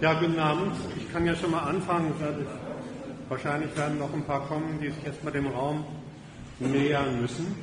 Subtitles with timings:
[0.00, 0.72] Ja, guten Abend.
[0.96, 2.12] Ich kann ja schon mal anfangen.
[3.28, 5.84] Wahrscheinlich werden noch ein paar kommen, die sich erstmal dem Raum
[6.58, 7.54] nähern müssen.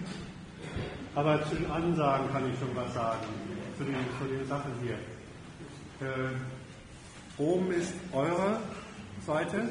[1.13, 3.19] Aber zu den Ansagen kann ich schon was sagen,
[3.77, 4.95] zu den, zu den Sachen hier.
[6.07, 6.31] Äh,
[7.37, 8.59] oben ist eure
[9.27, 9.63] Seite,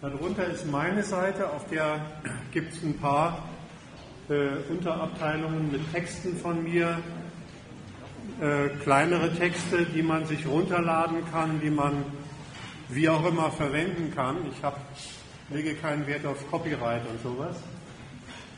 [0.00, 2.00] darunter ist meine Seite, auf der
[2.52, 3.48] gibt es ein paar
[4.28, 6.98] äh, Unterabteilungen mit Texten von mir,
[8.40, 12.04] äh, kleinere Texte, die man sich runterladen kann, die man
[12.88, 14.36] wie auch immer verwenden kann.
[14.52, 14.80] Ich hab,
[15.50, 17.56] lege keinen Wert auf Copyright und sowas.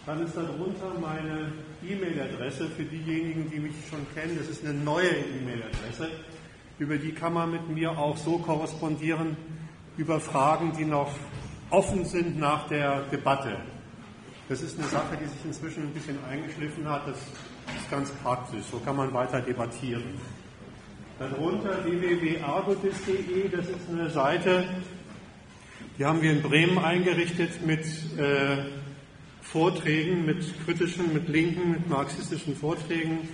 [0.07, 1.53] Dann ist darunter meine
[1.87, 4.37] E-Mail-Adresse für diejenigen, die mich schon kennen.
[4.39, 6.11] Das ist eine neue E-Mail-Adresse.
[6.79, 9.37] Über die kann man mit mir auch so korrespondieren
[9.97, 11.13] über Fragen, die noch
[11.71, 13.57] offen sind nach der Debatte.
[14.49, 17.07] Das ist eine Sache, die sich inzwischen ein bisschen eingeschliffen hat.
[17.07, 17.19] Das
[17.77, 18.65] ist ganz praktisch.
[18.70, 20.02] So kann man weiter debattieren.
[21.19, 24.65] Darunter www.argotis.de, das ist eine Seite,
[25.99, 27.85] die haben wir in Bremen eingerichtet mit
[28.18, 28.65] äh,
[29.43, 33.29] Vorträgen, mit kritischen, mit linken, mit marxistischen Vorträgen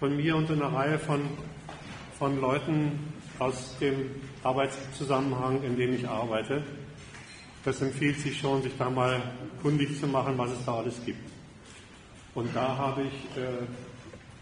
[0.00, 1.20] von mir und einer Reihe von,
[2.18, 4.10] von Leuten aus dem
[4.42, 6.62] Arbeitszusammenhang, in dem ich arbeite.
[7.64, 9.20] Das empfiehlt sich schon, sich da mal
[9.60, 11.35] kundig zu machen, was es da alles gibt.
[12.36, 13.42] Und da habe ich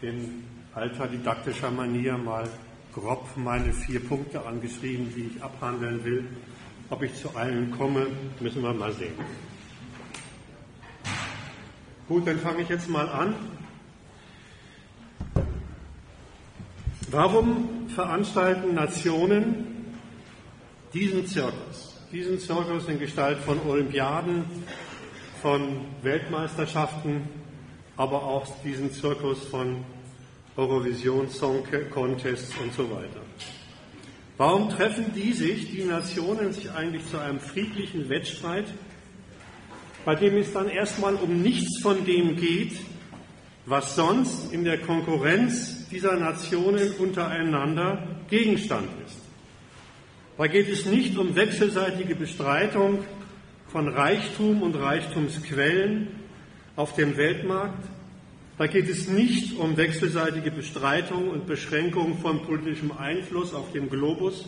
[0.02, 0.42] äh, in
[0.74, 2.50] alter didaktischer Manier mal
[2.92, 6.26] grob meine vier Punkte angeschrieben, die ich abhandeln will.
[6.90, 8.08] Ob ich zu allen komme,
[8.40, 9.14] müssen wir mal sehen.
[12.08, 13.36] Gut, dann fange ich jetzt mal an.
[17.12, 19.94] Warum veranstalten Nationen
[20.92, 21.96] diesen Zirkus?
[22.10, 24.46] Diesen Zirkus in Gestalt von Olympiaden,
[25.40, 27.43] von Weltmeisterschaften,
[27.96, 29.84] aber auch diesen Zirkus von
[30.56, 33.20] Eurovision Song Contests und so weiter.
[34.36, 38.66] Warum treffen die sich, die Nationen, sich eigentlich zu einem friedlichen Wettstreit,
[40.04, 42.72] bei dem es dann erstmal um nichts von dem geht,
[43.66, 49.18] was sonst in der Konkurrenz dieser Nationen untereinander Gegenstand ist.
[50.36, 53.04] Da geht es nicht um wechselseitige Bestreitung
[53.68, 56.08] von Reichtum und Reichtumsquellen
[56.76, 57.84] auf dem Weltmarkt,
[58.56, 64.44] da geht es nicht um wechselseitige Bestreitung und Beschränkung von politischem Einfluss auf dem Globus.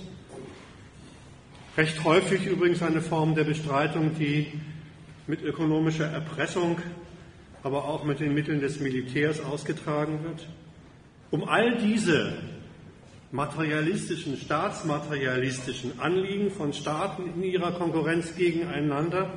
[1.76, 4.47] Recht häufig übrigens eine Form der Bestreitung, die
[5.26, 6.78] mit ökonomischer Erpressung,
[7.65, 10.48] aber auch mit den Mitteln des Militärs ausgetragen wird.
[11.32, 12.34] Um all diese
[13.32, 19.32] materialistischen, staatsmaterialistischen Anliegen von Staaten in ihrer Konkurrenz gegeneinander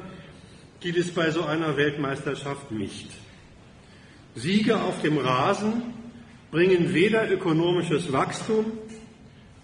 [0.80, 3.10] geht es bei so einer Weltmeisterschaft nicht.
[4.36, 5.84] Siege auf dem Rasen
[6.52, 8.66] bringen weder ökonomisches Wachstum,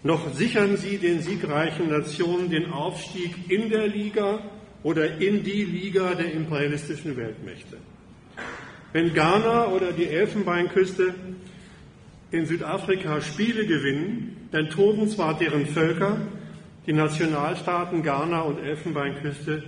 [0.04, 4.40] noch sichern sie den siegreichen Nationen den Aufstieg in der Liga
[4.84, 7.78] oder in die Liga der imperialistischen Weltmächte.
[8.94, 11.16] Wenn Ghana oder die Elfenbeinküste
[12.32, 16.18] in Südafrika Spiele gewinnen, dann toben zwar deren Völker,
[16.86, 19.64] die Nationalstaaten Ghana und Elfenbeinküste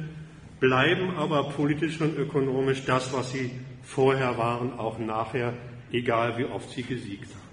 [0.59, 3.51] bleiben aber politisch und ökonomisch das, was sie
[3.83, 5.53] vorher waren, auch nachher,
[5.91, 7.47] egal wie oft sie gesiegt haben.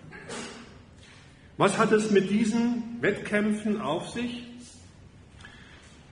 [1.56, 4.42] Was hat es mit diesen Wettkämpfen auf sich,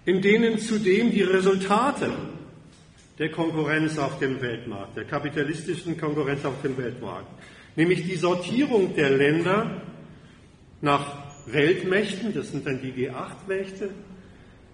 [0.05, 2.11] in denen zudem die Resultate
[3.19, 7.29] der Konkurrenz auf dem Weltmarkt, der kapitalistischen Konkurrenz auf dem Weltmarkt,
[7.77, 9.83] nämlich die Sortierung der Länder
[10.81, 13.91] nach Weltmächten, das sind dann die G8-Mächte,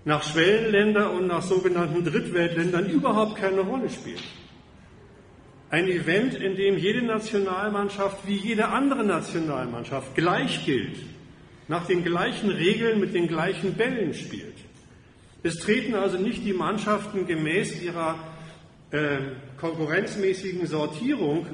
[0.05, 4.23] nach Schwellenländern und nach sogenannten Drittweltländern überhaupt keine Rolle spielt.
[5.71, 10.97] Ein Event, in dem jede Nationalmannschaft wie jede andere Nationalmannschaft gleich gilt,
[11.69, 14.55] nach den gleichen Regeln mit den gleichen Bällen spielt.
[15.43, 18.17] Es treten also nicht die Mannschaften gemäß ihrer
[18.91, 19.19] äh,
[19.59, 21.47] konkurrenzmäßigen Sortierung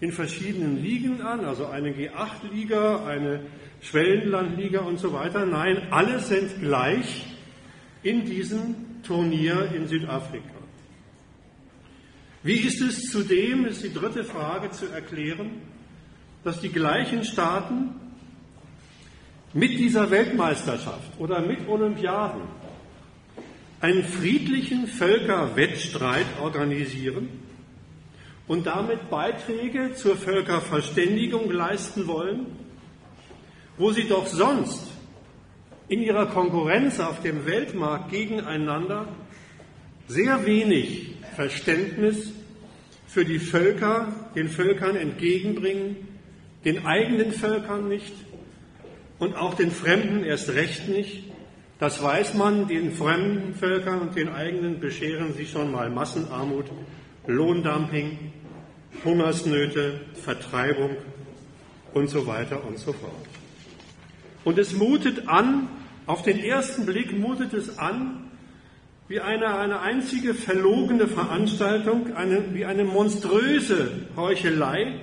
[0.00, 3.40] in verschiedenen Ligen an, also eine G8-Liga, eine
[3.82, 5.44] Schwellenlandliga und so weiter.
[5.44, 7.26] Nein, alle sind gleich
[8.02, 10.62] in diesem Turnier in Südafrika.
[12.42, 15.62] Wie ist es zudem, ist die dritte Frage zu erklären,
[16.42, 17.94] dass die gleichen Staaten
[19.52, 22.42] mit dieser Weltmeisterschaft oder mit Olympiaden
[23.80, 27.28] einen friedlichen Völkerwettstreit organisieren
[28.48, 32.46] und damit Beiträge zur Völkerverständigung leisten wollen,
[33.78, 34.91] wo sie doch sonst
[35.92, 39.08] in ihrer Konkurrenz auf dem Weltmarkt gegeneinander
[40.08, 42.32] sehr wenig Verständnis
[43.06, 45.96] für die Völker, den Völkern entgegenbringen,
[46.64, 48.14] den eigenen Völkern nicht
[49.18, 51.24] und auch den Fremden erst recht nicht.
[51.78, 56.70] Das weiß man, den fremden Völkern und den eigenen bescheren sie schon mal Massenarmut,
[57.26, 58.32] Lohndumping,
[59.04, 60.96] Hungersnöte, Vertreibung
[61.92, 63.12] und so weiter und so fort.
[64.44, 65.68] Und es mutet an,
[66.06, 68.30] auf den ersten Blick mutet es an,
[69.08, 75.00] wie eine, eine einzige verlogene Veranstaltung, eine, wie eine monströse Heuchelei,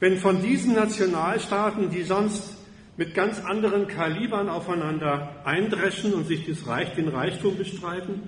[0.00, 2.56] wenn von diesen Nationalstaaten, die sonst
[2.96, 8.22] mit ganz anderen Kalibern aufeinander eindreschen und sich das Reich, den Reichtum bestreiten,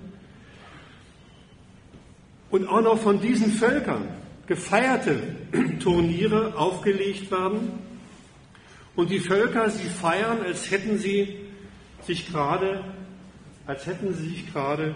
[2.49, 4.09] und auch noch von diesen Völkern
[4.45, 5.21] gefeierte
[5.79, 7.90] Turniere aufgelegt werden
[8.95, 11.37] und die Völker sie feiern, als hätten sie
[12.01, 12.83] sich gerade
[13.67, 14.95] als hätten sie sich gerade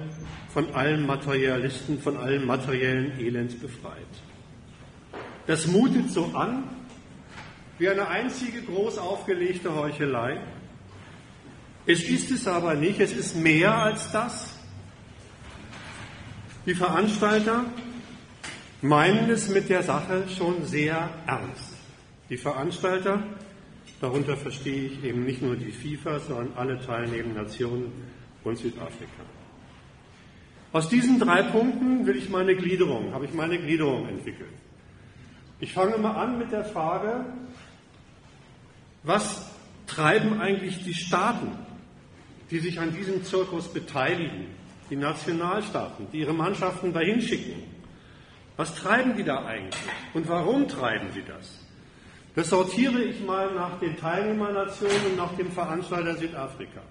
[0.54, 3.94] von allen Materialisten, von allem materiellen Elend befreit.
[5.48, 6.64] Das mutet so an
[7.78, 10.40] wie eine einzige groß aufgelegte Heuchelei.
[11.86, 14.54] Es ist es aber nicht, es ist mehr als das.
[16.66, 17.66] Die Veranstalter
[18.82, 21.74] meinen es mit der Sache schon sehr ernst.
[22.30, 23.22] Die Veranstalter,
[24.06, 27.92] darunter verstehe ich eben nicht nur die FIFA, sondern alle teilnehmenden Nationen,
[28.44, 29.24] und Südafrika.
[30.72, 34.54] Aus diesen drei Punkten will ich meine Gliederung, habe ich meine Gliederung entwickelt.
[35.60, 37.26] Ich fange mal an mit der Frage,
[39.02, 39.50] was
[39.88, 41.58] treiben eigentlich die Staaten,
[42.52, 44.46] die sich an diesem Zirkus beteiligen,
[44.92, 47.64] die Nationalstaaten, die ihre Mannschaften dahin schicken?
[48.58, 49.82] Was treiben die da eigentlich
[50.14, 51.65] und warum treiben sie das?
[52.36, 56.82] Das sortiere ich mal nach den Teilnehmernationen und nach dem Veranstalter Südafrika.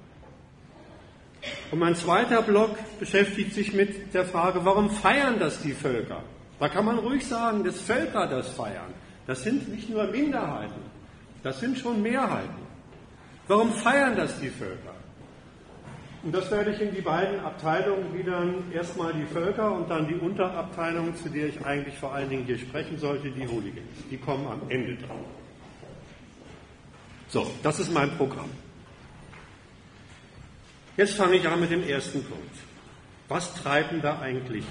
[1.70, 6.22] Und mein zweiter Block beschäftigt sich mit der Frage, warum feiern das die Völker?
[6.58, 8.94] Da kann man ruhig sagen, dass Völker das feiern.
[9.26, 10.80] Das sind nicht nur Minderheiten,
[11.42, 12.64] das sind schon Mehrheiten.
[13.48, 14.93] Warum feiern das die Völker?
[16.24, 18.72] Und das werde ich in die beiden Abteilungen gliedern.
[18.72, 22.56] Erstmal die Völker und dann die Unterabteilung, zu der ich eigentlich vor allen Dingen hier
[22.56, 24.08] sprechen sollte, die Hooligans.
[24.10, 25.18] Die kommen am Ende dran.
[27.28, 28.48] So, das ist mein Programm.
[30.96, 32.56] Jetzt fange ich an mit dem ersten Punkt.
[33.28, 34.64] Was treiben da eigentlich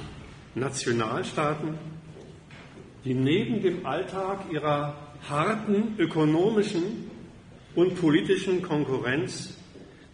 [0.55, 1.77] Nationalstaaten,
[3.05, 4.95] die neben dem Alltag ihrer
[5.29, 7.11] harten ökonomischen
[7.75, 9.57] und politischen Konkurrenz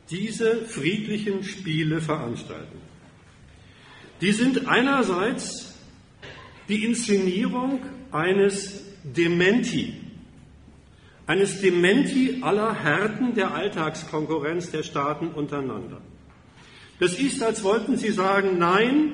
[0.09, 2.79] diese friedlichen Spiele veranstalten?
[4.21, 5.75] Die sind einerseits
[6.67, 9.93] die Inszenierung eines Dementi,
[11.25, 16.01] eines Dementi aller Härten der Alltagskonkurrenz der Staaten untereinander.
[16.99, 19.13] Das ist, als wollten sie sagen, nein,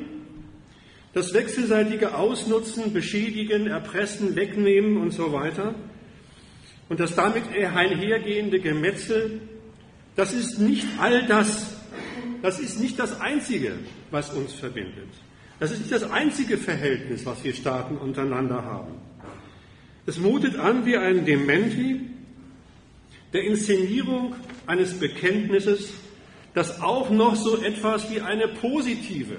[1.14, 5.76] das wechselseitige Ausnutzen, Beschädigen, Erpressen, Wegnehmen und so weiter
[6.90, 9.40] und das damit einhergehende Gemetzel,
[10.16, 11.76] das ist nicht all das,
[12.42, 13.74] das ist nicht das Einzige,
[14.12, 15.10] was uns verbindet.
[15.60, 18.94] Das ist nicht das einzige Verhältnis, was wir Staaten untereinander haben.
[20.06, 22.02] Es mutet an wie ein Dementi
[23.34, 24.36] der Inszenierung
[24.68, 25.94] eines Bekenntnisses,
[26.54, 29.38] das auch noch so etwas wie eine positive,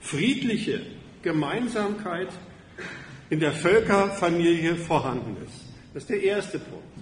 [0.00, 0.82] friedliche
[1.22, 2.28] Gemeinsamkeit
[3.30, 5.64] in der Völkerfamilie vorhanden ist.
[5.94, 6.93] Das ist der erste Punkt.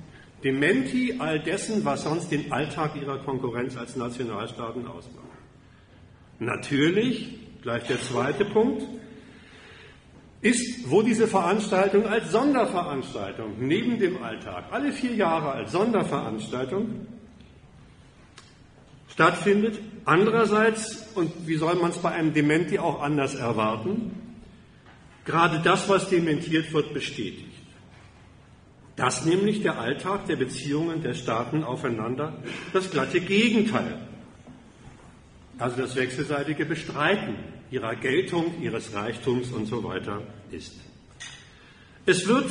[0.43, 5.27] Dementi all dessen, was sonst den Alltag ihrer Konkurrenz als Nationalstaaten ausmacht.
[6.39, 8.83] Natürlich, gleich der zweite Punkt,
[10.41, 17.07] ist, wo diese Veranstaltung als Sonderveranstaltung neben dem Alltag, alle vier Jahre als Sonderveranstaltung
[19.09, 19.79] stattfindet.
[20.05, 24.35] Andererseits, und wie soll man es bei einem Dementi auch anders erwarten,
[25.25, 27.52] gerade das, was dementiert wird, bestätigt.
[28.97, 32.37] Das nämlich der Alltag der Beziehungen der Staaten aufeinander,
[32.73, 34.07] das glatte Gegenteil.
[35.59, 37.37] Also das wechselseitige Bestreiten
[37.71, 40.75] ihrer Geltung, ihres Reichtums und so weiter ist.
[42.05, 42.51] Es wird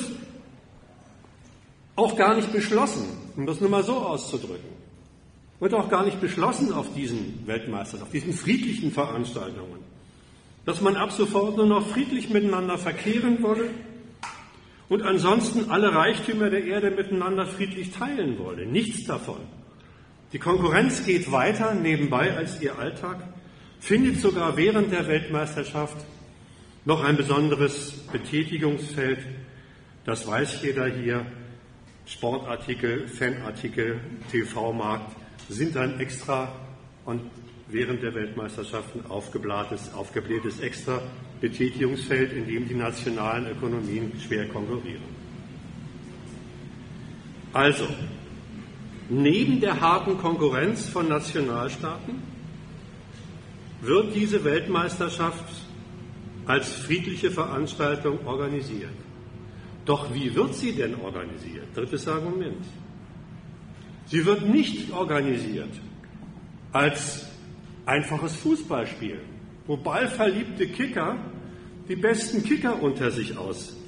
[1.96, 3.06] auch gar nicht beschlossen,
[3.36, 4.70] um das nur mal so auszudrücken,
[5.60, 9.80] wird auch gar nicht beschlossen auf diesen Weltmeistern, auf diesen friedlichen Veranstaltungen,
[10.66, 13.70] dass man ab sofort nur noch friedlich miteinander verkehren wolle
[14.92, 18.66] und ansonsten alle Reichtümer der Erde miteinander friedlich teilen wolle.
[18.66, 19.40] Nichts davon.
[20.34, 23.24] Die Konkurrenz geht weiter nebenbei als ihr Alltag
[23.80, 25.96] findet sogar während der Weltmeisterschaft
[26.84, 29.20] noch ein besonderes Betätigungsfeld.
[30.04, 31.26] Das weiß jeder hier.
[32.06, 35.16] Sportartikel, Fanartikel, TV-Markt
[35.48, 36.54] sind ein extra
[37.06, 37.22] und
[37.70, 41.02] während der Weltmeisterschaften aufgeblähtes, aufgeblähtes extra
[41.42, 45.12] Betätigungsfeld, in dem die nationalen Ökonomien schwer konkurrieren.
[47.52, 47.86] Also,
[49.10, 52.22] neben der harten Konkurrenz von Nationalstaaten
[53.82, 55.46] wird diese Weltmeisterschaft
[56.46, 58.94] als friedliche Veranstaltung organisiert.
[59.86, 61.66] Doch wie wird sie denn organisiert?
[61.76, 62.64] Drittes Argument.
[64.06, 65.72] Sie wird nicht organisiert
[66.72, 67.26] als
[67.86, 69.20] einfaches Fußballspiel,
[69.72, 71.18] wo ballverliebte Kicker
[71.88, 73.80] die besten Kicker unter sich ausschießen,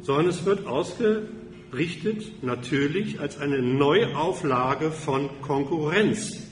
[0.00, 6.46] sondern es wird ausgerichtet natürlich als eine Neuauflage von Konkurrenz,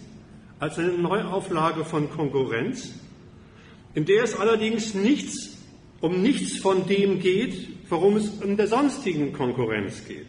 [0.59, 2.93] als eine Neuauflage von Konkurrenz,
[3.95, 5.59] in der es allerdings nichts,
[6.01, 10.27] um nichts von dem geht, worum es in der sonstigen Konkurrenz geht.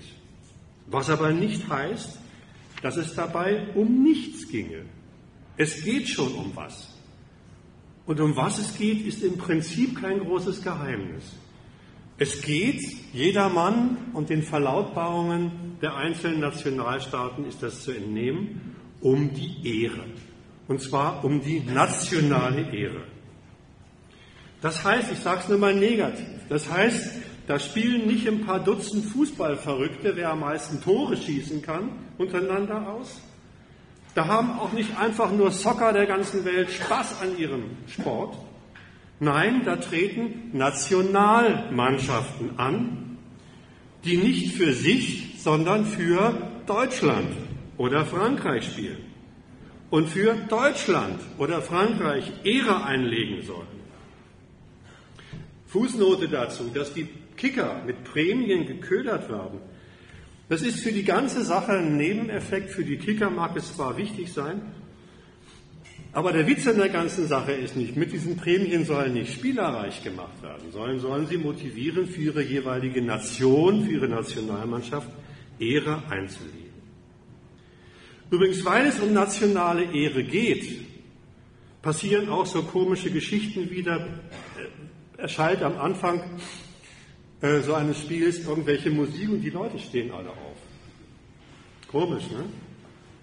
[0.86, 2.20] Was aber nicht heißt,
[2.84, 4.86] dass es dabei um nichts ginge.
[5.58, 6.90] Es geht schon um was.
[8.06, 11.24] Und um was es geht, ist im Prinzip kein großes Geheimnis.
[12.18, 12.82] Es geht
[13.14, 20.06] jedermann und den Verlautbarungen der einzelnen Nationalstaaten ist das zu entnehmen, um die Ehre.
[20.68, 23.04] Und zwar um die nationale Ehre.
[24.62, 28.64] Das heißt, ich sage es nur mal negativ, das heißt, da spielen nicht ein paar
[28.64, 33.20] Dutzend Fußballverrückte, wer am meisten Tore schießen kann, untereinander aus,
[34.16, 38.38] da haben auch nicht einfach nur Soccer der ganzen Welt Spaß an ihrem Sport.
[39.20, 43.18] Nein, da treten Nationalmannschaften an,
[44.04, 46.34] die nicht für sich, sondern für
[46.66, 47.30] Deutschland
[47.78, 49.06] oder Frankreich spielen
[49.90, 53.68] und für Deutschland oder Frankreich Ehre einlegen sollen.
[55.68, 59.60] Fußnote dazu, dass die Kicker mit Prämien geködert werden,
[60.50, 62.72] das ist für die ganze Sache ein Nebeneffekt.
[62.72, 64.62] Für die Kicker mag es zwar wichtig sein,
[66.14, 70.04] aber der Witz an der ganzen Sache ist nicht, mit diesen Prämien sollen nicht spielerreich
[70.04, 75.10] gemacht werden, sondern sollen sie motivieren, für ihre jeweilige Nation, für ihre Nationalmannschaft
[75.58, 76.72] Ehre einzulegen.
[78.30, 80.82] Übrigens, weil es um nationale Ehre geht,
[81.82, 84.08] passieren auch so komische Geschichten wieder.
[85.18, 86.22] Erschallt am Anfang
[87.44, 90.58] äh, so eines Spiels irgendwelche Musik und die Leute stehen alle auf.
[91.90, 92.46] Komisch, ne?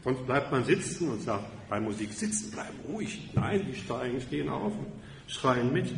[0.05, 3.31] Sonst bleibt man sitzen und sagt bei Musik sitzen, bleiben ruhig.
[3.35, 4.87] Nein, die steigen, stehen auf und
[5.27, 5.93] schreien mit.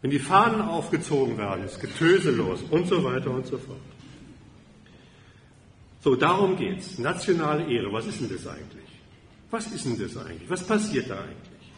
[0.00, 3.78] Wenn die Fahnen aufgezogen werden, ist Getöse los und so weiter und so fort.
[6.02, 6.98] So, darum geht's.
[6.98, 8.88] Nationale Ehre, was ist denn das eigentlich?
[9.50, 10.48] Was ist denn das eigentlich?
[10.48, 11.70] Was passiert da eigentlich?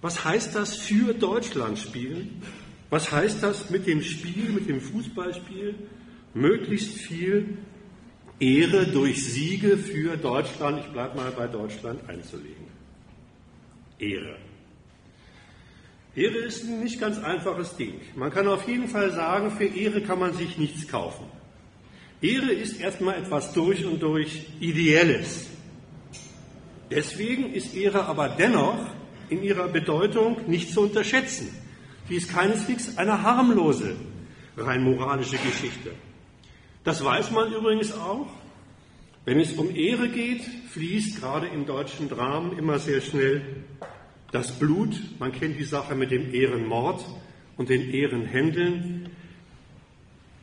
[0.00, 2.42] Was heißt das für Deutschland spielen?
[2.90, 5.74] Was heißt das mit dem Spiel, mit dem Fußballspiel?
[6.34, 7.58] Möglichst viel
[8.40, 12.66] Ehre durch Siege für Deutschland, ich bleibe mal bei Deutschland, einzulegen.
[13.98, 14.36] Ehre.
[16.14, 17.94] Ehre ist ein nicht ganz einfaches Ding.
[18.14, 21.26] Man kann auf jeden Fall sagen, für Ehre kann man sich nichts kaufen.
[22.20, 25.46] Ehre ist erstmal etwas durch und durch Ideelles.
[26.90, 28.78] Deswegen ist Ehre aber dennoch
[29.28, 31.48] in ihrer Bedeutung nicht zu unterschätzen.
[32.08, 33.96] Die ist keineswegs eine harmlose,
[34.56, 35.92] rein moralische Geschichte.
[36.84, 38.28] Das weiß man übrigens auch.
[39.24, 43.42] Wenn es um Ehre geht, fließt gerade im deutschen Dramen immer sehr schnell
[44.32, 44.98] das Blut.
[45.18, 47.04] Man kennt die Sache mit dem Ehrenmord
[47.58, 49.10] und den Ehrenhändeln.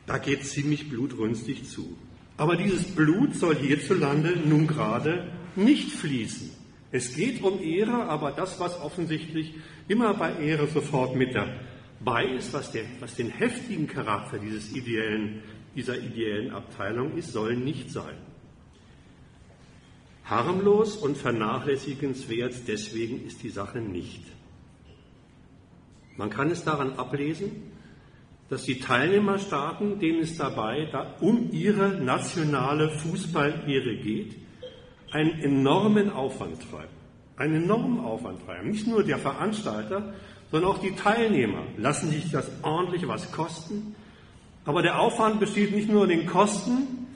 [0.06, 1.96] Da geht ziemlich blutrünstig zu.
[2.36, 6.55] Aber dieses Blut soll hierzulande nun gerade nicht fließen.
[6.96, 9.52] Es geht um Ehre, aber das, was offensichtlich
[9.86, 15.42] immer bei Ehre sofort mit dabei ist, was, der, was den heftigen Charakter dieses ideellen,
[15.74, 18.16] dieser ideellen Abteilung ist, soll nicht sein.
[20.24, 24.22] Harmlos und vernachlässigenswert deswegen ist die Sache nicht.
[26.16, 27.74] Man kann es daran ablesen,
[28.48, 34.45] dass die Teilnehmerstaaten, denen es dabei da um ihre nationale Fußballehre geht,
[35.12, 36.96] einen enormen Aufwand treiben
[37.36, 38.70] einen enormen Aufwand treiben.
[38.70, 40.14] Nicht nur der Veranstalter,
[40.50, 43.94] sondern auch die Teilnehmer lassen sich das ordentlich was kosten.
[44.64, 47.06] Aber der Aufwand besteht nicht nur in den Kosten,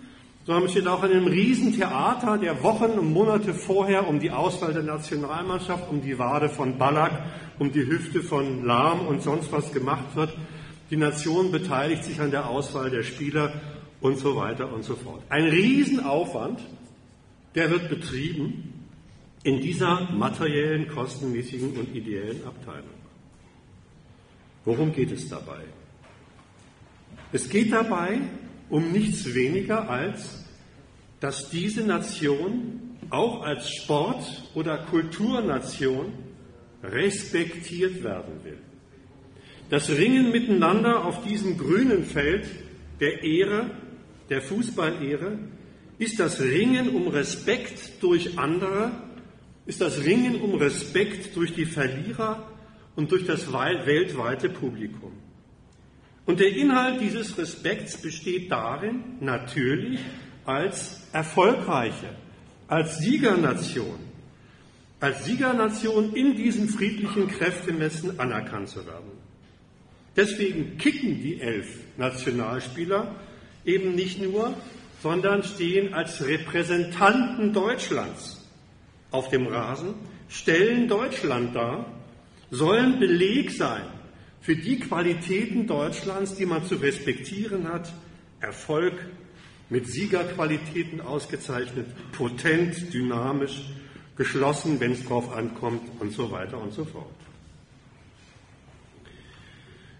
[0.44, 4.82] sondern besteht auch in einem Riesentheater, der Wochen und Monate vorher um die Auswahl der
[4.82, 7.12] Nationalmannschaft, um die Wade von Ballack,
[7.58, 10.36] um die Hüfte von Lahm und sonst was gemacht wird.
[10.90, 13.52] Die Nation beteiligt sich an der Auswahl der Spieler
[14.00, 15.22] und so weiter und so fort.
[15.28, 16.60] Ein Riesenaufwand,
[17.54, 18.86] der wird betrieben
[19.42, 23.00] in dieser materiellen, kostenmäßigen und ideellen Abteilung.
[24.64, 25.64] Worum geht es dabei?
[27.32, 28.20] Es geht dabei
[28.68, 30.44] um nichts weniger als,
[31.20, 36.12] dass diese Nation auch als Sport- oder Kulturnation
[36.82, 38.58] respektiert werden will.
[39.70, 42.46] Das Ringen miteinander auf diesem grünen Feld
[43.00, 43.70] der Ehre
[44.28, 45.38] der Fußballehre
[46.00, 48.90] ist das Ringen um Respekt durch andere,
[49.66, 52.50] ist das Ringen um Respekt durch die Verlierer
[52.96, 55.12] und durch das weltweite Publikum.
[56.24, 60.00] Und der Inhalt dieses Respekts besteht darin, natürlich
[60.46, 62.16] als erfolgreiche,
[62.66, 63.98] als Siegernation,
[65.00, 69.10] als Siegernation in diesem friedlichen Kräftemessen anerkannt zu werden.
[70.16, 73.14] Deswegen kicken die elf Nationalspieler
[73.66, 74.54] eben nicht nur,
[75.02, 78.46] sondern stehen als Repräsentanten Deutschlands
[79.10, 79.94] auf dem Rasen,
[80.28, 81.86] stellen Deutschland dar,
[82.50, 83.84] sollen Beleg sein
[84.40, 87.92] für die Qualitäten Deutschlands, die man zu respektieren hat,
[88.40, 88.94] Erfolg,
[89.68, 93.66] mit Siegerqualitäten ausgezeichnet, potent, dynamisch,
[94.16, 97.06] geschlossen, wenn es drauf ankommt und so weiter und so fort.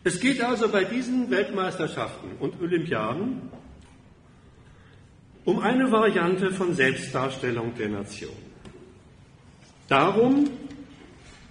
[0.03, 3.43] Es geht also bei diesen Weltmeisterschaften und Olympiaden
[5.45, 8.33] um eine Variante von Selbstdarstellung der Nation.
[9.89, 10.51] Darum,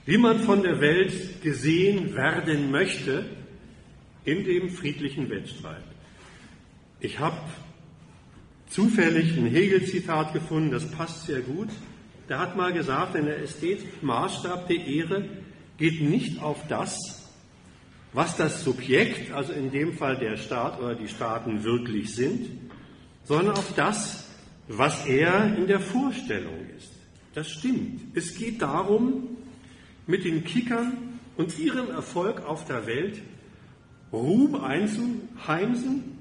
[0.05, 3.25] wie man von der Welt gesehen werden möchte
[4.25, 5.83] in dem friedlichen Wettstreit.
[6.99, 7.37] Ich habe
[8.69, 11.69] zufällig ein Hegel-Zitat gefunden, das passt sehr gut.
[12.27, 15.29] Der hat mal gesagt, in der Ästhetik Maßstab der Ehre
[15.77, 16.97] geht nicht auf das,
[18.13, 22.68] was das Subjekt, also in dem Fall der Staat oder die Staaten wirklich sind,
[23.29, 24.25] sondern auf das,
[24.67, 26.91] was er in der Vorstellung ist.
[27.35, 28.01] Das stimmt.
[28.15, 29.37] Es geht darum,
[30.07, 33.21] mit den Kickern und ihrem Erfolg auf der Welt
[34.11, 36.17] Ruhm einzuheimsen,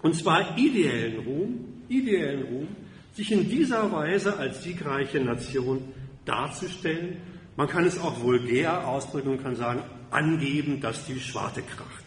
[0.00, 2.68] und zwar ideellen Ruhm, ideellen Ruhm,
[3.12, 5.82] sich in dieser Weise als siegreiche Nation
[6.24, 7.18] darzustellen.
[7.54, 12.04] Man kann es auch vulgär ausdrücken und kann sagen, angeben, dass die Schwarte kracht.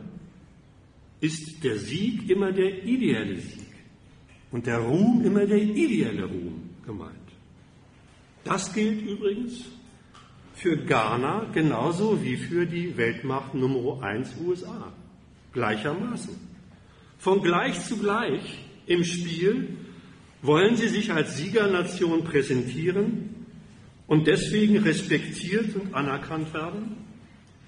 [1.20, 3.68] ist der Sieg immer der ideelle Sieg
[4.52, 7.16] und der Ruhm immer der ideelle Ruhm gemeint.
[8.44, 9.66] Das gilt übrigens
[10.56, 14.92] für Ghana genauso wie für die Weltmacht Nummer 1 USA.
[15.54, 16.51] Gleichermaßen.
[17.22, 18.42] Von gleich zu gleich
[18.88, 19.78] im Spiel
[20.42, 23.46] wollen sie sich als Siegernation präsentieren
[24.08, 26.98] und deswegen respektiert und anerkannt werden.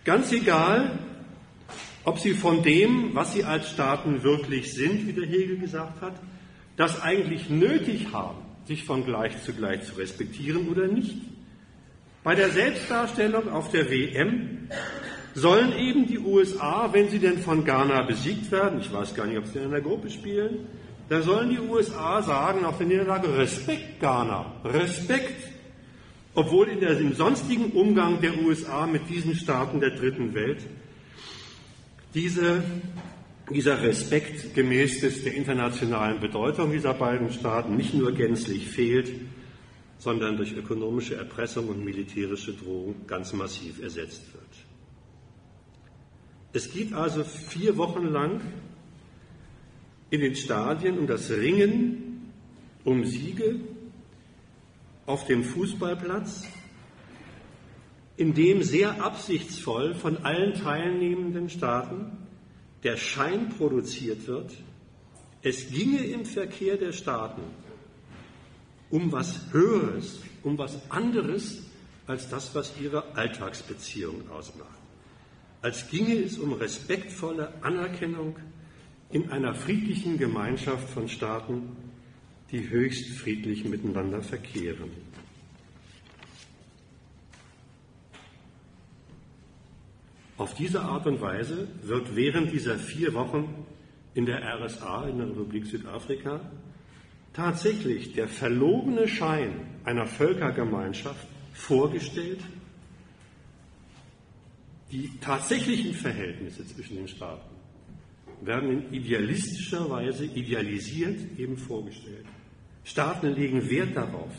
[0.06, 0.98] Ganz egal,
[2.04, 6.20] ob sie von dem, was sie als Staaten wirklich sind, wie der Hegel gesagt hat,
[6.76, 11.16] das eigentlich nötig haben, sich von gleich zu gleich zu respektieren oder nicht.
[12.24, 14.68] Bei der Selbstdarstellung auf der WM
[15.34, 19.38] sollen eben die USA, wenn sie denn von Ghana besiegt werden, ich weiß gar nicht,
[19.38, 20.68] ob sie in einer Gruppe spielen,
[21.10, 25.52] da sollen die USA sagen auf der Niederlage Respekt Ghana, Respekt.
[26.36, 30.66] Obwohl in der, im sonstigen Umgang der USA mit diesen Staaten der dritten Welt
[32.14, 32.64] diese,
[33.52, 39.12] dieser Respekt gemäß des, der internationalen Bedeutung dieser beiden Staaten nicht nur gänzlich fehlt,
[40.00, 44.43] sondern durch ökonomische Erpressung und militärische Drohung ganz massiv ersetzt wird.
[46.54, 48.42] Es geht also vier Wochen lang
[50.12, 52.32] in den Stadien um das Ringen
[52.84, 53.56] um Siege
[55.06, 56.44] auf dem Fußballplatz,
[58.18, 62.18] in dem sehr absichtsvoll von allen teilnehmenden Staaten
[62.84, 64.54] der Schein produziert wird,
[65.42, 67.42] es ginge im Verkehr der Staaten
[68.92, 71.64] um was Höheres, um was anderes
[72.06, 74.83] als das, was ihre Alltagsbeziehung ausmacht.
[75.64, 78.36] Als ginge es um respektvolle Anerkennung
[79.12, 81.78] in einer friedlichen Gemeinschaft von Staaten,
[82.52, 84.92] die höchst friedlich miteinander verkehren.
[90.36, 93.66] Auf diese Art und Weise wird während dieser vier Wochen
[94.16, 96.42] in der RSA, in der Republik Südafrika,
[97.32, 102.42] tatsächlich der verlogene Schein einer Völkergemeinschaft vorgestellt,
[104.94, 107.50] die tatsächlichen Verhältnisse zwischen den Staaten
[108.42, 112.26] werden in idealistischer Weise idealisiert eben vorgestellt.
[112.84, 114.34] Staaten legen Wert darauf,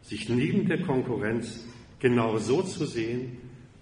[0.00, 1.66] sich neben der Konkurrenz
[1.98, 3.36] genau so zu sehen,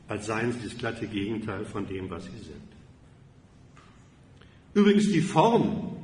[0.08, 2.70] als seien sie das glatte Gegenteil von dem, was sie sind.
[4.74, 5.96] Übrigens die Form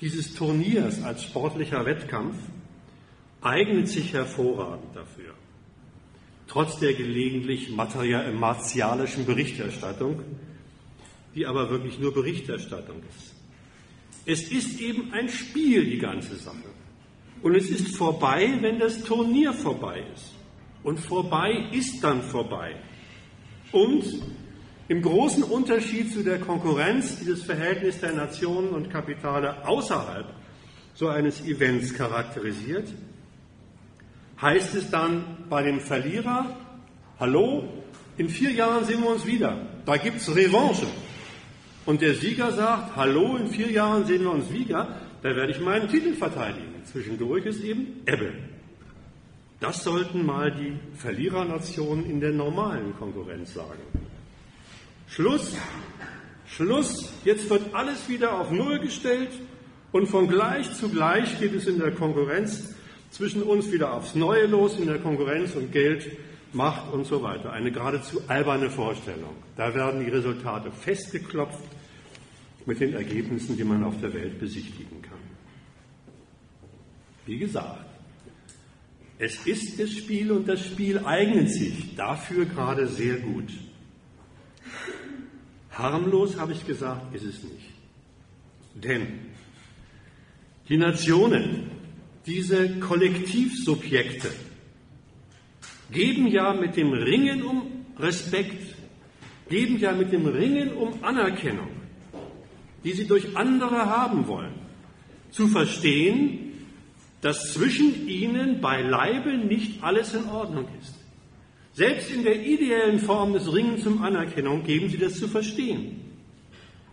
[0.00, 2.36] dieses Turniers als sportlicher Wettkampf
[3.40, 5.34] eignet sich hervorragend dafür.
[6.48, 10.22] Trotz der gelegentlich martialischen Berichterstattung,
[11.34, 13.34] die aber wirklich nur Berichterstattung ist.
[14.24, 16.56] Es ist eben ein Spiel, die ganze Sache.
[17.42, 20.34] Und es ist vorbei, wenn das Turnier vorbei ist.
[20.82, 22.76] Und vorbei ist dann vorbei.
[23.70, 24.04] Und
[24.88, 30.26] im großen Unterschied zu der Konkurrenz, die das Verhältnis der Nationen und Kapitale außerhalb
[30.94, 32.88] so eines Events charakterisiert,
[34.40, 36.56] heißt es dann bei dem Verlierer,
[37.18, 37.68] hallo,
[38.16, 40.86] in vier Jahren sehen wir uns wieder, da gibt es Revanche.
[41.86, 45.60] Und der Sieger sagt, hallo, in vier Jahren sehen wir uns wieder, da werde ich
[45.60, 46.74] meinen Titel verteidigen.
[46.84, 48.32] Zwischendurch ist eben Ebbe.
[49.60, 53.82] Das sollten mal die Verlierernationen in der normalen Konkurrenz sagen.
[55.08, 55.56] Schluss,
[56.46, 59.30] Schluss, jetzt wird alles wieder auf Null gestellt
[59.90, 62.74] und von gleich zu gleich geht es in der Konkurrenz
[63.10, 66.10] zwischen uns wieder aufs Neue los, in der Konkurrenz und Geld,
[66.52, 67.52] Macht und so weiter.
[67.52, 69.34] Eine geradezu alberne Vorstellung.
[69.56, 71.62] Da werden die Resultate festgeklopft
[72.64, 75.18] mit den Ergebnissen, die man auf der Welt besichtigen kann.
[77.26, 77.84] Wie gesagt,
[79.18, 83.52] es ist das Spiel und das Spiel eignet sich dafür gerade sehr gut.
[85.70, 87.72] Harmlos, habe ich gesagt, ist es nicht.
[88.74, 89.06] Denn
[90.68, 91.70] die Nationen,
[92.28, 94.30] diese Kollektivsubjekte,
[95.90, 98.74] geben ja mit dem Ringen um Respekt,
[99.48, 101.70] geben ja mit dem Ringen um Anerkennung,
[102.84, 104.52] die sie durch andere haben wollen,
[105.30, 106.52] zu verstehen,
[107.22, 110.94] dass zwischen ihnen beileibe nicht alles in Ordnung ist.
[111.72, 116.00] Selbst in der ideellen Form des Ringens um Anerkennung geben sie das zu verstehen,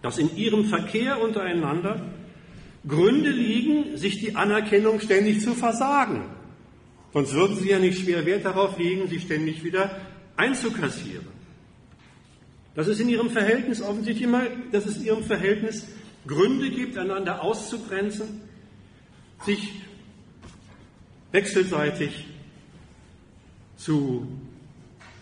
[0.02, 2.02] dass in ihrem Verkehr untereinander
[2.88, 6.24] Gründe liegen, sich die Anerkennung ständig zu versagen.
[7.14, 10.02] Sonst würden sie ja nicht schwer Wert darauf legen, sie ständig wieder
[10.36, 11.28] einzukassieren.
[12.76, 15.88] Dass es in ihrem Verhältnis offensichtlich immer, dass es in ihrem Verhältnis
[16.28, 18.42] Gründe gibt, einander auszugrenzen,
[19.46, 19.82] sich
[21.32, 22.26] wechselseitig
[23.78, 24.28] zu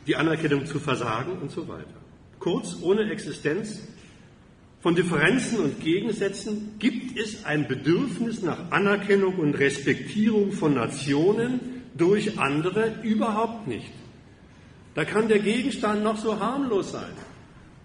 [0.08, 2.02] die Anerkennung zu versagen und so weiter.
[2.40, 3.82] Kurz, ohne Existenz
[4.84, 11.62] von Differenzen und Gegensätzen gibt es ein Bedürfnis nach Anerkennung und Respektierung von Nationen
[11.98, 13.94] durch andere überhaupt nicht.
[14.94, 17.14] Da kann der Gegenstand noch so harmlos sein.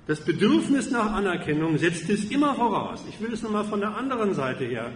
[0.08, 3.04] Das Bedürfnis nach Anerkennung setzt es immer voraus.
[3.08, 4.90] Ich will es nochmal von der anderen Seite her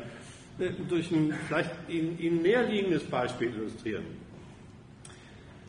[0.58, 4.06] äh, durch ein vielleicht Ihnen näherliegendes Beispiel illustrieren.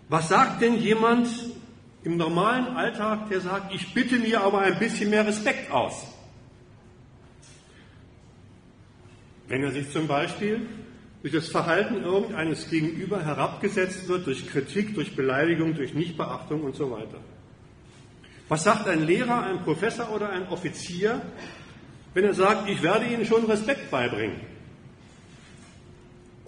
[0.10, 1.30] Was sagt denn jemand
[2.04, 6.08] im normalen Alltag, der sagt, ich bitte mir aber ein bisschen mehr Respekt aus?
[9.48, 10.62] Wenn er sich zum Beispiel
[11.22, 16.92] durch das Verhalten irgendeines Gegenüber herabgesetzt wird, durch Kritik, durch Beleidigung, durch Nichtbeachtung und so
[16.92, 17.20] weiter.
[18.50, 21.22] Was sagt ein Lehrer, ein Professor oder ein Offizier,
[22.14, 24.36] wenn er sagt, ich werde Ihnen schon Respekt beibringen?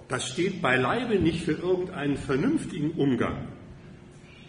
[0.10, 3.48] Das steht beileibe nicht für irgendeinen vernünftigen Umgang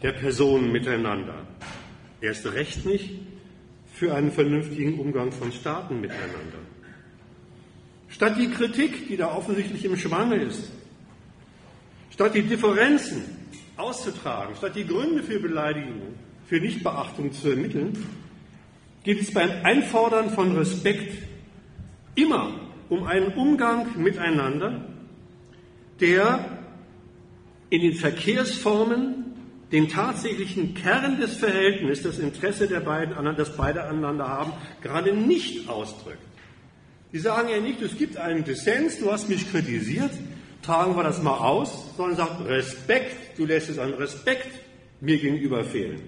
[0.03, 1.47] der Personen miteinander.
[2.21, 3.11] Erst recht nicht
[3.95, 6.65] für einen vernünftigen Umgang von Staaten miteinander.
[8.09, 10.71] Statt die Kritik, die da offensichtlich im Schwange ist,
[12.11, 13.23] statt die Differenzen
[13.77, 16.14] auszutragen, statt die Gründe für Beleidigung,
[16.47, 17.92] für Nichtbeachtung zu ermitteln,
[19.05, 21.12] geht es beim Einfordern von Respekt
[22.14, 22.53] immer
[22.88, 24.85] um einen Umgang miteinander,
[26.01, 26.59] der
[27.71, 29.25] in den Verkehrsformen
[29.73, 35.69] den tatsächlichen Kern des Verhältnisses, das Interesse der beiden, das beide aneinander haben, gerade nicht
[35.69, 36.19] ausdrückt.
[37.16, 40.11] Die sagen ja nicht, es gibt einen Dissens, du hast mich kritisiert,
[40.61, 44.50] tragen wir das mal aus, sondern sagt Respekt, du lässt es an Respekt
[45.00, 45.98] mir gegenüber fehlen.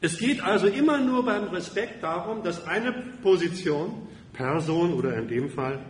[0.00, 2.92] Es geht also immer nur beim Respekt darum, dass eine
[3.24, 5.80] Position, Person oder in dem Fall,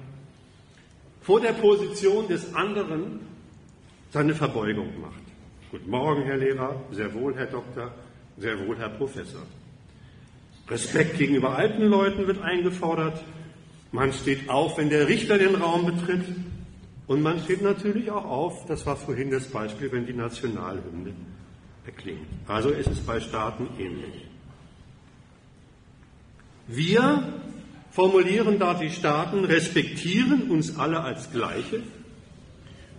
[1.20, 3.20] vor der Position des anderen
[4.10, 5.20] seine Verbeugung macht.
[5.70, 7.92] Guten Morgen, Herr Lehrer, sehr wohl, Herr Doktor,
[8.38, 9.42] sehr wohl, Herr Professor.
[10.66, 13.22] Respekt gegenüber alten Leuten wird eingefordert.
[13.92, 16.24] Man steht auf, wenn der Richter den Raum betritt.
[17.06, 21.12] Und man steht natürlich auch auf, das war vorhin das Beispiel, wenn die Nationalhymne
[21.84, 22.26] erklingt.
[22.46, 24.26] Also ist es bei Staaten ähnlich.
[26.68, 27.32] Wir
[27.90, 31.82] formulieren da die Staaten, respektieren uns alle als Gleiche.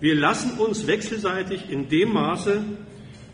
[0.02, 2.64] Wir lassen uns wechselseitig in dem Maße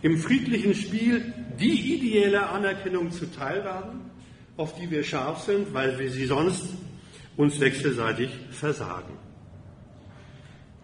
[0.04, 4.12] im friedlichen Spiel die ideelle Anerkennung zuteil werden,
[4.58, 6.68] auf die wir scharf sind, weil wir sie sonst
[7.38, 9.18] uns wechselseitig versagen.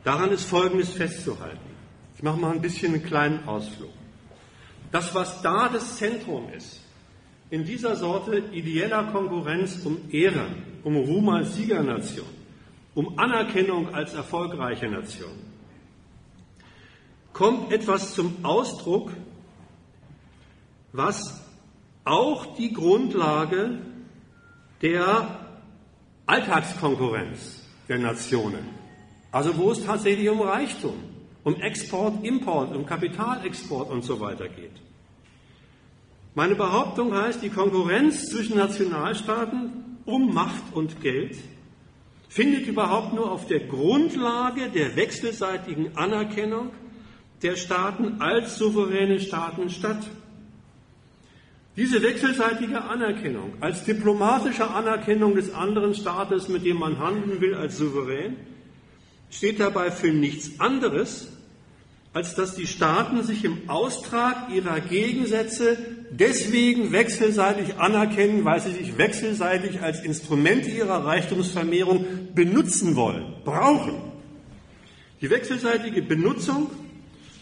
[0.04, 1.74] Daran ist Folgendes festzuhalten.
[2.16, 3.92] Ich mache mal ein bisschen einen kleinen Ausflug.
[4.92, 6.80] Das, was da das Zentrum ist,
[7.50, 10.48] in dieser Sorte ideeller Konkurrenz um Ehre,
[10.84, 12.28] um Ruhm als Siegernation,
[12.94, 15.34] um Anerkennung als erfolgreiche Nation,
[17.32, 19.12] kommt etwas zum Ausdruck,
[20.92, 21.44] was
[22.06, 23.80] auch die Grundlage
[24.82, 25.43] der
[26.34, 28.84] Alltagskonkurrenz der Nationen
[29.34, 30.94] also wo es tatsächlich um Reichtum,
[31.44, 34.80] um Export, Import, um Kapitalexport und so weiter geht.
[36.36, 41.36] Meine Behauptung heißt, die Konkurrenz zwischen Nationalstaaten um Macht und Geld
[42.30, 46.70] findet überhaupt nur auf der Grundlage der wechselseitigen Anerkennung
[47.42, 50.06] der Staaten als souveräne Staaten statt.
[51.76, 57.78] Diese wechselseitige Anerkennung als diplomatische Anerkennung des anderen Staates, mit dem man handeln will, als
[57.78, 58.36] souverän,
[59.32, 61.30] steht dabei für nichts anderes,
[62.14, 65.78] als dass die Staaten sich im Austrag ihrer Gegensätze
[66.12, 72.06] deswegen wechselseitig anerkennen, weil sie sich wechselseitig als Instrumente ihrer Reichtumsvermehrung
[72.36, 73.96] benutzen wollen, brauchen.
[75.22, 76.70] Die wechselseitige Benutzung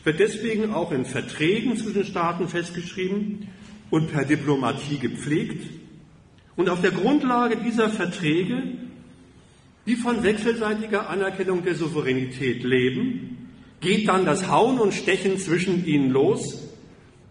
[0.05, 3.49] wird deswegen auch in Verträgen zwischen Staaten festgeschrieben
[3.91, 5.69] und per Diplomatie gepflegt.
[6.55, 8.63] Und auf der Grundlage dieser Verträge
[9.85, 13.49] die von wechselseitiger Anerkennung der Souveränität leben,
[13.79, 16.67] geht dann das Hauen und Stechen zwischen ihnen los,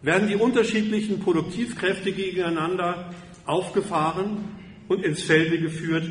[0.03, 3.15] werden die unterschiedlichen Produktivkräfte gegeneinander
[3.47, 4.49] aufgefahren
[4.89, 6.11] und ins Felde geführt,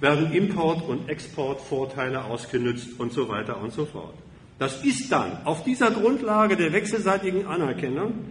[0.00, 4.14] werden Import- und Exportvorteile ausgenützt und so weiter und so fort.
[4.58, 8.26] Das ist dann auf dieser Grundlage der wechselseitigen Anerkennung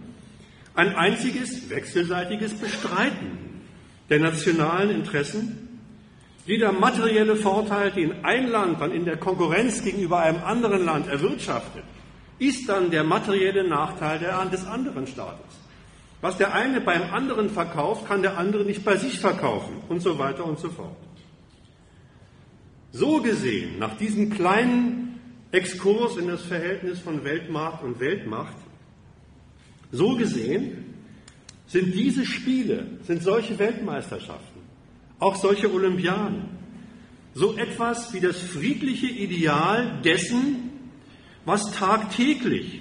[0.74, 3.38] ein einziges wechselseitiges Bestreiten
[4.08, 5.70] der nationalen Interessen
[6.46, 11.84] jeder materielle Vorteil, den ein Land dann in der Konkurrenz gegenüber einem anderen Land erwirtschaftet,
[12.38, 14.18] ist dann der materielle Nachteil
[14.50, 15.46] des anderen Staates.
[16.20, 20.18] Was der eine beim anderen verkauft, kann der andere nicht bei sich verkaufen und so
[20.18, 20.96] weiter und so fort.
[22.92, 25.20] So gesehen, nach diesem kleinen
[25.52, 28.56] Exkurs in das Verhältnis von Weltmarkt und Weltmacht,
[29.92, 30.84] so gesehen
[31.66, 34.60] sind diese Spiele, sind solche Weltmeisterschaften
[35.20, 36.48] auch solche Olympiaden,
[37.34, 40.70] so etwas wie das friedliche Ideal dessen,
[41.44, 42.80] was tagtäglich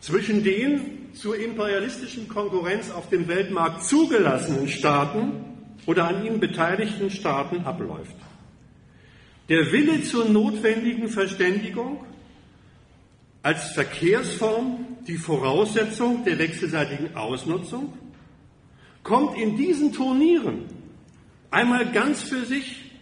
[0.00, 5.44] zwischen den zur imperialistischen Konkurrenz auf dem Weltmarkt zugelassenen Staaten
[5.86, 8.16] oder an ihnen beteiligten Staaten abläuft.
[9.48, 12.04] Der Wille zur notwendigen Verständigung
[13.42, 17.92] als Verkehrsform die Voraussetzung der wechselseitigen Ausnutzung
[19.02, 20.66] kommt in diesen Turnieren
[21.50, 22.92] einmal ganz für sich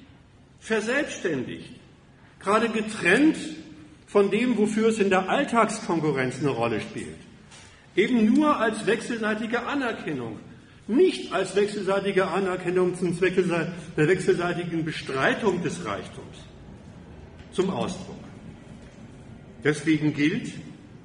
[0.59, 1.70] verselbstständigt,
[2.38, 3.37] gerade getrennt
[4.07, 7.18] von dem, wofür es in der Alltagskonkurrenz eine Rolle spielt.
[7.94, 10.38] Eben nur als wechselseitige Anerkennung,
[10.87, 13.42] nicht als wechselseitige Anerkennung zum Zwecke
[13.96, 16.38] der wechselseitigen Bestreitung des Reichtums
[17.53, 18.29] zum Ausdruck.
[19.62, 20.52] Deswegen gilt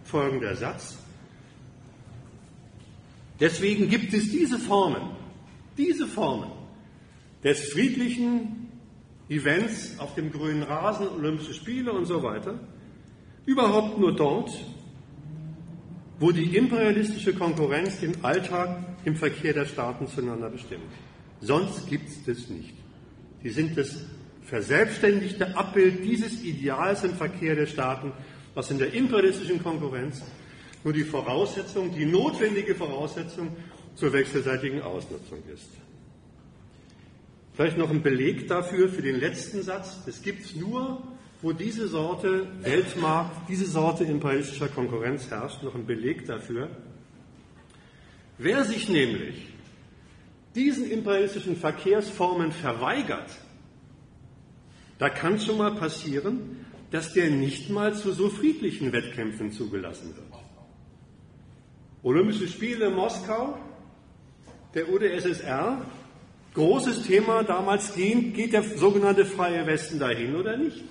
[0.04, 0.98] folgender Satz.
[3.40, 5.02] Deswegen gibt es diese Formen,
[5.78, 6.52] diese Formen
[7.44, 8.70] des friedlichen
[9.30, 12.60] Events auf dem grünen Rasen, Olympische Spiele und so weiter,
[13.46, 14.52] überhaupt nur dort,
[16.20, 20.84] wo die imperialistische Konkurrenz den Alltag im Verkehr der Staaten zueinander bestimmt.
[21.42, 22.74] Sonst gibt es das nicht.
[23.44, 24.06] Sie sind das
[24.44, 28.14] verselbstständigte Abbild dieses Ideals im Verkehr der Staaten,
[28.56, 30.24] was in der imperialistischen Konkurrenz
[30.84, 33.56] nur die Voraussetzung, die notwendige Voraussetzung
[33.96, 35.70] zur wechselseitigen Ausnutzung ist.
[37.54, 40.00] Vielleicht noch ein Beleg dafür für den letzten Satz.
[40.08, 41.02] Es gibt nur,
[41.42, 46.70] wo diese Sorte Weltmarkt, diese Sorte imperialistischer Konkurrenz herrscht, noch ein Beleg dafür.
[48.38, 49.48] Wer sich nämlich
[50.54, 53.30] diesen imperialistischen Verkehrsformen verweigert,
[54.98, 56.65] da kann schon mal passieren,
[56.96, 60.28] dass der nicht mal zu so friedlichen Wettkämpfen zugelassen wird.
[62.04, 63.58] Olympische Spiele Moskau,
[64.74, 65.86] der UdSSR,
[66.54, 70.86] großes Thema damals, geht der sogenannte Freie Westen dahin oder nicht?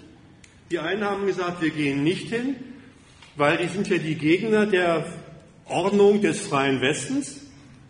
[0.71, 2.57] Die einen haben gesagt, wir gehen nicht hin,
[3.37, 5.07] weil die sind ja die Gegner der
[5.64, 7.40] Ordnung des Freien Westens.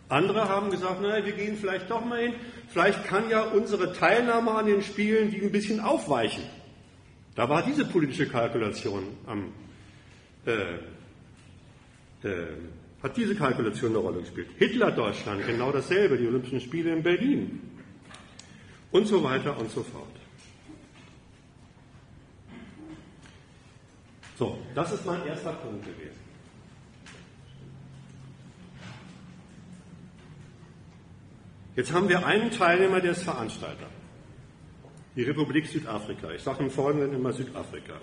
[0.07, 2.35] Andere haben gesagt, naja, wir gehen vielleicht doch mal hin.
[2.69, 6.43] Vielleicht kann ja unsere Teilnahme an den Spielen die ein bisschen aufweichen.
[7.35, 9.53] Da war diese politische Kalkulation am,
[10.45, 10.75] äh,
[12.27, 12.47] äh,
[13.03, 14.47] hat diese Kalkulation eine Rolle gespielt.
[14.57, 17.61] Hitler-Deutschland, genau dasselbe, die Olympischen Spiele in Berlin
[18.91, 20.07] und so weiter und so fort.
[24.37, 26.19] So, das ist mein erster Punkt gewesen.
[31.75, 33.87] Jetzt haben wir einen Teilnehmer, der ist Veranstalter.
[35.15, 36.31] Die Republik Südafrika.
[36.31, 37.93] Ich sage im Folgenden immer Südafrika.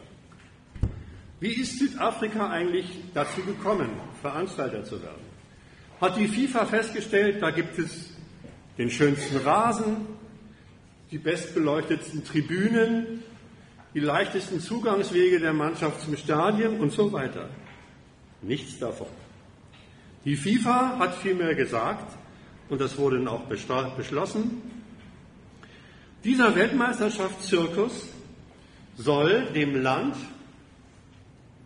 [1.40, 3.90] Wie ist Südafrika eigentlich dazu gekommen,
[4.22, 5.20] Veranstalter zu werden?
[6.00, 8.14] Hat die FIFA festgestellt, da gibt es
[8.78, 10.06] den schönsten Rasen,
[11.10, 13.22] die bestbeleuchtetsten Tribünen,
[13.92, 17.50] die leichtesten Zugangswege der Mannschaft zum Stadion und so weiter.
[18.40, 19.08] Nichts davon.
[20.24, 22.16] Die FIFA hat vielmehr gesagt,
[22.70, 24.62] und das wurde dann auch beschlossen,
[26.24, 28.08] dieser Weltmeisterschaftszirkus
[28.96, 30.16] soll dem Land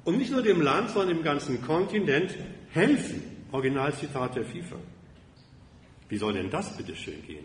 [0.04, 2.34] und nicht nur dem Land, sondern dem ganzen Kontinent
[2.72, 3.22] helfen.
[3.52, 4.76] Originalzitat der FIFA.
[6.08, 7.44] Wie soll denn das bitte schön gehen?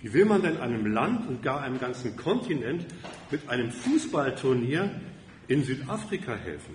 [0.00, 2.86] Wie will man denn einem Land und gar einem ganzen Kontinent
[3.30, 5.00] mit einem Fußballturnier
[5.48, 6.74] in Südafrika helfen?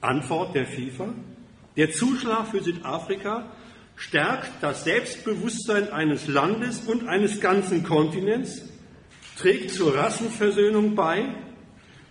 [0.00, 1.12] Antwort der FIFA.
[1.76, 3.46] Der Zuschlag für Südafrika
[3.96, 8.62] stärkt das Selbstbewusstsein eines Landes und eines ganzen Kontinents,
[9.38, 11.34] trägt zur Rassenversöhnung bei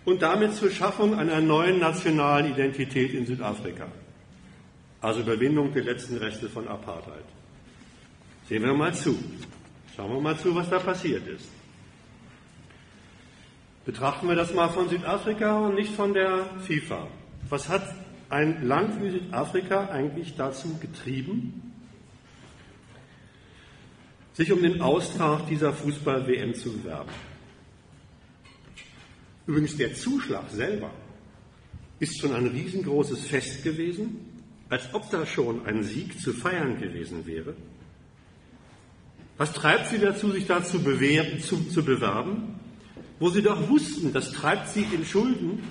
[0.04, 3.86] und damit zur Schaffung einer neuen nationalen Identität in Südafrika.
[5.00, 7.24] Also Überwindung der letzten Reste von Apartheid.
[8.48, 9.18] Sehen wir mal zu.
[9.96, 11.48] Schauen wir mal zu, was da passiert ist.
[13.84, 17.06] Betrachten wir das mal von Südafrika und nicht von der FIFA.
[17.50, 17.94] Was hat
[18.30, 21.73] ein Land wie Südafrika eigentlich dazu getrieben,
[24.34, 27.10] sich um den Austrag dieser Fußball-WM zu bewerben.
[29.46, 30.90] Übrigens, der Zuschlag selber
[32.00, 34.16] ist schon ein riesengroßes Fest gewesen,
[34.68, 37.54] als ob da schon ein Sieg zu feiern gewesen wäre.
[39.36, 42.60] Was treibt sie dazu, sich da zu, bewerben, zu, zu bewerben?
[43.18, 45.62] Wo sie doch wussten, das treibt sie in Schulden.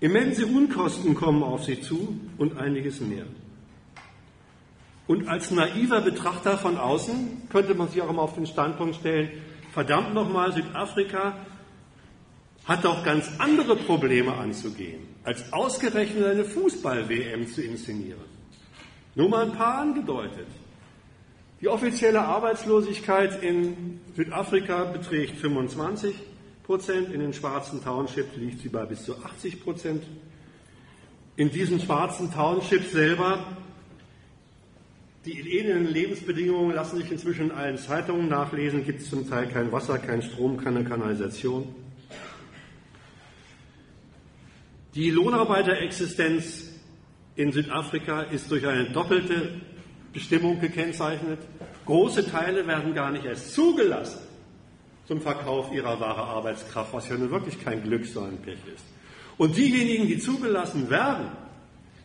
[0.00, 3.26] Immense Unkosten kommen auf sie zu und einiges mehr.
[5.08, 9.30] Und als naiver Betrachter von außen könnte man sich auch immer auf den Standpunkt stellen,
[9.72, 11.34] verdammt nochmal, Südafrika
[12.66, 18.20] hat doch ganz andere Probleme anzugehen, als ausgerechnet eine Fußball-WM zu inszenieren.
[19.14, 20.46] Nur mal ein paar angedeutet.
[21.62, 26.14] Die offizielle Arbeitslosigkeit in Südafrika beträgt 25
[26.64, 30.04] Prozent, in den schwarzen Townships liegt sie bei bis zu 80 Prozent.
[31.36, 33.56] In diesen schwarzen Townships selber
[35.28, 38.84] die elenden Lebensbedingungen lassen sich inzwischen in allen Zeitungen nachlesen.
[38.84, 41.68] Gibt es zum Teil kein Wasser, kein Strom, keine Kanalisation.
[44.94, 46.70] Die Lohnarbeiterexistenz
[47.36, 49.60] in Südafrika ist durch eine doppelte
[50.14, 51.40] Bestimmung gekennzeichnet.
[51.84, 54.20] Große Teile werden gar nicht erst zugelassen
[55.06, 58.84] zum Verkauf ihrer wahre Arbeitskraft, was ja nun wirklich kein Glück, sondern Pech ist.
[59.36, 61.28] Und diejenigen, die zugelassen werden,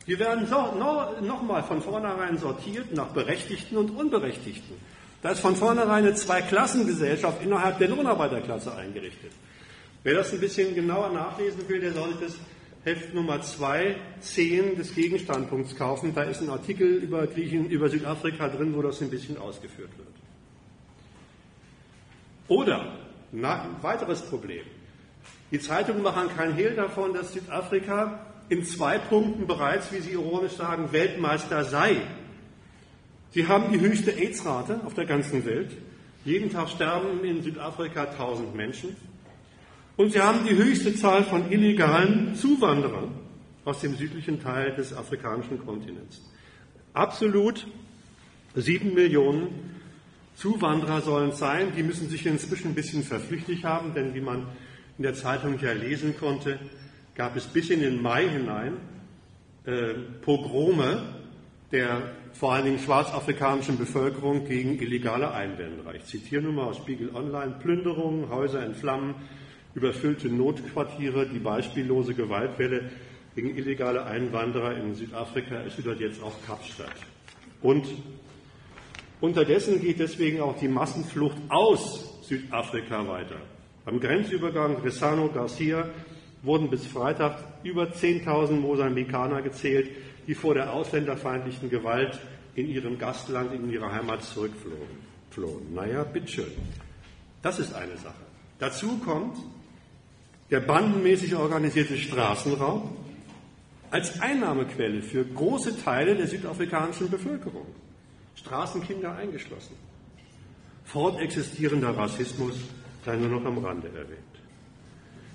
[0.06, 4.76] wir werden so, no, nochmal von vornherein sortiert nach Berechtigten und Unberechtigten.
[5.22, 9.32] Da ist von vornherein eine Zweiklassengesellschaft innerhalb der Lohnarbeiterklasse eingerichtet.
[10.04, 12.36] Wer das ein bisschen genauer nachlesen will, der sollte das
[12.84, 16.14] Heft Nummer 2, 10 des Gegenstandpunkts kaufen.
[16.14, 20.10] Da ist ein Artikel über Griechen, über Südafrika drin, wo das ein bisschen ausgeführt wird.
[22.49, 22.97] Oder,
[23.32, 24.66] ein weiteres Problem.
[25.51, 30.54] Die Zeitungen machen kein Hehl davon, dass Südafrika in zwei Punkten bereits, wie Sie ironisch
[30.54, 32.01] sagen, Weltmeister sei.
[33.32, 35.72] Sie haben die höchste AIDS-Rate auf der ganzen Welt.
[36.24, 38.95] Jeden Tag sterben in Südafrika 1000 Menschen.
[39.97, 43.10] Und sie haben die höchste Zahl von illegalen Zuwanderern
[43.66, 46.22] aus dem südlichen Teil des afrikanischen Kontinents.
[46.93, 47.66] Absolut
[48.54, 49.47] sieben Millionen
[50.36, 51.74] Zuwanderer sollen es sein.
[51.76, 54.45] Die müssen sich inzwischen ein bisschen verflüchtigt haben, denn wie man
[54.99, 56.60] in der Zeitung ja lesen konnte,
[57.16, 58.74] gab es bis in den Mai hinein
[59.66, 61.03] äh, Pogrome
[61.74, 62.03] der
[62.34, 65.95] vor allen Dingen schwarzafrikanischen Bevölkerung gegen illegale Einwanderer.
[65.95, 69.16] Ich zitiere nun mal aus Spiegel Online, Plünderungen, Häuser in Flammen,
[69.74, 72.91] überfüllte Notquartiere, die beispiellose Gewaltwelle
[73.36, 76.93] gegen illegale Einwanderer in Südafrika erschüttert jetzt auch Kapstadt.
[77.61, 77.88] Und
[79.20, 83.38] unterdessen geht deswegen auch die Massenflucht aus Südafrika weiter.
[83.86, 85.89] Am Grenzübergang Ressano Garcia
[86.44, 89.89] wurden bis Freitag über 10.000 Mosambikaner gezählt,
[90.28, 92.20] die vor der ausländerfeindlichen Gewalt
[92.56, 95.74] in ihrem Gastland, in ihrer Heimat zurückflohen.
[95.74, 96.52] Naja, bitteschön.
[97.41, 98.14] Das ist eine Sache.
[98.60, 99.38] Dazu kommt
[100.52, 102.89] der bandenmäßig organisierte Straßenraub
[103.89, 107.66] als Einnahmequelle für große Teile der südafrikanischen Bevölkerung.
[108.36, 109.76] Straßenkinder eingeschlossen.
[110.86, 112.56] Fortexistierender Rassismus
[113.06, 114.33] sei nur noch am Rande erwähnt.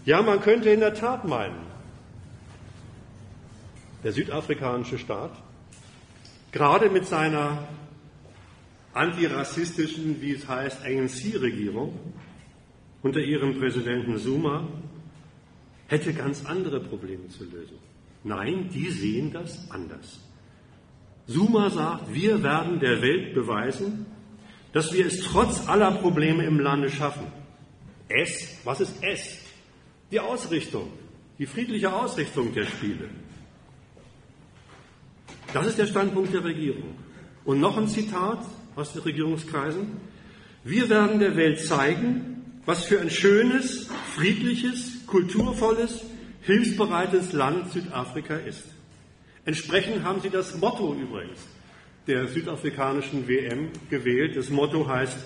[0.08, 1.66] Ja, man könnte in der Tat meinen,
[4.02, 5.32] der südafrikanische Staat,
[6.50, 7.68] gerade mit seiner
[8.94, 11.92] antirassistischen, wie es heißt, ANC-Regierung
[13.02, 14.66] unter ihrem Präsidenten Zuma,
[15.88, 17.76] hätte ganz andere Probleme zu lösen.
[18.24, 20.20] Nein, die sehen das anders.
[21.26, 24.06] Zuma sagt, wir werden der Welt beweisen,
[24.72, 27.26] dass wir es trotz aller Probleme im Lande schaffen.
[28.08, 29.47] Es, was ist es?
[30.10, 30.90] Die Ausrichtung,
[31.38, 33.08] die friedliche Ausrichtung der Spiele.
[35.52, 36.94] Das ist der Standpunkt der Regierung.
[37.44, 38.40] Und noch ein Zitat
[38.76, 39.98] aus den Regierungskreisen.
[40.64, 46.02] Wir werden der Welt zeigen, was für ein schönes, friedliches, kulturvolles,
[46.42, 48.64] hilfsbereites Land Südafrika ist.
[49.44, 51.40] Entsprechend haben sie das Motto übrigens
[52.06, 54.36] der südafrikanischen WM gewählt.
[54.36, 55.16] Das Motto heißt,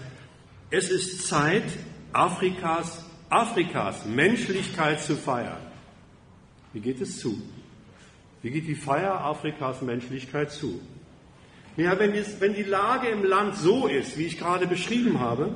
[0.70, 1.64] es ist Zeit,
[2.12, 5.62] Afrikas, Afrikas Menschlichkeit zu feiern.
[6.72, 7.40] Wie geht es zu?
[8.42, 10.80] Wie geht die Feier Afrikas Menschlichkeit zu?
[11.76, 15.54] Ja, wenn, es, wenn die Lage im Land so ist, wie ich gerade beschrieben habe,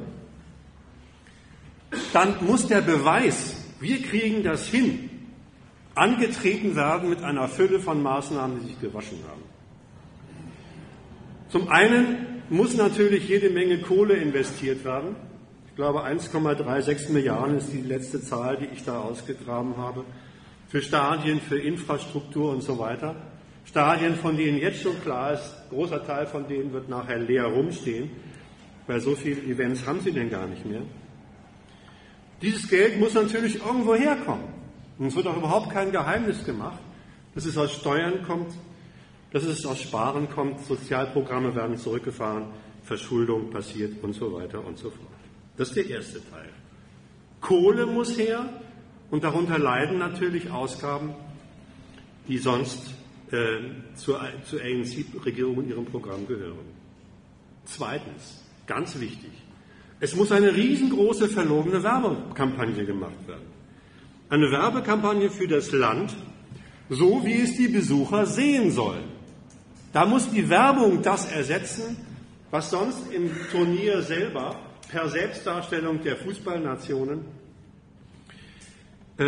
[2.12, 5.10] dann muss der Beweis, wir kriegen das hin,
[5.94, 9.42] angetreten werden mit einer Fülle von Maßnahmen, die sich gewaschen haben.
[11.50, 15.16] Zum einen muss natürlich jede Menge Kohle investiert werden.
[15.76, 20.06] Ich glaube, 1,36 Milliarden ist die letzte Zahl, die ich da ausgegraben habe
[20.68, 23.14] für Stadien, für Infrastruktur und so weiter.
[23.66, 28.08] Stadien, von denen jetzt schon klar ist, großer Teil von denen wird nachher leer rumstehen,
[28.86, 30.80] weil so viele Events haben sie denn gar nicht mehr.
[32.40, 34.44] Dieses Geld muss natürlich irgendwo herkommen.
[34.96, 36.80] Und es wird auch überhaupt kein Geheimnis gemacht,
[37.34, 38.54] dass es aus Steuern kommt,
[39.30, 42.46] dass es aus Sparen kommt, Sozialprogramme werden zurückgefahren,
[42.82, 45.15] Verschuldung passiert und so weiter und so fort.
[45.56, 46.50] Das ist der erste Teil.
[47.40, 48.48] Kohle muss her,
[49.10, 51.14] und darunter leiden natürlich Ausgaben,
[52.28, 52.92] die sonst
[53.30, 53.58] äh,
[53.94, 56.66] zur, zur ANC-Regierung in ihrem Programm gehören.
[57.64, 59.30] Zweitens, ganz wichtig,
[60.00, 63.46] es muss eine riesengroße verlogene Werbekampagne gemacht werden.
[64.28, 66.14] Eine Werbekampagne für das Land,
[66.90, 69.04] so wie es die Besucher sehen sollen.
[69.92, 71.96] Da muss die Werbung das ersetzen,
[72.50, 77.24] was sonst im Turnier selber per Selbstdarstellung der Fußballnationen
[79.18, 79.24] äh,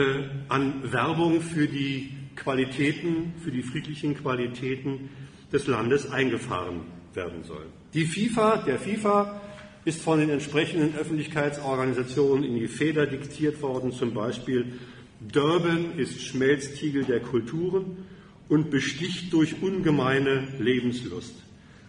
[0.48, 5.11] an Werbung für die Qualitäten, für die friedlichen Qualitäten
[5.52, 6.82] des Landes eingefahren
[7.14, 7.66] werden soll.
[7.94, 9.40] Die FIFA, der FIFA
[9.84, 14.78] ist von den entsprechenden Öffentlichkeitsorganisationen in die Feder diktiert worden, zum Beispiel
[15.20, 18.04] Durban ist Schmelztiegel der Kulturen
[18.48, 21.34] und besticht durch ungemeine Lebenslust.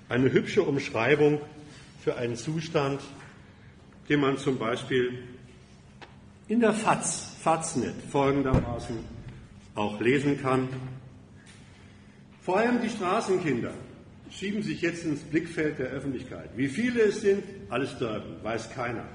[0.08, 1.40] Eine hübsche Umschreibung
[2.04, 3.02] für einen Zustand,
[4.10, 5.20] den man zum Beispiel
[6.48, 8.98] in der FAZ Faznet folgendermaßen
[9.76, 10.68] auch lesen kann.
[12.42, 13.72] Vor allem die Straßenkinder
[14.30, 16.50] schieben sich jetzt ins Blickfeld der Öffentlichkeit.
[16.58, 19.06] Wie viele es sind, alles Durban, weiß keiner.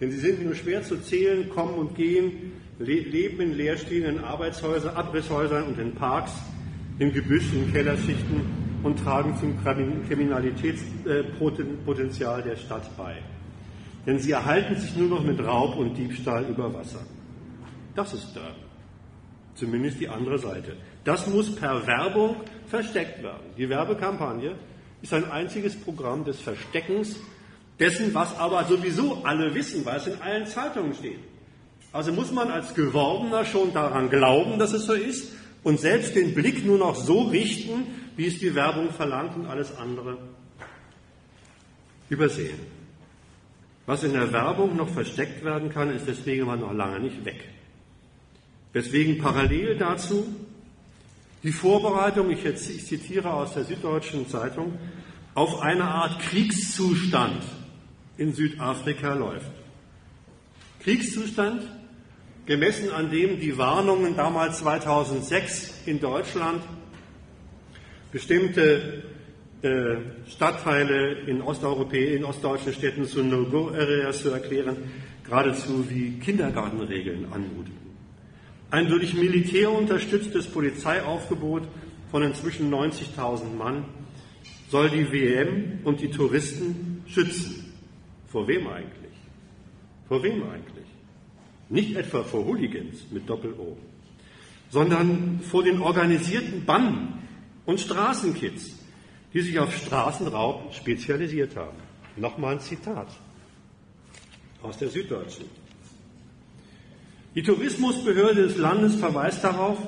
[0.00, 5.64] Denn sie sind nur schwer zu zählen, kommen und gehen, leben in leerstehenden Arbeitshäusern, Abrisshäusern
[5.64, 6.32] und in Parks,
[6.98, 8.40] im Gebüsch, in Kellerschichten
[8.82, 9.58] und tragen zum
[10.08, 13.18] Kriminalitätspotenzial der Stadt bei.
[14.08, 17.00] Denn sie erhalten sich nur noch mit Raub und Diebstahl über Wasser.
[17.94, 18.54] Das ist da.
[19.54, 20.76] Zumindest die andere Seite.
[21.04, 22.36] Das muss per Werbung
[22.68, 23.52] versteckt werden.
[23.58, 24.54] Die Werbekampagne
[25.02, 27.16] ist ein einziges Programm des Versteckens
[27.78, 31.20] dessen, was aber sowieso alle wissen, weil es in allen Zeitungen steht.
[31.92, 35.32] Also muss man als Geworbener schon daran glauben, dass es so ist
[35.64, 37.86] und selbst den Blick nur noch so richten,
[38.16, 40.16] wie es die Werbung verlangt und alles andere
[42.08, 42.77] übersehen.
[43.88, 47.42] Was in der Werbung noch versteckt werden kann, ist deswegen aber noch lange nicht weg.
[48.74, 50.26] Deswegen parallel dazu
[51.42, 54.78] die Vorbereitung, ich, jetzt, ich zitiere aus der Süddeutschen Zeitung,
[55.34, 57.42] auf eine Art Kriegszustand
[58.18, 59.52] in Südafrika läuft.
[60.80, 61.62] Kriegszustand,
[62.44, 66.62] gemessen an dem die Warnungen damals 2006 in Deutschland
[68.12, 69.02] bestimmte
[70.28, 74.76] Stadtteile in, in ostdeutschen Städten zu No-Go-Areas zu erklären,
[75.24, 77.76] geradezu wie Kindergartenregeln anmuten.
[78.70, 81.62] Ein durch Militär unterstütztes Polizeiaufgebot
[82.10, 83.84] von inzwischen 90.000 Mann
[84.68, 87.72] soll die WM und die Touristen schützen.
[88.30, 89.12] Vor wem eigentlich?
[90.06, 90.86] Vor wem eigentlich?
[91.68, 93.76] Nicht etwa vor Hooligans mit Doppel-O,
[94.70, 97.14] sondern vor den organisierten Banden
[97.66, 98.77] und Straßenkids,
[99.32, 101.76] die sich auf Straßenraub spezialisiert haben.
[102.16, 103.08] Nochmal ein Zitat
[104.62, 105.46] aus der Süddeutschen.
[107.34, 109.78] Die Tourismusbehörde des Landes verweist darauf,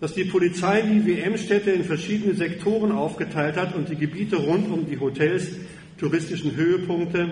[0.00, 4.84] dass die Polizei die WM-Städte in verschiedene Sektoren aufgeteilt hat und die Gebiete rund um
[4.84, 5.52] die Hotels,
[5.98, 7.30] touristischen Höhepunkte,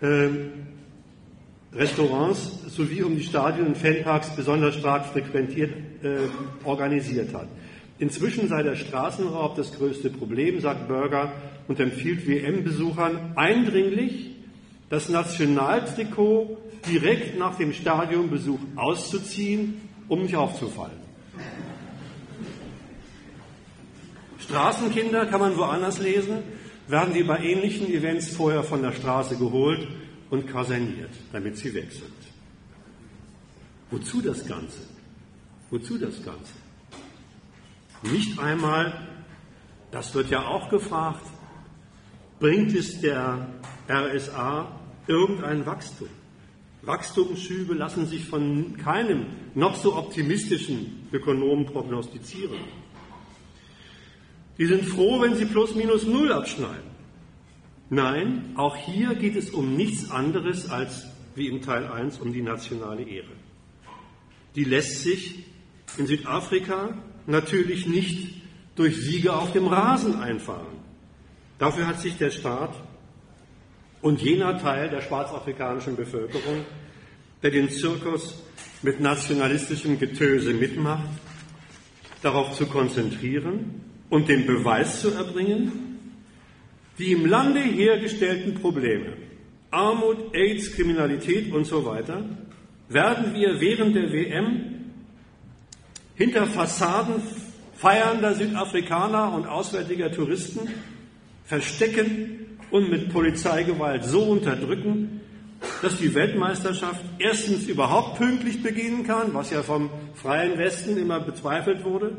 [0.00, 0.28] äh,
[1.74, 5.72] Restaurants sowie um die Stadien und Fanparks besonders stark frequentiert
[6.02, 6.16] äh,
[6.64, 7.48] organisiert hat.
[7.98, 11.32] Inzwischen sei der Straßenraub das größte Problem, sagt Bürger
[11.66, 14.32] und empfiehlt WM-Besuchern eindringlich,
[14.90, 21.06] das Nationaltrikot direkt nach dem Stadionbesuch auszuziehen, um nicht aufzufallen.
[24.38, 26.38] Straßenkinder kann man woanders lesen,
[26.86, 29.88] werden die bei ähnlichen Events vorher von der Straße geholt
[30.30, 32.12] und kaserniert, damit sie weg sind.
[33.90, 34.80] Wozu das Ganze?
[35.70, 36.52] Wozu das Ganze?
[38.02, 39.08] Nicht einmal,
[39.90, 41.24] das wird ja auch gefragt,
[42.38, 43.48] bringt es der
[43.88, 46.08] RSA irgendein Wachstum?
[46.82, 52.60] Wachstumsschübe lassen sich von keinem noch so optimistischen Ökonomen prognostizieren.
[54.58, 56.96] Die sind froh, wenn sie plus minus null abschneiden.
[57.90, 62.42] Nein, auch hier geht es um nichts anderes als, wie im Teil 1, um die
[62.42, 63.32] nationale Ehre.
[64.54, 65.44] Die lässt sich
[65.98, 68.42] in Südafrika natürlich nicht
[68.74, 70.76] durch Siege auf dem Rasen einfahren.
[71.58, 72.74] Dafür hat sich der Staat
[74.02, 76.64] und jener Teil der schwarzafrikanischen Bevölkerung,
[77.42, 78.42] der den Zirkus
[78.82, 81.08] mit nationalistischem Getöse mitmacht,
[82.22, 85.72] darauf zu konzentrieren und den Beweis zu erbringen,
[86.98, 89.14] die im Lande hergestellten Probleme,
[89.70, 92.24] Armut, AIDS, Kriminalität und so weiter,
[92.88, 94.75] werden wir während der WM
[96.16, 97.22] hinter Fassaden
[97.76, 100.68] feiernder Südafrikaner und auswärtiger Touristen
[101.44, 105.20] verstecken und mit Polizeigewalt so unterdrücken,
[105.82, 111.84] dass die Weltmeisterschaft erstens überhaupt pünktlich beginnen kann, was ja vom freien Westen immer bezweifelt
[111.84, 112.16] wurde,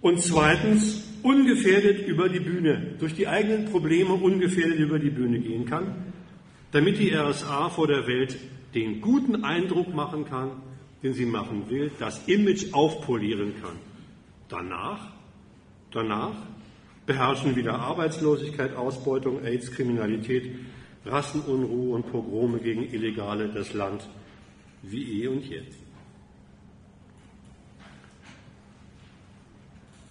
[0.00, 5.64] und zweitens ungefährdet über die Bühne, durch die eigenen Probleme ungefährdet über die Bühne gehen
[5.64, 6.12] kann,
[6.72, 8.36] damit die RSA vor der Welt
[8.74, 10.50] den guten Eindruck machen kann,
[11.02, 13.78] den sie machen will, das Image aufpolieren kann.
[14.48, 15.10] Danach,
[15.90, 16.34] danach
[17.06, 20.54] beherrschen wieder Arbeitslosigkeit, Ausbeutung, AIDS, Kriminalität,
[21.04, 24.08] Rassenunruhe und Pogrome gegen Illegale das Land
[24.82, 25.62] wie eh und je.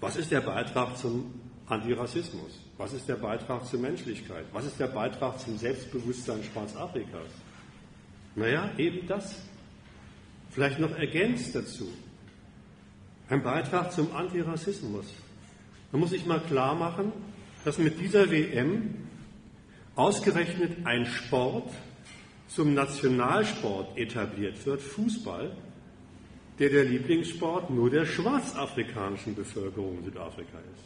[0.02, 1.34] Was ist der Beitrag zum
[1.68, 2.60] Antirassismus?
[2.78, 4.46] Was ist der Beitrag zur Menschlichkeit?
[4.52, 7.30] Was ist der Beitrag zum Selbstbewusstsein Schwarzafrikas?
[8.36, 9.51] Naja, eben das.
[10.52, 11.88] Vielleicht noch ergänzt dazu.
[13.30, 15.06] Ein Beitrag zum Antirassismus.
[15.92, 17.14] Man muss sich mal klar machen,
[17.64, 18.96] dass mit dieser WM
[19.96, 21.72] ausgerechnet ein Sport
[22.48, 25.56] zum Nationalsport etabliert wird, Fußball,
[26.60, 30.84] der der Lieblingssport nur der schwarzafrikanischen Bevölkerung in Südafrika ist.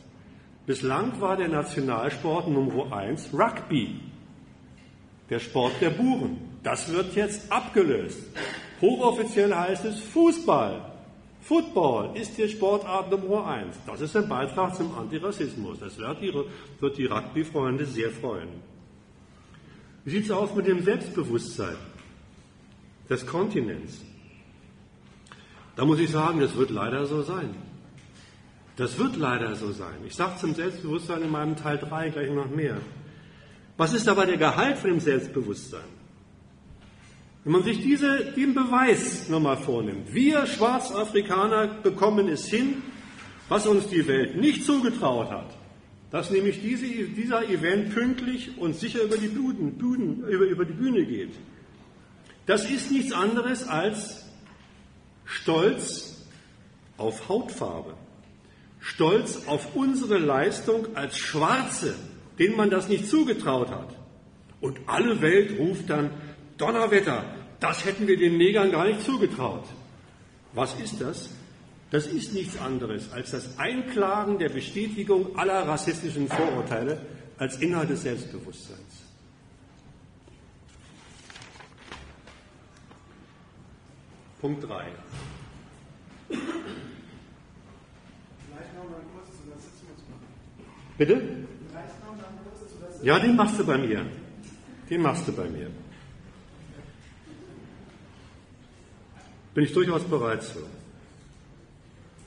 [0.68, 4.00] Bislang war der Nationalsport Nummer eins Rugby,
[5.30, 6.38] der Sport der Buren.
[6.62, 8.22] Das wird jetzt abgelöst.
[8.82, 10.92] Hochoffiziell heißt es Fußball.
[11.42, 13.78] Football ist die Sportart Nummer eins.
[13.86, 15.80] Das ist ein Beitrag zum Antirassismus.
[15.80, 16.34] Das wird die,
[16.80, 18.50] wird die Rugby-Freunde sehr freuen.
[20.04, 21.76] Wie sieht es aus mit dem Selbstbewusstsein
[23.10, 24.02] des Kontinents?
[25.76, 27.56] Da muss ich sagen, das wird leider so sein.
[28.76, 29.96] Das wird leider so sein.
[30.06, 32.78] Ich sage zum Selbstbewusstsein in meinem Teil 3 gleich noch mehr.
[33.78, 35.95] Was ist aber der Gehalt von dem Selbstbewusstsein?
[37.46, 42.82] Wenn man sich diese, den Beweis nochmal vornimmt, wir Schwarzafrikaner bekommen es hin,
[43.50, 45.56] was uns die Welt nicht zugetraut hat,
[46.10, 50.74] dass nämlich diese, dieser Event pünktlich und sicher über die, Bühnen, Bühnen, über, über die
[50.74, 51.36] Bühne geht.
[52.48, 54.26] Das ist nichts anderes als
[55.26, 56.26] Stolz
[56.98, 57.94] auf Hautfarbe,
[58.80, 61.94] Stolz auf unsere Leistung als Schwarze,
[62.40, 63.96] denen man das nicht zugetraut hat.
[64.62, 66.10] Und alle Welt ruft dann,
[66.58, 67.24] Donnerwetter,
[67.60, 69.66] das hätten wir den Negern gar nicht zugetraut.
[70.54, 71.30] Was ist das?
[71.92, 77.02] Das ist nichts anderes als das Einklagen der Bestätigung aller rassistischen Vorurteile
[77.38, 78.80] als Inhalt des Selbstbewusstseins.
[84.42, 84.86] Punkt 3.
[90.98, 91.22] Bitte?
[93.04, 94.06] Ja, den machst du bei mir.
[94.90, 95.70] Den machst du bei mir.
[99.56, 100.60] Bin ich durchaus bereit zu.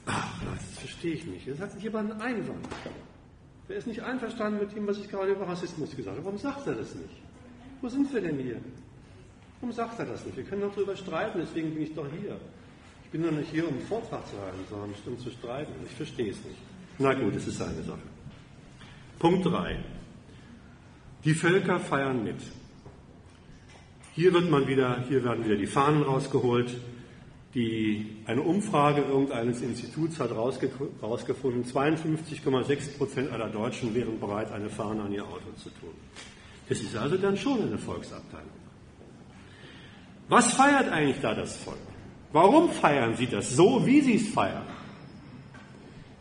[0.07, 1.45] Ach, das verstehe ich nicht.
[1.45, 2.67] Jetzt hat sich jemand einen Einwand.
[3.67, 6.25] Wer ist nicht einverstanden mit dem, was ich gerade über Rassismus gesagt habe?
[6.25, 7.13] Warum sagt er das nicht?
[7.81, 8.59] Wo sind wir denn hier?
[9.61, 10.37] Warum sagt er das nicht?
[10.37, 12.35] Wir können doch darüber streiten, deswegen bin ich doch hier.
[13.03, 15.71] Ich bin doch nicht hier, um einen Vortrag zu halten, sondern um zu streiten.
[15.85, 16.57] Ich verstehe es nicht.
[16.97, 17.99] Na gut, es ist seine Sache.
[19.19, 19.77] Punkt 3.
[21.25, 22.41] Die Völker feiern mit.
[24.15, 26.75] Hier wird man wieder, hier werden wieder die Fahnen rausgeholt.
[27.55, 35.01] Die, eine Umfrage irgendeines Instituts hat herausgefunden, 52,6 Prozent aller Deutschen wären bereit, eine Fahne
[35.01, 35.89] an ihr Auto zu tun.
[36.67, 38.47] Das ist also dann schon eine Volksabteilung.
[40.27, 41.79] Was feiert eigentlich da das Volk?
[42.31, 44.67] Warum feiern sie das so, wie sie es feiern?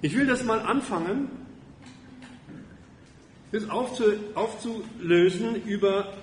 [0.01, 1.29] Ich will das mal anfangen,
[3.53, 6.14] das aufzulösen über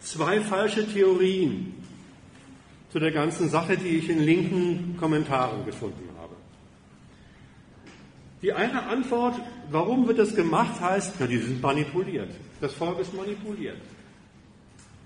[0.00, 1.74] zwei falsche Theorien,
[2.92, 6.34] zu der ganzen Sache, die ich in linken Kommentaren gefunden habe.
[8.42, 9.40] Die eine Antwort,
[9.70, 12.30] warum wird das gemacht, heißt, ja, die sind manipuliert.
[12.60, 13.78] Das Volk ist manipuliert.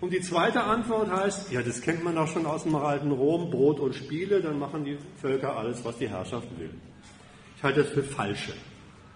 [0.01, 3.51] Und die zweite Antwort heißt, ja, das kennt man doch schon aus dem alten Rom,
[3.51, 6.71] Brot und Spiele, dann machen die Völker alles, was die Herrschaft will.
[7.57, 8.53] Ich halte das für falsche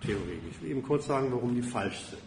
[0.00, 0.40] Theorien.
[0.48, 2.22] Ich will eben kurz sagen, warum die falsch sind.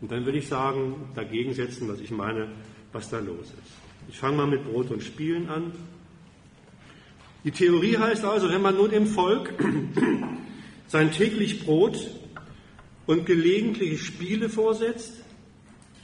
[0.00, 2.48] Und dann will ich sagen, dagegen setzen, was ich meine,
[2.92, 3.81] was da los ist.
[4.08, 5.72] Ich fange mal mit Brot und Spielen an.
[7.44, 9.52] Die Theorie heißt also, wenn man nur dem Volk
[10.86, 12.10] sein täglich Brot
[13.06, 15.22] und gelegentliche Spiele vorsetzt,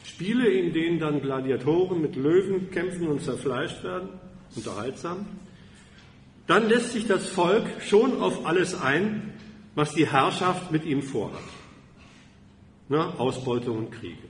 [0.04, 4.08] Spiele, in denen dann Gladiatoren mit Löwen kämpfen und zerfleischt werden,
[4.56, 5.26] unterhaltsam,
[6.48, 9.34] dann lässt sich das Volk schon auf alles ein,
[9.74, 11.38] was die Herrschaft mit ihm vorhat.
[12.88, 14.27] Na, Ausbeutung und Kriege.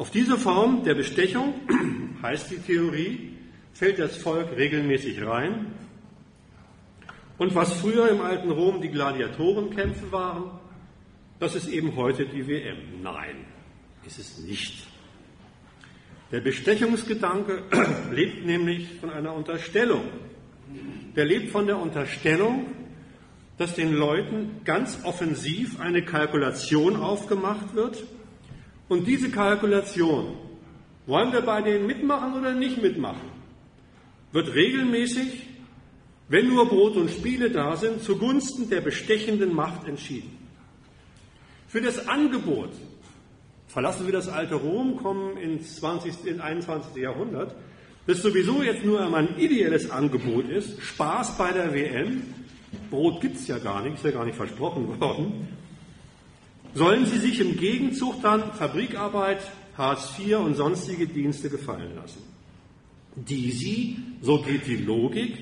[0.00, 1.52] Auf diese Form der Bestechung,
[2.22, 3.36] heißt die Theorie,
[3.74, 5.74] fällt das Volk regelmäßig rein.
[7.36, 10.58] Und was früher im alten Rom die Gladiatorenkämpfe waren,
[11.38, 12.78] das ist eben heute die WM.
[13.02, 13.44] Nein,
[14.06, 14.86] ist es nicht.
[16.32, 17.64] Der Bestechungsgedanke
[18.10, 20.04] lebt nämlich von einer Unterstellung.
[21.14, 22.68] Der lebt von der Unterstellung,
[23.58, 28.02] dass den Leuten ganz offensiv eine Kalkulation aufgemacht wird,
[28.90, 30.36] und diese Kalkulation,
[31.06, 33.30] wollen wir bei denen mitmachen oder nicht mitmachen,
[34.32, 35.46] wird regelmäßig,
[36.28, 40.36] wenn nur Brot und Spiele da sind, zugunsten der bestechenden Macht entschieden.
[41.68, 42.70] Für das Angebot,
[43.68, 46.26] verlassen wir das alte Rom, kommen ins 20.
[46.26, 46.96] ins 21.
[46.96, 47.54] Jahrhundert,
[48.08, 52.24] das sowieso jetzt nur einmal ein ideelles Angebot ist, Spaß bei der WM,
[52.90, 55.46] Brot gibt es ja gar nicht, ist ja gar nicht versprochen worden,
[56.74, 59.40] sollen sie sich im Gegenzug dann Fabrikarbeit,
[59.76, 62.22] Hartz IV und sonstige Dienste gefallen lassen,
[63.16, 65.38] die sie, so geht die Logik,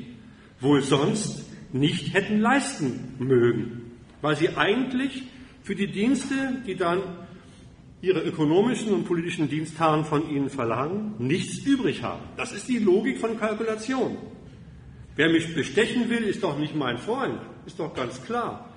[0.60, 5.24] wohl sonst nicht hätten leisten mögen, weil sie eigentlich
[5.62, 7.02] für die Dienste, die dann
[8.00, 12.22] ihre ökonomischen und politischen Dienstherren von ihnen verlangen, nichts übrig haben.
[12.36, 14.16] Das ist die Logik von Kalkulation.
[15.16, 18.72] Wer mich bestechen will, ist doch nicht mein Freund, ist doch ganz klar.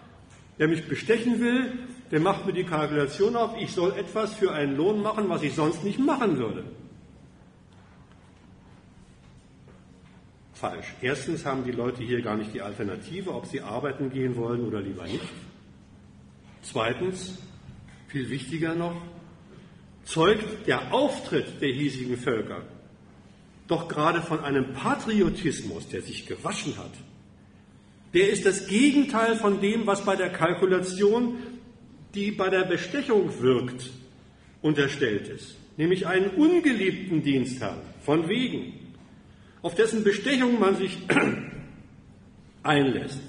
[0.58, 1.72] Wer mich bestechen will,
[2.12, 5.56] der macht mir die Kalkulation auf, ich soll etwas für einen Lohn machen, was ich
[5.56, 6.64] sonst nicht machen würde.
[10.54, 10.94] Falsch.
[11.02, 14.82] Erstens haben die Leute hier gar nicht die Alternative, ob sie arbeiten gehen wollen oder
[14.82, 15.24] lieber nicht.
[16.62, 17.40] Zweitens,
[18.08, 19.02] viel wichtiger noch,
[20.04, 22.62] zeugt der Auftritt der hiesigen Völker
[23.72, 26.92] doch gerade von einem Patriotismus, der sich gewaschen hat.
[28.14, 31.38] Der ist das Gegenteil von dem, was bei der Kalkulation
[32.14, 33.90] die bei der Bestechung wirkt,
[34.62, 35.56] unterstellt ist.
[35.78, 38.74] nämlich einen ungeliebten Dienstherrn, von wegen,
[39.62, 40.98] auf dessen Bestechung man sich
[42.64, 43.20] einlässt.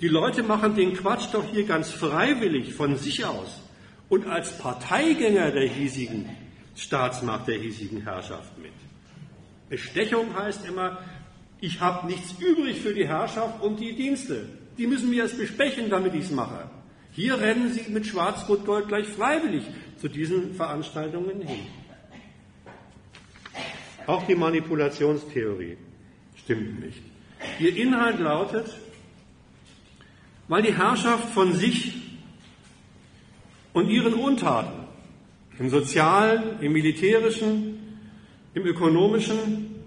[0.00, 3.60] Die Leute machen den Quatsch doch hier ganz freiwillig von sich aus
[4.08, 6.28] und als Parteigänger der hiesigen
[6.76, 8.72] Staatsmacht, der hiesigen Herrschaft mit.
[9.68, 10.98] Bestechung heißt immer,
[11.60, 14.46] ich habe nichts übrig für die Herrschaft und die Dienste.
[14.76, 16.68] Die müssen mir erst bespechen, damit ich es mache.
[17.14, 19.62] Hier rennen sie mit Schwarz-Rot-Gold gleich freiwillig
[20.00, 21.60] zu diesen Veranstaltungen hin.
[24.06, 25.78] Auch die Manipulationstheorie
[26.36, 27.00] stimmt nicht.
[27.60, 28.66] Ihr Inhalt lautet,
[30.48, 31.94] weil die Herrschaft von sich
[33.72, 34.84] und ihren Untaten
[35.58, 37.78] im sozialen, im militärischen,
[38.54, 39.84] im ökonomischen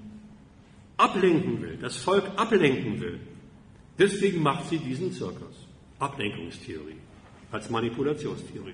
[0.95, 3.19] ablenken will, das Volk ablenken will.
[3.99, 5.67] Deswegen macht sie diesen Zirkus.
[5.99, 6.96] Ablenkungstheorie
[7.51, 8.73] als Manipulationstheorie.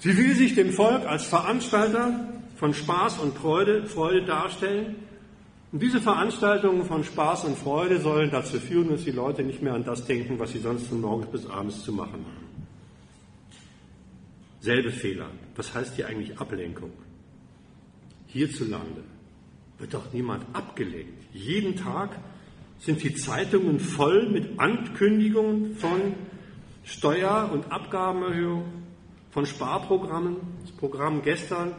[0.00, 4.96] Sie will sich dem Volk als Veranstalter von Spaß und Freude, Freude darstellen.
[5.72, 9.74] Und diese Veranstaltungen von Spaß und Freude sollen dazu führen, dass die Leute nicht mehr
[9.74, 12.48] an das denken, was sie sonst von morgens bis abends zu machen haben.
[14.60, 15.30] Selbe Fehler.
[15.56, 16.92] Was heißt hier eigentlich Ablenkung?
[18.26, 19.02] Hierzulande
[19.78, 21.22] wird doch niemand abgelenkt.
[21.32, 22.18] Jeden Tag
[22.78, 26.14] sind die Zeitungen voll mit Ankündigungen von
[26.88, 28.88] Steuer- und Abgabenerhöhungen,
[29.30, 30.36] von Sparprogrammen.
[30.62, 31.74] Das Programm gestern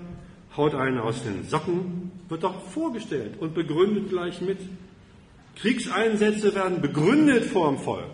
[0.55, 4.59] haut einen aus den Socken, wird doch vorgestellt und begründet gleich mit.
[5.55, 8.11] Kriegseinsätze werden begründet vor dem Volk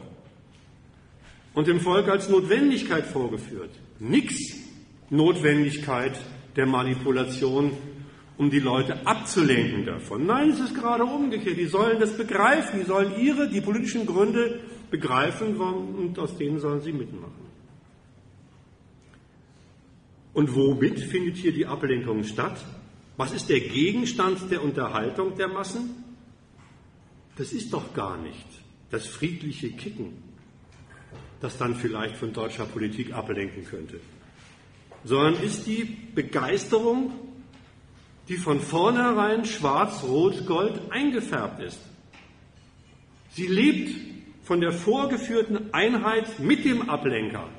[1.54, 3.72] und dem Volk als Notwendigkeit vorgeführt.
[4.00, 4.56] Nix
[5.10, 6.18] Notwendigkeit
[6.56, 7.72] der Manipulation
[8.38, 10.26] um die Leute abzulenken davon.
[10.26, 11.58] Nein, es ist gerade umgekehrt.
[11.58, 14.60] Die sollen das begreifen, die sollen ihre, die politischen Gründe
[14.98, 17.46] begreifen und aus denen sollen sie mitmachen.
[20.34, 22.58] Und womit findet hier die Ablenkung statt?
[23.18, 26.04] Was ist der Gegenstand der Unterhaltung der Massen?
[27.38, 28.48] Das ist doch gar nicht
[28.90, 30.14] das friedliche Kicken,
[31.42, 34.00] das dann vielleicht von deutscher Politik ablenken könnte,
[35.04, 35.84] sondern ist die
[36.14, 37.12] Begeisterung
[38.28, 41.80] die von vornherein schwarz-rot-gold eingefärbt ist.
[43.32, 44.05] Sie lebt
[44.46, 47.50] von der vorgeführten Einheit mit dem Ablenker.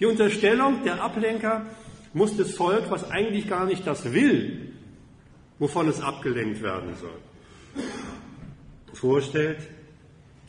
[0.00, 1.66] Die Unterstellung, der Ablenker
[2.12, 4.72] muss das Volk, was eigentlich gar nicht das will,
[5.60, 7.84] wovon es abgelenkt werden soll,
[8.92, 9.58] vorstellt,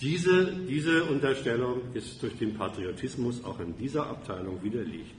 [0.02, 5.14] diese, diese Unterstellung ist durch den Patriotismus auch in dieser Abteilung widerlegt.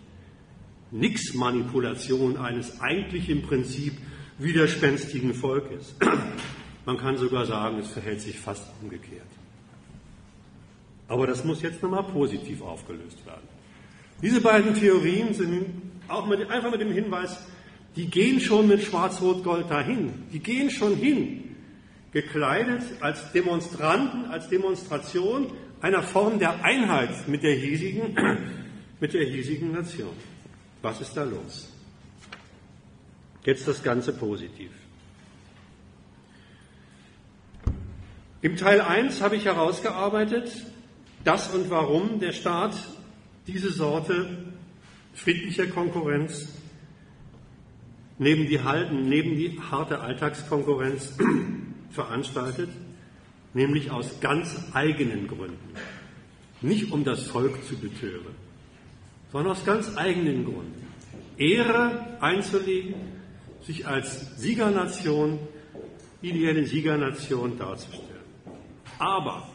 [0.91, 3.93] Nix-Manipulation eines eigentlich im Prinzip
[4.39, 5.95] widerspenstigen Volkes.
[6.85, 9.40] Man kann sogar sagen, es verhält sich fast umgekehrt.
[11.11, 13.49] Aber das muss jetzt nochmal positiv aufgelöst werden.
[14.23, 15.67] Diese beiden Theorien sind
[16.07, 17.37] auch mit, einfach mit dem Hinweis,
[17.97, 20.13] die gehen schon mit Schwarz-Rot-Gold dahin.
[20.33, 21.57] Die gehen schon hin,
[22.13, 25.51] gekleidet als Demonstranten, als Demonstration
[25.81, 28.17] einer Form der Einheit mit der hiesigen,
[29.01, 30.13] mit der hiesigen Nation.
[30.81, 31.69] Was ist da los?
[33.45, 34.71] Jetzt das Ganze positiv.
[38.43, 40.70] Im Teil 1 habe ich herausgearbeitet,
[41.25, 42.75] dass und warum der Staat
[43.47, 44.39] diese Sorte
[45.15, 46.49] friedlicher Konkurrenz
[48.19, 48.61] neben die,
[48.93, 51.17] neben die harte Alltagskonkurrenz
[51.91, 52.69] veranstaltet,
[53.55, 55.75] nämlich aus ganz eigenen Gründen.
[56.61, 58.35] Nicht um das Volk zu betören,
[59.33, 60.87] sondern aus ganz eigenen Gründen.
[61.39, 62.95] Ehre einzulegen,
[63.63, 65.39] sich als Siegernation,
[66.21, 68.21] ideelle Siegernation darzustellen.
[68.99, 69.49] Aber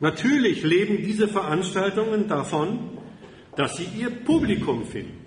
[0.00, 2.98] natürlich leben diese Veranstaltungen davon,
[3.56, 5.26] dass sie ihr Publikum finden.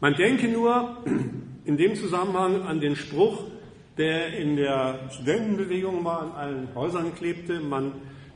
[0.00, 1.04] Man denke nur
[1.64, 3.44] in dem Zusammenhang an den Spruch,
[3.96, 7.92] der in der Studentenbewegung mal an allen Häusern klebte, man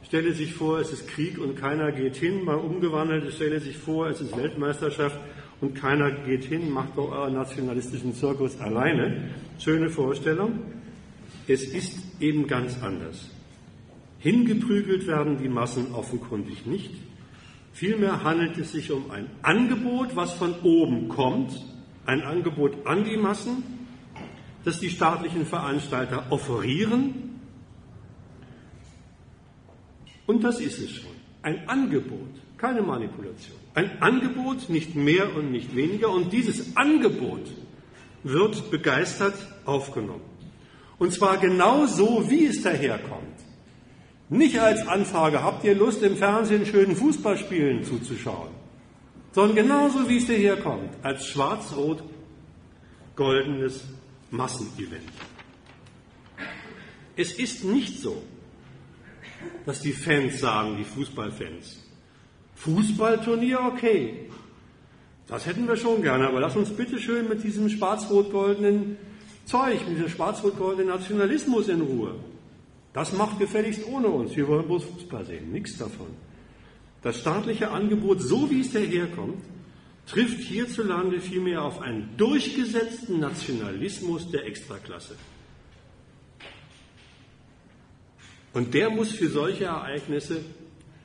[0.08, 2.42] Stelle sich vor, es ist Krieg und keiner geht hin.
[2.42, 5.18] Mal umgewandelt, stelle sich vor, es ist Weltmeisterschaft
[5.60, 6.70] und keiner geht hin.
[6.70, 9.30] Macht doch euren nationalistischen Zirkus alleine.
[9.58, 10.60] Schöne Vorstellung.
[11.46, 13.28] Es ist eben ganz anders.
[14.18, 16.90] Hingeprügelt werden die Massen offenkundig nicht.
[17.72, 21.52] Vielmehr handelt es sich um ein Angebot, was von oben kommt,
[22.06, 23.62] ein Angebot an die Massen,
[24.64, 27.28] das die staatlichen Veranstalter offerieren
[30.28, 31.10] und das ist es schon.
[31.40, 33.56] Ein Angebot, keine Manipulation.
[33.72, 36.10] Ein Angebot, nicht mehr und nicht weniger.
[36.10, 37.50] Und dieses Angebot
[38.24, 40.20] wird begeistert aufgenommen.
[40.98, 43.38] Und zwar genau so, wie es daherkommt.
[44.30, 48.58] Nicht als Anfrage, habt ihr Lust, im Fernsehen schönen Fußballspielen zuzuschauen?
[49.32, 53.84] sondern genauso wie es hierher kommt, als schwarz-rot-goldenes
[54.30, 55.02] Massenevent.
[57.16, 58.22] Es ist nicht so,
[59.66, 61.84] dass die Fans sagen, die Fußballfans,
[62.56, 64.28] Fußballturnier okay,
[65.28, 68.96] das hätten wir schon gerne, aber lass uns bitte schön mit diesem schwarz-rot-goldenen
[69.44, 72.14] Zeug, mit diesem schwarz-rot-goldenen Nationalismus in Ruhe.
[72.92, 74.34] Das macht gefälligst ohne uns.
[74.36, 76.08] Wir wollen bloß Fußball sehen, nichts davon.
[77.02, 79.42] Das staatliche Angebot, so wie es daherkommt,
[80.06, 85.16] trifft hierzulande vielmehr auf einen durchgesetzten Nationalismus der Extraklasse.
[88.54, 90.40] Und der muss für solche Ereignisse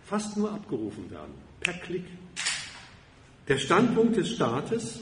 [0.05, 2.05] fast nur abgerufen werden, per Klick.
[3.47, 5.01] Der Standpunkt des Staates,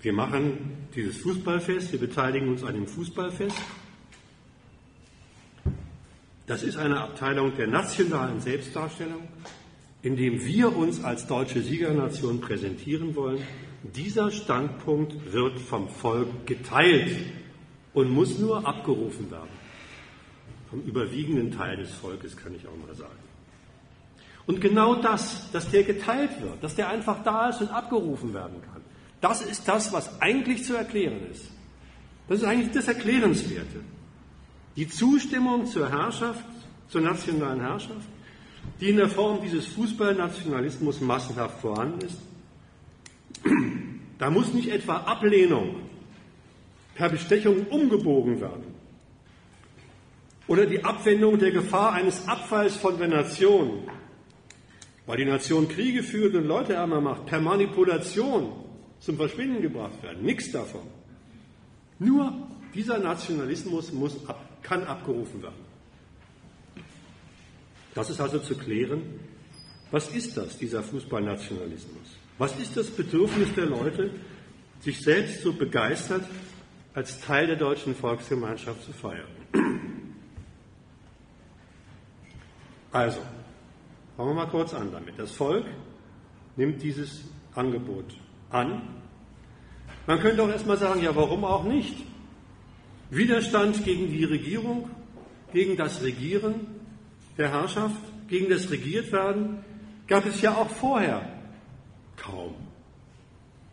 [0.00, 3.56] wir machen dieses Fußballfest, wir beteiligen uns an dem Fußballfest,
[6.48, 9.28] das ist eine Abteilung der nationalen Selbstdarstellung,
[10.00, 13.42] in dem wir uns als deutsche Siegernation präsentieren wollen.
[13.82, 17.14] Dieser Standpunkt wird vom Volk geteilt
[17.92, 19.50] und muss nur abgerufen werden.
[20.70, 23.12] Vom überwiegenden Teil des Volkes kann ich auch mal sagen.
[24.46, 28.62] Und genau das, dass der geteilt wird, dass der einfach da ist und abgerufen werden
[28.62, 28.77] kann,
[29.20, 31.50] das ist das, was eigentlich zu erklären ist.
[32.28, 33.80] Das ist eigentlich das Erklärenswerte.
[34.76, 36.44] Die Zustimmung zur Herrschaft,
[36.88, 38.08] zur nationalen Herrschaft,
[38.80, 42.18] die in der Form dieses Fußballnationalismus massenhaft vorhanden ist,
[44.18, 45.76] da muss nicht etwa Ablehnung
[46.94, 48.74] per Bestechung umgebogen werden
[50.46, 53.84] oder die Abwendung der Gefahr eines Abfalls von der Nation
[55.08, 58.52] weil die Nation Kriege führt und Leute ärmer macht, per Manipulation
[59.00, 60.22] zum Verschwinden gebracht werden.
[60.22, 60.82] Nichts davon.
[61.98, 62.32] Nur
[62.74, 65.66] dieser Nationalismus muss ab, kann abgerufen werden.
[67.94, 69.02] Das ist also zu klären,
[69.90, 72.16] was ist das, dieser Fußballnationalismus?
[72.36, 74.10] Was ist das Bedürfnis der Leute,
[74.80, 76.24] sich selbst so begeistert
[76.94, 79.26] als Teil der deutschen Volksgemeinschaft zu feiern?
[82.92, 83.20] Also,
[84.18, 85.16] Fangen wir mal kurz an damit.
[85.16, 85.64] Das Volk
[86.56, 87.20] nimmt dieses
[87.54, 88.16] Angebot
[88.50, 88.82] an.
[90.06, 91.96] Man könnte auch erstmal sagen, ja, warum auch nicht?
[93.10, 94.90] Widerstand gegen die Regierung,
[95.52, 96.66] gegen das Regieren
[97.36, 99.64] der Herrschaft, gegen das Regiertwerden
[100.06, 101.22] gab es ja auch vorher
[102.16, 102.54] kaum.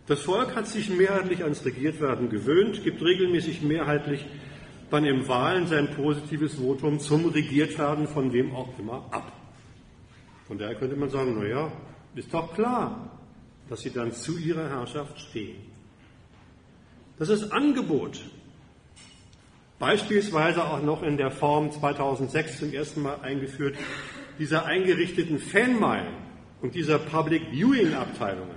[0.08, 4.26] Das Volk hat sich mehrheitlich ans Regiertwerden gewöhnt, gibt regelmäßig mehrheitlich
[4.92, 9.32] dann im Wahlen sein positives Votum zum Regiertwerden von wem auch immer ab.
[10.48, 11.72] Von daher könnte man sagen, naja,
[12.14, 13.15] ist doch klar,
[13.70, 15.58] dass sie dann zu ihrer Herrschaft stehen.
[17.18, 18.22] Das ist Angebot.
[19.80, 23.76] Beispielsweise auch noch in der Form 2006 zum ersten Mal eingeführt,
[24.40, 26.14] dieser eingerichteten Fanmeilen
[26.62, 28.56] und dieser Public Viewing Abteilungen,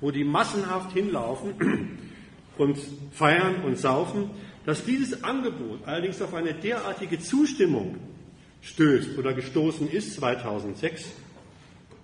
[0.00, 1.98] wo die massenhaft hinlaufen
[2.58, 2.78] und
[3.12, 4.30] feiern und saufen,
[4.64, 7.96] dass dieses Angebot allerdings auf eine derartige Zustimmung
[8.62, 11.12] stößt oder gestoßen ist 2006,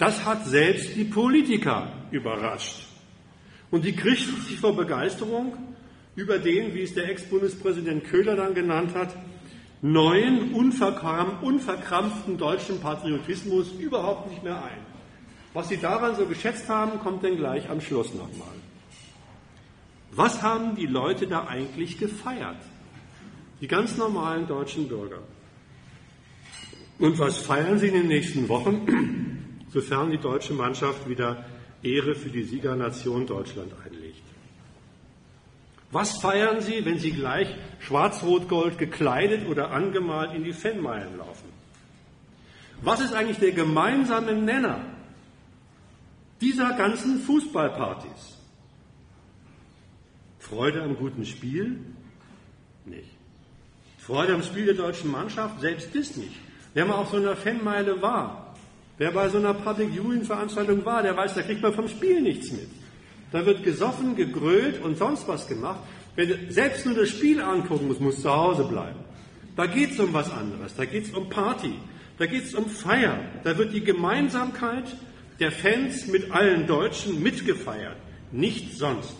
[0.02, 2.88] das hat selbst die Politiker überrascht.
[3.70, 5.56] Und die kriegten sich vor Begeisterung
[6.16, 9.14] über den, wie es der Ex-Bundespräsident Köhler dann genannt hat,
[9.80, 14.80] neuen, unverkrampften deutschen Patriotismus überhaupt nicht mehr ein.
[15.52, 18.56] Was sie daran so geschätzt haben, kommt dann gleich am Schluss nochmal.
[20.10, 22.58] Was haben die Leute da eigentlich gefeiert?
[23.60, 25.22] Die ganz normalen deutschen Bürger.
[26.98, 29.31] Und was feiern Sie in den nächsten Wochen,
[29.72, 31.44] sofern die deutsche Mannschaft wieder
[31.82, 34.22] Ehre für die Siegernation Deutschland einlegt?
[35.90, 41.48] Was feiern Sie, wenn Sie gleich schwarz-rot-gold gekleidet oder angemalt in die Fanmeilen laufen?
[42.80, 44.80] Was ist eigentlich der gemeinsame Nenner
[46.40, 48.38] dieser ganzen Fußballpartys?
[50.38, 51.78] Freude am guten Spiel?
[52.84, 53.10] Nicht.
[53.98, 55.60] Freude am Spiel der deutschen Mannschaft?
[55.60, 56.34] Selbst das nicht.
[56.74, 58.41] Wer mal auf so einer Fanmeile war,
[59.02, 62.22] wer bei so einer Public Viewing Veranstaltung war, der weiß, da kriegt man vom Spiel
[62.22, 62.68] nichts mit.
[63.32, 65.80] Da wird gesoffen, gegrölt und sonst was gemacht.
[66.14, 69.00] Wer selbst nur das Spiel angucken muss, muss zu Hause bleiben.
[69.56, 70.76] Da geht es um was anderes.
[70.76, 71.74] Da geht es um Party.
[72.16, 73.18] Da geht es um Feier.
[73.42, 74.84] Da wird die Gemeinsamkeit
[75.40, 77.96] der Fans mit allen Deutschen mitgefeiert.
[78.30, 79.16] Nicht sonst.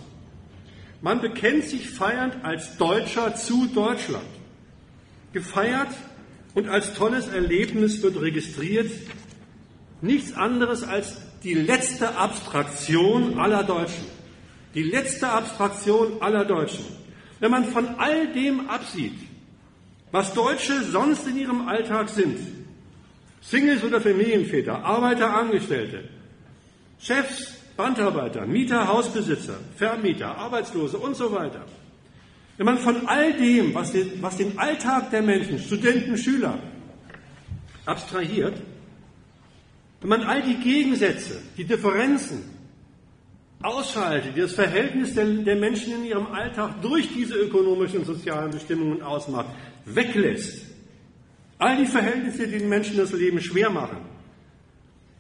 [1.01, 4.31] Man bekennt sich feiernd als Deutscher zu Deutschland.
[5.33, 5.91] Gefeiert
[6.55, 8.89] und als tolles Erlebnis wird registriert
[10.03, 14.05] nichts anderes als die letzte Abstraktion aller Deutschen.
[14.75, 16.85] Die letzte Abstraktion aller Deutschen.
[17.41, 19.19] Wenn man von all dem absieht,
[20.11, 22.39] was Deutsche sonst in ihrem Alltag sind,
[23.41, 26.05] Singles oder Familienväter, Arbeiter, Angestellte,
[27.01, 31.65] Chefs, Bandarbeiter, Mieter, Hausbesitzer, Vermieter, Arbeitslose und so weiter.
[32.57, 36.59] Wenn man von all dem, was den, was den Alltag der Menschen, Studenten, Schüler,
[37.87, 38.55] abstrahiert,
[40.03, 42.43] wenn man all die Gegensätze, die Differenzen
[43.63, 48.51] ausschaltet, die das Verhältnis der, der Menschen in ihrem Alltag durch diese ökonomischen und sozialen
[48.51, 49.47] Bestimmungen ausmacht,
[49.85, 50.67] weglässt,
[51.59, 53.99] all die Verhältnisse, die den Menschen das Leben schwer machen,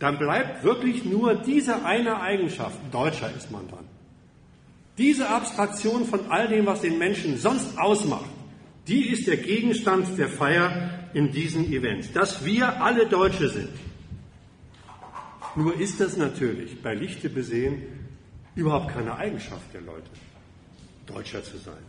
[0.00, 3.84] dann bleibt wirklich nur diese eine Eigenschaft, Deutscher ist man dann.
[4.98, 8.28] Diese Abstraktion von all dem, was den Menschen sonst ausmacht,
[8.88, 13.68] die ist der Gegenstand der Feier in diesem Event, dass wir alle Deutsche sind.
[15.54, 17.82] Nur ist das natürlich bei Lichte besehen
[18.54, 20.10] überhaupt keine Eigenschaft der Leute,
[21.06, 21.82] Deutscher zu sein.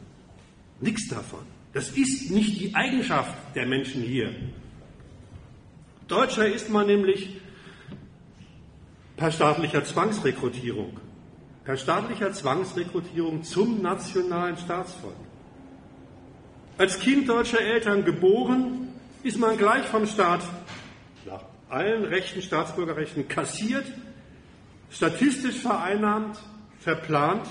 [0.81, 1.45] Nichts davon.
[1.73, 4.35] Das ist nicht die Eigenschaft der Menschen hier.
[6.07, 7.39] Deutscher ist man nämlich
[9.15, 10.99] per staatlicher Zwangsrekrutierung.
[11.63, 15.15] Per staatlicher Zwangsrekrutierung zum nationalen Staatsvolk.
[16.77, 18.89] Als Kind deutscher Eltern geboren,
[19.23, 20.41] ist man gleich vom Staat
[21.73, 23.85] allen Rechten, Staatsbürgerrechten kassiert,
[24.91, 26.37] statistisch vereinnahmt,
[26.79, 27.47] verplant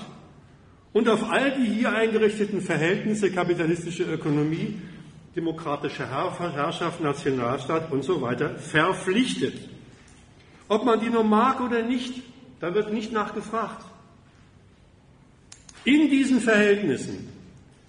[0.93, 4.79] und auf all die hier eingerichteten Verhältnisse, kapitalistische Ökonomie,
[5.35, 9.55] demokratische Herrschaft, Nationalstaat und so weiter verpflichtet.
[10.67, 12.21] Ob man die nur mag oder nicht,
[12.59, 13.83] da wird nicht nachgefragt.
[15.83, 17.27] In diesen Verhältnissen,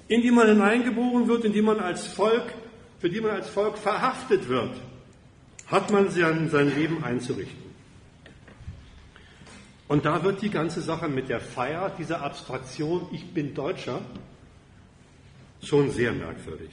[0.08, 2.52] in die man hineingeboren wird, in die man als Volk,
[2.98, 4.72] für die man als Volk verhaftet wird,
[5.66, 7.64] hat man sein, sein Leben einzurichten.
[9.88, 14.00] Und da wird die ganze Sache mit der Feier, dieser Abstraktion, ich bin Deutscher,
[15.62, 16.70] schon sehr merkwürdig.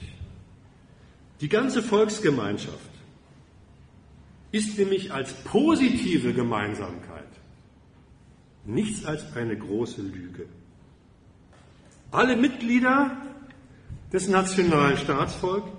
[1.40, 2.90] Die ganze Volksgemeinschaft
[4.50, 7.22] ist nämlich als positive Gemeinsamkeit
[8.64, 10.46] nichts als eine große Lüge.
[12.10, 13.16] Alle Mitglieder
[14.12, 15.70] des nationalen Staatsvolks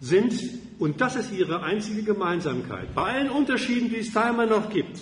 [0.00, 0.34] sind,
[0.78, 5.00] und das ist ihre einzige Gemeinsamkeit, bei allen Unterschieden, die es da immer noch gibt,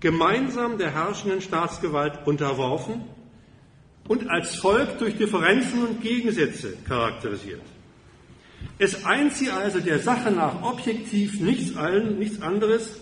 [0.00, 3.02] gemeinsam der herrschenden Staatsgewalt unterworfen
[4.08, 7.62] und als Volk durch Differenzen und Gegensätze charakterisiert.
[8.78, 13.00] Es eint sie also der Sache nach objektiv nichts, allen, nichts anderes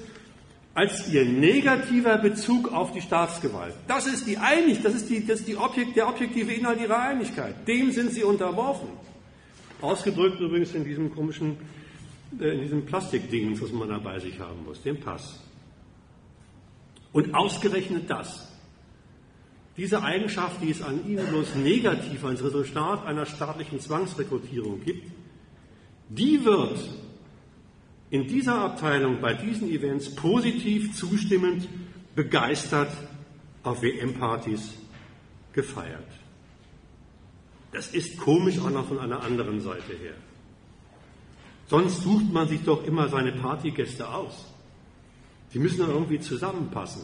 [0.74, 3.74] als ihr negativer Bezug auf die Staatsgewalt.
[3.88, 7.01] Das ist die Einig, das ist, die, das ist die Objekt, der objektive Inhalt ihrer
[7.01, 7.66] Einigkeit.
[7.66, 8.88] Dem sind sie unterworfen.
[9.80, 11.57] Ausgedrückt übrigens in diesem komischen,
[12.38, 15.40] in diesem Plastikding, was man da bei sich haben muss, dem Pass.
[17.12, 18.50] Und ausgerechnet das,
[19.76, 25.10] diese Eigenschaft, die es an ihnen bloß negativ als Resultat einer staatlichen Zwangsrekrutierung gibt,
[26.08, 26.78] die wird
[28.10, 31.68] in dieser Abteilung bei diesen Events positiv, zustimmend,
[32.14, 32.90] begeistert
[33.62, 34.74] auf WM-Partys
[35.52, 36.06] gefeiert.
[37.72, 40.14] Das ist komisch auch noch von einer anderen Seite her.
[41.70, 44.44] Sonst sucht man sich doch immer seine Partygäste aus.
[45.54, 47.02] Die müssen dann irgendwie zusammenpassen.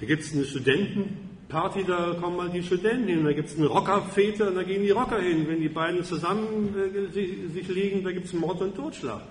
[0.00, 3.24] Da gibt es eine Studentenparty, da kommen mal die Studenten hin.
[3.24, 5.46] Da gibt es eine Rockerfete, da gehen die Rocker hin.
[5.46, 9.22] Wenn die beiden zusammen äh, sich liegen, da gibt es Mord und Totschlag.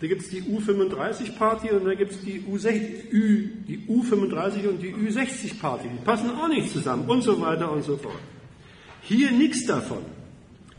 [0.00, 5.88] Da gibt es die U35-Party und da gibt es die, die U35 und die U60-Party.
[5.88, 8.18] Die passen auch nicht zusammen und so weiter und so fort.
[9.02, 10.02] Hier nichts davon.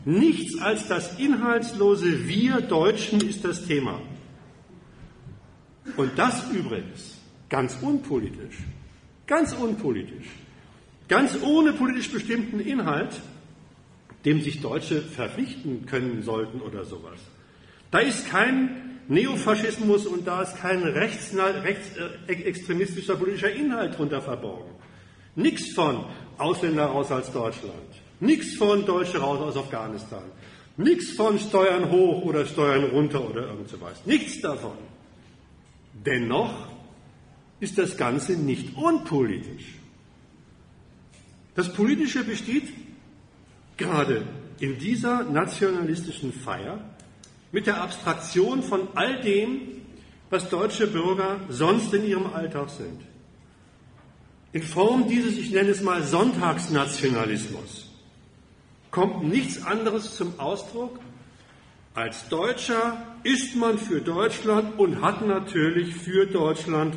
[0.04, 4.00] Nichts als das inhaltslose Wir Deutschen ist das Thema.
[5.96, 8.56] Und das übrigens ganz unpolitisch,
[9.26, 10.26] ganz unpolitisch,
[11.08, 13.20] ganz ohne politisch bestimmten Inhalt,
[14.24, 17.20] dem sich Deutsche verpflichten können sollten oder sowas.
[17.90, 24.70] Da ist kein Neofaschismus und da ist kein rechtsextremistischer rechts, äh, politischer Inhalt drunter verborgen.
[25.36, 26.04] Nichts von
[26.38, 28.03] Ausländer raus als Deutschland.
[28.20, 30.24] Nichts von Deutsche raus aus Afghanistan.
[30.76, 34.04] Nichts von Steuern hoch oder Steuern runter oder irgend so was.
[34.06, 34.76] Nichts davon.
[36.04, 36.68] Dennoch
[37.60, 39.74] ist das Ganze nicht unpolitisch.
[41.54, 42.64] Das Politische besteht
[43.76, 44.26] gerade
[44.58, 46.78] in dieser nationalistischen Feier
[47.52, 49.60] mit der Abstraktion von all dem,
[50.30, 53.00] was deutsche Bürger sonst in ihrem Alltag sind.
[54.52, 57.83] In Form dieses, ich nenne es mal Sonntagsnationalismus,
[58.94, 61.00] kommt nichts anderes zum Ausdruck
[61.94, 66.96] als Deutscher ist man für Deutschland und hat natürlich für Deutschland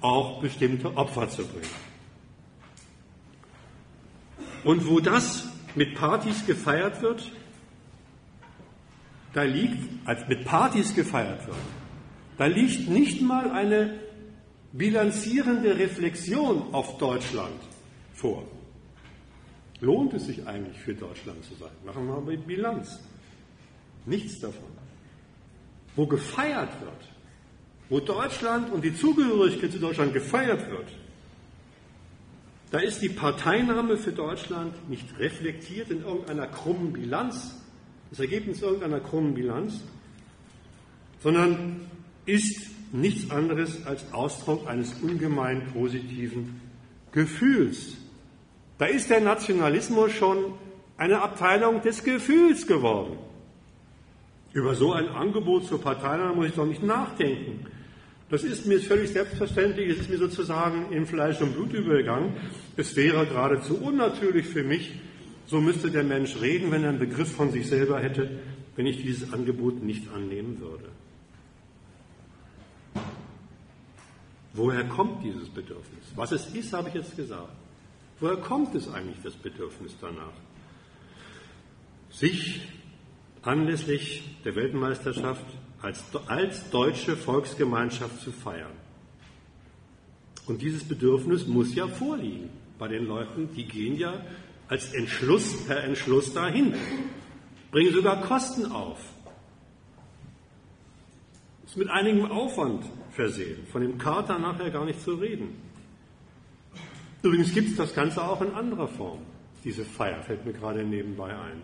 [0.00, 1.70] auch bestimmte Opfer zu bringen.
[4.64, 7.30] Und wo das mit Partys gefeiert wird,
[9.32, 11.56] da liegt, als mit Partys gefeiert wird,
[12.36, 13.98] Da liegt nicht mal eine
[14.72, 17.60] bilanzierende Reflexion auf Deutschland
[18.14, 18.44] vor.
[19.80, 21.70] Lohnt es sich eigentlich für Deutschland zu sein?
[21.84, 22.98] Machen wir mal Bilanz.
[24.06, 24.70] Nichts davon.
[25.94, 27.08] Wo gefeiert wird,
[27.88, 30.88] wo Deutschland und die Zugehörigkeit zu Deutschland gefeiert wird,
[32.70, 37.54] da ist die Parteinahme für Deutschland nicht reflektiert in irgendeiner krummen Bilanz,
[38.10, 39.80] das Ergebnis irgendeiner krummen Bilanz,
[41.22, 41.88] sondern
[42.26, 46.60] ist nichts anderes als Ausdruck eines ungemein positiven
[47.12, 47.96] Gefühls.
[48.78, 50.54] Da ist der Nationalismus schon
[50.96, 53.18] eine Abteilung des Gefühls geworden.
[54.52, 57.66] Über so ein Angebot zur Parteinahme muss ich doch nicht nachdenken.
[58.30, 62.34] Das ist mir völlig selbstverständlich, es ist mir sozusagen in Fleisch und Blut übergegangen.
[62.76, 64.94] Es wäre geradezu unnatürlich für mich,
[65.46, 68.40] so müsste der Mensch reden, wenn er einen Begriff von sich selber hätte,
[68.76, 70.90] wenn ich dieses Angebot nicht annehmen würde.
[74.52, 76.04] Woher kommt dieses Bedürfnis?
[76.14, 77.52] Was es ist, habe ich jetzt gesagt.
[78.20, 80.32] Woher kommt es eigentlich, das Bedürfnis danach?
[82.10, 82.60] Sich
[83.42, 85.44] anlässlich der Weltmeisterschaft
[85.82, 88.72] als, als deutsche Volksgemeinschaft zu feiern.
[90.46, 94.24] Und dieses Bedürfnis muss ja vorliegen bei den Leuten, die gehen ja
[94.66, 96.74] als Entschluss per Entschluss dahin,
[97.70, 98.98] bringen sogar Kosten auf.
[101.66, 105.67] Ist mit einigem Aufwand versehen, von dem Kater nachher gar nicht zu reden.
[107.22, 109.20] Übrigens gibt es das Ganze auch in anderer Form.
[109.64, 111.62] Diese Feier fällt mir gerade nebenbei ein.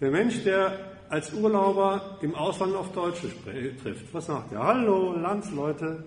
[0.00, 3.28] Der Mensch, der als Urlauber im Ausland auf Deutsche
[3.82, 4.12] trifft.
[4.12, 4.62] Was sagt er?
[4.62, 6.04] Hallo, Landsleute.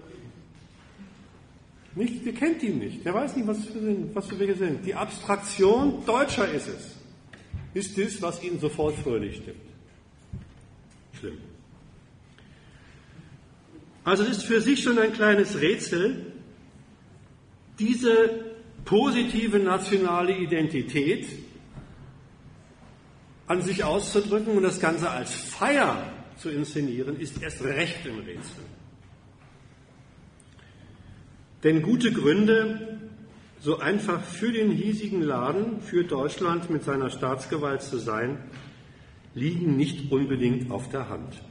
[1.96, 3.06] Nicht, der kennt ihn nicht.
[3.06, 4.86] Der weiß nicht, was für, sind, was welche sind.
[4.86, 6.96] Die Abstraktion Deutscher ist es.
[7.74, 9.58] Ist das, was ihn sofort fröhlich stimmt.
[11.20, 11.38] Schlimm.
[14.04, 16.34] Also es ist für sich schon ein kleines Rätsel,
[17.80, 18.46] diese
[18.86, 21.28] positive nationale Identität,
[23.48, 28.64] an sich auszudrücken und das Ganze als Feier zu inszenieren, ist erst recht im Rätsel.
[31.64, 33.00] Denn gute Gründe,
[33.60, 38.38] so einfach für den hiesigen Laden, für Deutschland mit seiner Staatsgewalt zu sein,
[39.34, 41.42] liegen nicht unbedingt auf der Hand.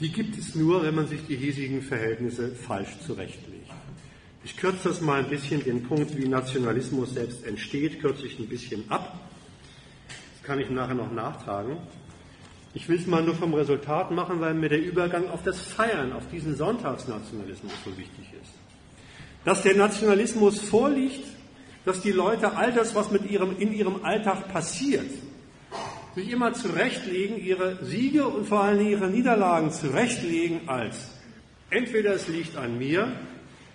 [0.00, 3.61] Die gibt es nur, wenn man sich die hiesigen Verhältnisse falsch zurechtlegt.
[4.44, 8.48] Ich kürze das mal ein bisschen, den Punkt, wie Nationalismus selbst entsteht, kürze ich ein
[8.48, 9.18] bisschen ab
[10.42, 11.76] kann ich nachher noch nachtragen.
[12.74, 16.12] Ich will es mal nur vom Resultat machen, weil mir der Übergang auf das Feiern,
[16.12, 18.52] auf diesen Sonntagsnationalismus so wichtig ist.
[19.44, 21.26] Dass der Nationalismus vorliegt,
[21.84, 25.10] dass die Leute all das, was mit ihrem, in ihrem Alltag passiert,
[26.14, 31.10] sich immer zurechtlegen, ihre Siege und vor allem ihre Niederlagen zurechtlegen als
[31.70, 33.12] entweder es liegt an mir,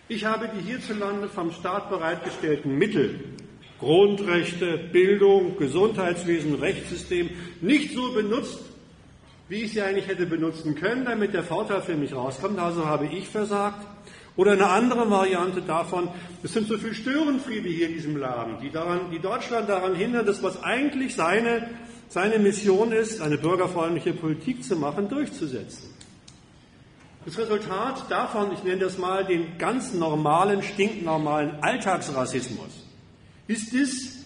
[0.07, 3.19] ich habe die hierzulande vom Staat bereitgestellten Mittel
[3.79, 7.29] Grundrechte, Bildung, Gesundheitswesen, Rechtssystem
[7.61, 8.59] nicht so benutzt,
[9.49, 12.59] wie ich sie eigentlich hätte benutzen können, damit der Vorteil für mich rauskommt.
[12.59, 13.85] Also habe ich versagt.
[14.35, 16.09] Oder eine andere Variante davon,
[16.43, 20.27] es sind so viele Störenfriede hier in diesem Laden, die, daran, die Deutschland daran hindern,
[20.27, 21.67] das, was eigentlich seine,
[22.07, 25.96] seine Mission ist, eine bürgerfreundliche Politik zu machen, durchzusetzen.
[27.27, 32.69] Das Resultat davon, ich nenne das mal den ganz normalen, stinknormalen Alltagsrassismus,
[33.47, 34.25] ist es,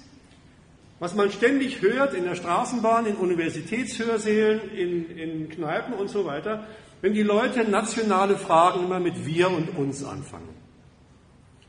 [1.00, 6.68] was man ständig hört in der Straßenbahn, in Universitätshörsälen, in, in Kneipen und so weiter,
[7.02, 10.54] wenn die Leute nationale Fragen immer mit wir und uns anfangen.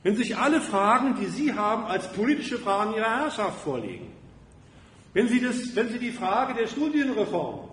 [0.03, 4.13] Wenn sich alle Fragen, die Sie haben, als politische Fragen Ihrer Herrschaft vorlegen.
[5.15, 7.71] Wenn Sie, das, wenn Sie die Frage der Studienreform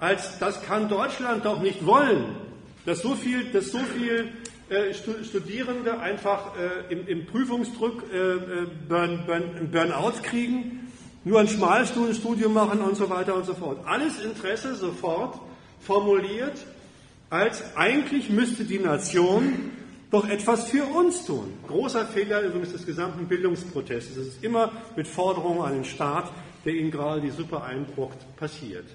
[0.00, 2.43] als das kann Deutschland doch nicht wollen,
[2.86, 4.32] dass so viel, dass so viel
[4.68, 10.92] äh, Studierende einfach äh, im, im, Prüfungsdruck äh, Burn, Burn, Burnout kriegen,
[11.24, 13.80] nur ein Schmalstudium machen und so weiter und so fort.
[13.86, 15.40] Alles Interesse sofort
[15.80, 16.64] formuliert,
[17.30, 19.70] als eigentlich müsste die Nation
[20.10, 21.52] doch etwas für uns tun.
[21.66, 24.16] Großer Fehler übrigens des gesamten Bildungsprotestes.
[24.16, 26.30] Es ist immer mit Forderungen an den Staat,
[26.64, 28.86] der ihnen gerade die Suppe einbrucht, passiert.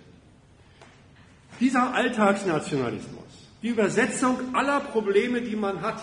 [1.59, 3.28] Dieser Alltagsnationalismus,
[3.61, 6.01] die Übersetzung aller Probleme, die man hat,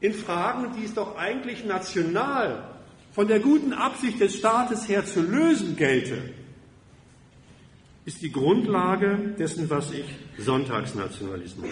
[0.00, 2.64] in Fragen, die es doch eigentlich national
[3.12, 6.32] von der guten Absicht des Staates her zu lösen gelte,
[8.06, 10.06] ist die Grundlage dessen, was ich
[10.38, 11.70] Sonntagsnationalismus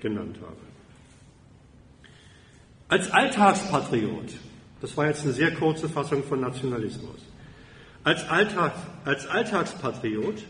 [0.00, 0.56] genannt habe.
[2.88, 4.34] Als Alltagspatriot,
[4.80, 7.16] das war jetzt eine sehr kurze Fassung von Nationalismus,
[8.04, 8.74] als, Alltag,
[9.04, 10.44] als Alltagspatriot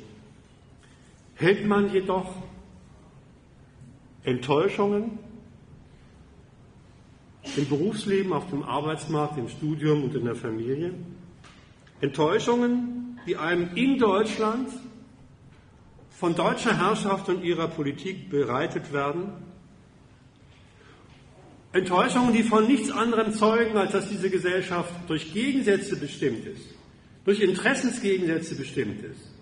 [1.36, 2.34] hält man jedoch
[4.24, 5.18] Enttäuschungen
[7.56, 10.94] im Berufsleben, auf dem Arbeitsmarkt, im Studium und in der Familie.
[12.01, 14.68] Enttäuschungen, die einem in Deutschland
[16.10, 19.32] von deutscher Herrschaft und ihrer Politik bereitet werden.
[21.72, 26.66] Enttäuschungen, die von nichts anderem zeugen, als dass diese Gesellschaft durch Gegensätze bestimmt ist,
[27.24, 29.34] durch Interessensgegensätze bestimmt ist.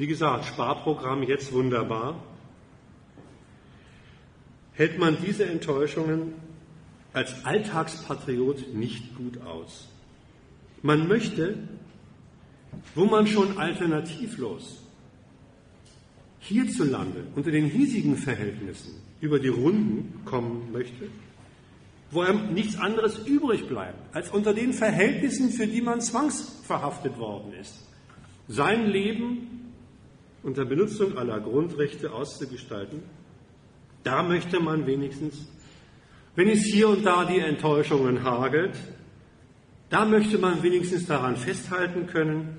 [0.00, 2.24] Wie gesagt, Sparprogramm jetzt wunderbar.
[4.72, 6.32] Hält man diese Enttäuschungen
[7.12, 9.90] als Alltagspatriot nicht gut aus.
[10.80, 11.58] Man möchte,
[12.94, 14.82] wo man schon alternativlos
[16.38, 21.08] hierzulande unter den hiesigen Verhältnissen über die Runden kommen möchte,
[22.10, 27.52] wo einem nichts anderes übrig bleibt, als unter den Verhältnissen, für die man zwangsverhaftet worden
[27.52, 27.86] ist,
[28.48, 29.59] sein Leben
[30.42, 33.02] unter Benutzung aller Grundrechte auszugestalten,
[34.02, 35.46] da möchte man wenigstens,
[36.34, 38.74] wenn es hier und da die Enttäuschungen hagelt,
[39.90, 42.56] da möchte man wenigstens daran festhalten können,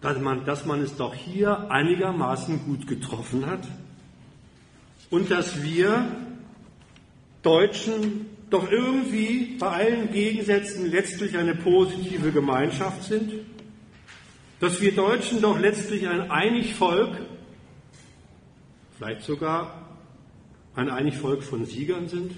[0.00, 3.66] dass man, dass man es doch hier einigermaßen gut getroffen hat
[5.10, 6.06] und dass wir
[7.42, 13.32] Deutschen doch irgendwie bei allen Gegensätzen letztlich eine positive Gemeinschaft sind,
[14.60, 17.16] dass wir Deutschen doch letztlich ein einig Volk,
[18.96, 19.88] vielleicht sogar
[20.74, 22.32] ein einig Volk von Siegern sind,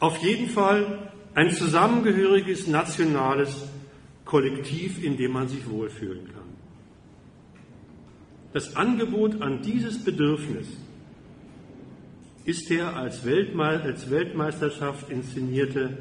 [0.00, 3.68] auf jeden Fall ein zusammengehöriges nationales
[4.24, 6.48] Kollektiv, in dem man sich wohlfühlen kann.
[8.52, 10.66] Das Angebot an dieses Bedürfnis
[12.44, 15.98] ist der als, Weltme als Weltmeisterschaft inszenierte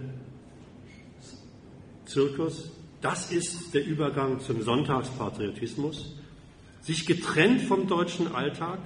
[2.06, 2.72] Zirkus.
[3.02, 6.16] Das ist der Übergang zum Sonntagspatriotismus,
[6.82, 8.80] sich getrennt vom deutschen Alltag,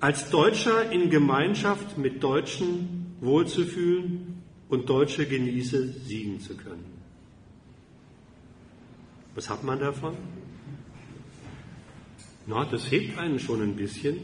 [0.00, 6.84] als Deutscher in Gemeinschaft mit Deutschen wohlzufühlen und Deutsche genieße siegen zu können.
[9.34, 10.16] Was hat man davon?
[12.46, 14.18] Na, das hebt einen schon ein bisschen.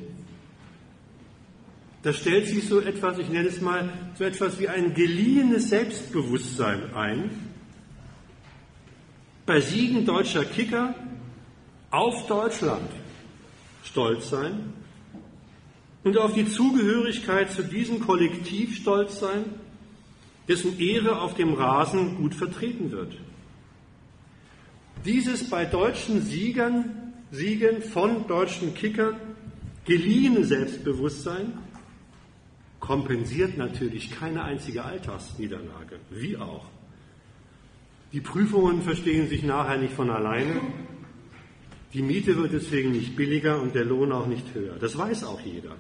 [2.03, 6.95] Da stellt sich so etwas, ich nenne es mal, so etwas wie ein geliehenes Selbstbewusstsein
[6.95, 7.31] ein.
[9.45, 10.95] Bei Siegen deutscher Kicker
[11.91, 12.89] auf Deutschland
[13.83, 14.73] stolz sein
[16.05, 19.45] und auf die Zugehörigkeit zu diesem Kollektiv stolz sein,
[20.47, 23.15] dessen Ehre auf dem Rasen gut vertreten wird.
[25.05, 29.17] Dieses bei deutschen Siegern, Siegen von deutschen Kickern
[29.85, 31.59] geliehene Selbstbewusstsein
[32.79, 36.67] kompensiert natürlich keine einzige Alltagsniederlage, wie auch.
[38.13, 40.61] Die Prüfungen verstehen sich nachher nicht von alleine.
[41.95, 44.77] Die Miete wird deswegen nicht billiger und der Lohn auch nicht höher.
[44.79, 45.77] Das weiß auch jeder,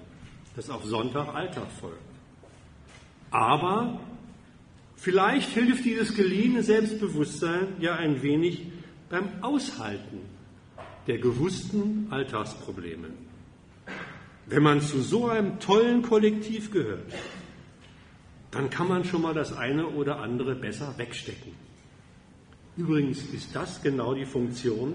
[0.56, 1.98] dass auf Sonntag Alltag folgt.
[3.30, 4.00] Aber
[5.02, 8.68] Vielleicht hilft dieses geliehene Selbstbewusstsein ja ein wenig
[9.10, 10.20] beim Aushalten
[11.08, 13.08] der gewussten Alltagsprobleme.
[14.46, 17.12] Wenn man zu so einem tollen Kollektiv gehört,
[18.52, 21.52] dann kann man schon mal das eine oder andere besser wegstecken.
[22.76, 24.94] Übrigens ist das genau die Funktion,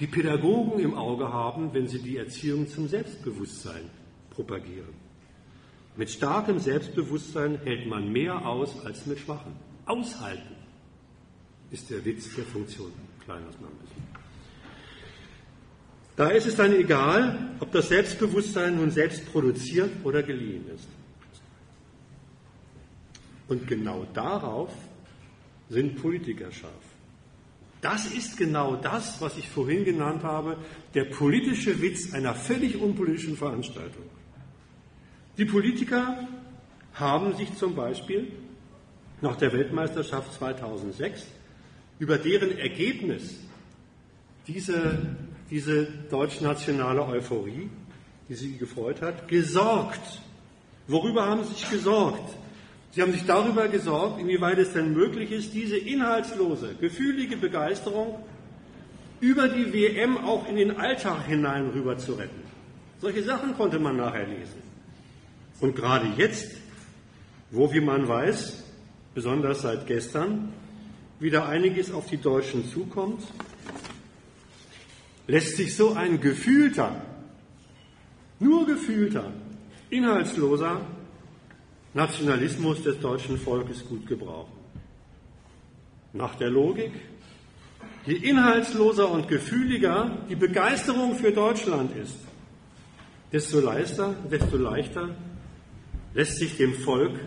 [0.00, 3.90] die Pädagogen im Auge haben, wenn sie die Erziehung zum Selbstbewusstsein
[4.30, 4.94] propagieren.
[5.96, 9.52] Mit starkem Selbstbewusstsein hält man mehr aus als mit schwachem.
[9.86, 10.56] Aushalten
[11.70, 12.90] ist der Witz der Funktion.
[13.24, 14.02] Kleines mal ein bisschen.
[16.16, 20.88] Da ist es dann egal, ob das Selbstbewusstsein nun selbst produziert oder geliehen ist.
[23.48, 24.70] Und genau darauf
[25.68, 26.72] sind Politiker scharf.
[27.80, 30.56] Das ist genau das, was ich vorhin genannt habe,
[30.94, 34.04] der politische Witz einer völlig unpolitischen Veranstaltung.
[35.36, 36.26] Die Politiker
[36.94, 38.32] haben sich zum Beispiel
[39.20, 41.26] nach der Weltmeisterschaft 2006
[41.98, 43.36] über deren Ergebnis
[44.46, 45.16] diese,
[45.50, 47.68] diese deutschnationale Euphorie,
[48.28, 50.22] die sie gefreut hat, gesorgt.
[50.86, 52.34] Worüber haben sie sich gesorgt?
[52.94, 58.20] Sie haben sich darüber gesorgt, inwieweit es denn möglich ist, diese inhaltslose, gefühlige Begeisterung
[59.20, 62.40] über die WM auch in den Alltag hinein rüber zu retten.
[63.00, 64.62] Solche Sachen konnte man nachher lesen.
[65.58, 66.52] Und gerade jetzt,
[67.50, 68.62] wo, wie man weiß,
[69.12, 70.52] besonders seit gestern,
[71.18, 73.24] wieder einiges auf die Deutschen zukommt,
[75.26, 76.94] lässt sich so ein gefühlter,
[78.38, 79.32] nur gefühlter,
[79.90, 80.80] inhaltsloser
[81.94, 84.52] Nationalismus des deutschen Volkes gut gebrauchen.
[86.12, 86.92] Nach der Logik,
[88.06, 92.18] Je inhaltsloser und gefühliger die Begeisterung für Deutschland ist,
[93.32, 95.16] desto leichter, desto leichter
[96.12, 97.18] lässt sich dem Volk,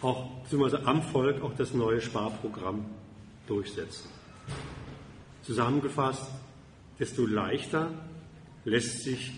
[0.00, 2.86] auch, beziehungsweise am Volk, auch das neue Sparprogramm
[3.46, 4.08] durchsetzen.
[5.42, 6.26] Zusammengefasst,
[6.98, 7.90] desto leichter
[8.64, 9.32] lässt sich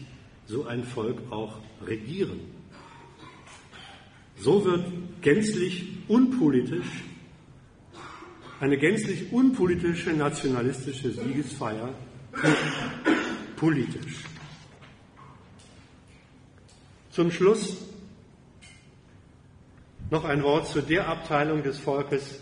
[0.47, 2.39] so ein Volk auch regieren.
[4.39, 4.85] So wird
[5.21, 7.05] gänzlich unpolitisch
[8.63, 11.93] eine gänzlich unpolitische nationalistische Siegesfeier
[13.57, 14.19] politisch.
[17.11, 17.79] Zum Schluss
[20.11, 22.39] noch ein Wort zu der Abteilung des Volkes,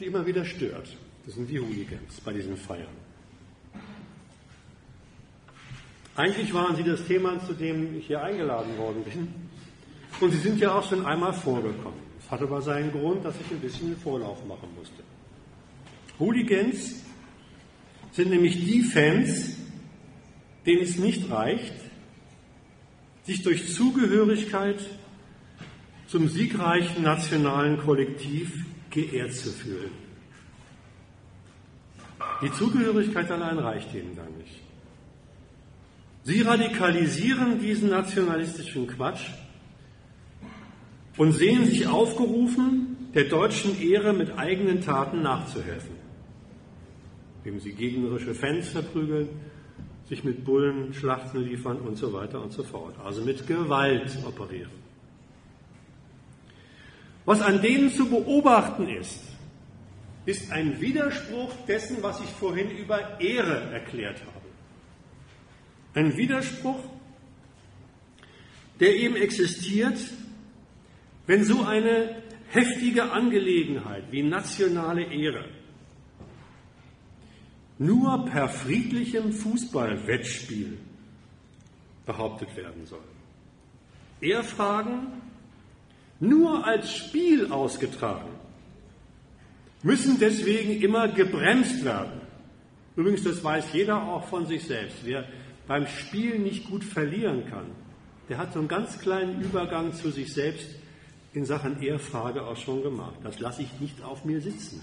[0.00, 0.96] die immer wieder stört.
[1.24, 2.96] Das sind die Hooligans bei diesen Feiern.
[6.16, 9.43] Eigentlich waren sie das Thema, zu dem ich hier eingeladen worden bin.
[10.20, 11.98] Und sie sind ja auch schon einmal vorgekommen.
[12.20, 15.02] Es hatte aber seinen Grund, dass ich ein bisschen den Vorlauf machen musste.
[16.18, 17.02] Hooligans
[18.12, 19.56] sind nämlich die Fans,
[20.64, 21.74] denen es nicht reicht,
[23.24, 24.78] sich durch Zugehörigkeit
[26.06, 29.90] zum siegreichen nationalen Kollektiv geehrt zu fühlen.
[32.42, 34.60] Die Zugehörigkeit allein reicht ihnen dann nicht.
[36.22, 39.28] Sie radikalisieren diesen nationalistischen Quatsch
[41.16, 45.94] und sehen sich aufgerufen, der deutschen Ehre mit eigenen Taten nachzuhelfen,
[47.44, 49.28] indem sie gegnerische Fans verprügeln,
[50.08, 52.94] sich mit Bullen Schlachten liefern und so weiter und so fort.
[53.02, 54.84] Also mit Gewalt operieren.
[57.24, 59.20] Was an denen zu beobachten ist,
[60.26, 64.44] ist ein Widerspruch dessen, was ich vorhin über Ehre erklärt habe.
[65.94, 66.80] Ein Widerspruch,
[68.80, 69.98] der eben existiert,
[71.26, 75.44] wenn so eine heftige Angelegenheit wie nationale Ehre
[77.78, 80.78] nur per friedlichem Fußballwettspiel
[82.06, 83.00] behauptet werden soll.
[84.20, 85.08] Ehrfragen
[86.20, 88.30] nur als Spiel ausgetragen
[89.82, 92.20] müssen deswegen immer gebremst werden.
[92.96, 94.98] Übrigens, das weiß jeder auch von sich selbst.
[95.04, 95.28] Wer
[95.66, 97.66] beim Spiel nicht gut verlieren kann,
[98.28, 100.68] der hat so einen ganz kleinen Übergang zu sich selbst
[101.34, 103.16] in Sachen Ehrfrage auch schon gemacht.
[103.22, 104.82] Das lasse ich nicht auf mir sitzen.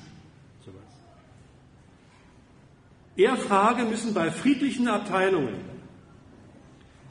[3.16, 5.56] Ehrfrage müssen bei friedlichen Abteilungen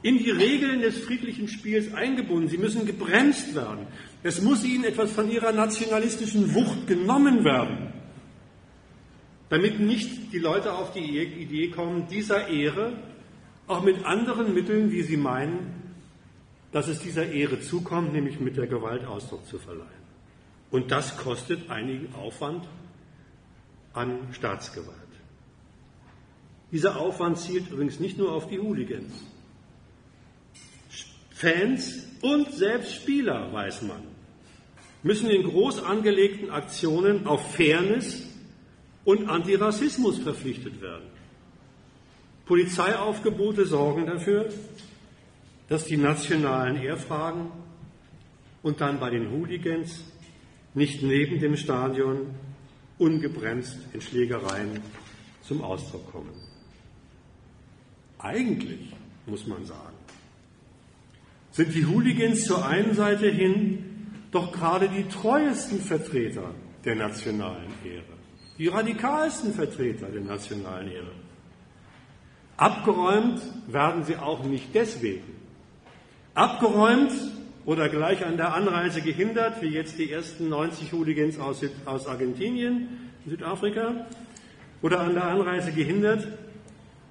[0.02, 2.48] in die Regeln des friedlichen Spiels eingebunden.
[2.48, 3.86] Sie müssen gebremst werden.
[4.22, 7.92] Es muss ihnen etwas von ihrer nationalistischen Wucht genommen werden,
[9.50, 12.94] damit nicht die Leute auf die Idee kommen, dieser Ehre
[13.66, 15.79] auch mit anderen Mitteln, wie sie meinen,
[16.72, 19.88] dass es dieser Ehre zukommt, nämlich mit der Gewalt Ausdruck zu verleihen.
[20.70, 22.66] Und das kostet einigen Aufwand
[23.92, 24.96] an Staatsgewalt.
[26.70, 29.12] Dieser Aufwand zielt übrigens nicht nur auf die Hooligans.
[31.30, 34.02] Fans und selbst Spieler, weiß man,
[35.02, 38.22] müssen in groß angelegten Aktionen auf Fairness
[39.04, 41.08] und Antirassismus verpflichtet werden.
[42.44, 44.50] Polizeiaufgebote sorgen dafür,
[45.70, 47.46] dass die nationalen Ehrfragen
[48.60, 50.02] und dann bei den Hooligans
[50.74, 52.34] nicht neben dem Stadion
[52.98, 54.80] ungebremst in Schlägereien
[55.42, 56.34] zum Ausdruck kommen.
[58.18, 58.92] Eigentlich,
[59.26, 59.96] muss man sagen,
[61.52, 66.52] sind die Hooligans zur einen Seite hin doch gerade die treuesten Vertreter
[66.84, 68.18] der nationalen Ehre,
[68.58, 71.12] die radikalsten Vertreter der nationalen Ehre.
[72.56, 75.39] Abgeräumt werden sie auch nicht deswegen.
[76.40, 77.12] Abgeräumt
[77.66, 82.88] oder gleich an der Anreise gehindert, wie jetzt die ersten 90 Hooligans aus, aus Argentinien,
[83.26, 84.06] Südafrika,
[84.80, 86.26] oder an der Anreise gehindert,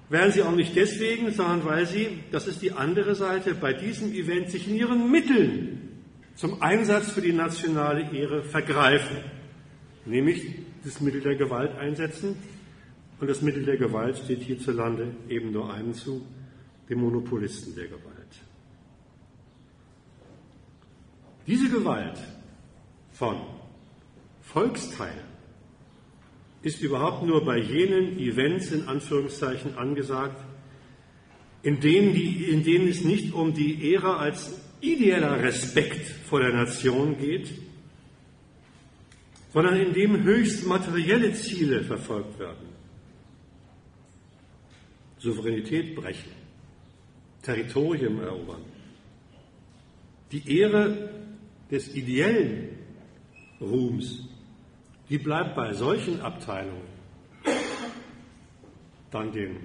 [0.08, 4.12] werden sie auch nicht deswegen, sondern weil sie, das ist die andere Seite, bei diesem
[4.12, 6.00] Event sich in ihren Mitteln
[6.34, 9.16] zum Einsatz für die nationale Ehre vergreifen,
[10.06, 10.42] nämlich
[10.82, 12.34] das Mittel der Gewalt einsetzen.
[13.20, 16.26] Und das Mittel der Gewalt steht hierzulande eben nur einem zu,
[16.88, 18.19] dem Monopolisten der Gewalt.
[21.46, 22.18] Diese Gewalt
[23.12, 23.36] von
[24.42, 25.30] Volksteilen
[26.62, 30.44] ist überhaupt nur bei jenen Events in Anführungszeichen angesagt,
[31.62, 36.52] in denen, die, in denen es nicht um die Ehre als ideeller Respekt vor der
[36.52, 37.50] Nation geht,
[39.52, 42.68] sondern in dem höchst materielle Ziele verfolgt werden.
[45.18, 46.32] Souveränität brechen,
[47.42, 48.62] Territorium erobern.
[50.32, 51.19] Die Ehre
[51.70, 52.78] des ideellen
[53.60, 54.30] Ruhms
[55.10, 56.88] die bleibt bei solchen Abteilungen
[59.10, 59.56] dann den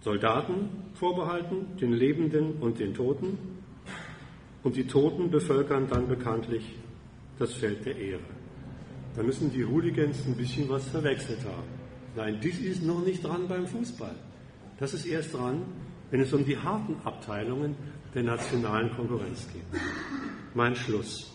[0.00, 3.36] Soldaten vorbehalten, den Lebenden und den Toten.
[4.62, 6.76] Und die Toten bevölkern dann bekanntlich
[7.36, 8.22] das Feld der Ehre.
[9.16, 11.68] Da müssen die Hooligans ein bisschen was verwechselt haben.
[12.14, 14.14] Nein, dies ist noch nicht dran beim Fußball.
[14.78, 15.62] Das ist erst dran,
[16.12, 17.74] wenn es um die harten Abteilungen
[18.18, 19.80] der nationalen Konkurrenz geht.
[20.54, 21.30] Mein Schluss.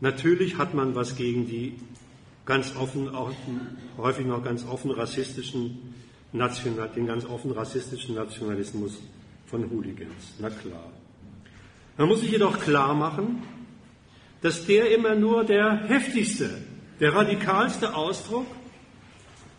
[0.00, 1.74] Natürlich hat man was gegen die
[2.44, 3.32] ganz offen, auch
[3.96, 5.94] häufig noch ganz offen rassistischen
[6.32, 9.02] National, den ganz offen rassistischen Nationalismus
[9.46, 10.34] von Hooligans.
[10.38, 10.92] Na klar.
[11.96, 13.42] Man muss sich jedoch klar machen,
[14.40, 16.62] dass der immer nur der heftigste,
[17.00, 18.46] der radikalste Ausdruck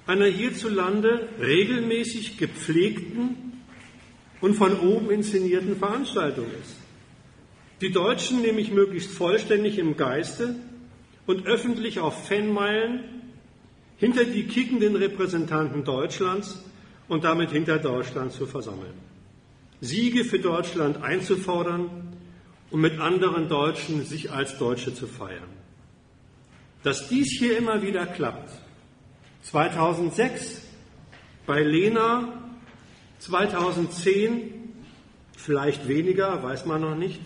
[0.09, 3.61] einer hierzulande regelmäßig gepflegten
[4.41, 6.75] und von oben inszenierten Veranstaltung ist.
[7.81, 10.55] Die Deutschen nämlich möglichst vollständig im Geiste
[11.27, 13.03] und öffentlich auf Fanmeilen
[13.97, 16.59] hinter die kickenden Repräsentanten Deutschlands
[17.07, 18.95] und damit hinter Deutschland zu versammeln.
[19.79, 22.17] Siege für Deutschland einzufordern
[22.71, 25.53] und mit anderen Deutschen sich als Deutsche zu feiern.
[26.81, 28.68] Dass dies hier immer wieder klappt.
[29.43, 30.61] 2006
[31.45, 32.33] bei Lena,
[33.19, 34.73] 2010
[35.35, 37.21] vielleicht weniger, weiß man noch nicht.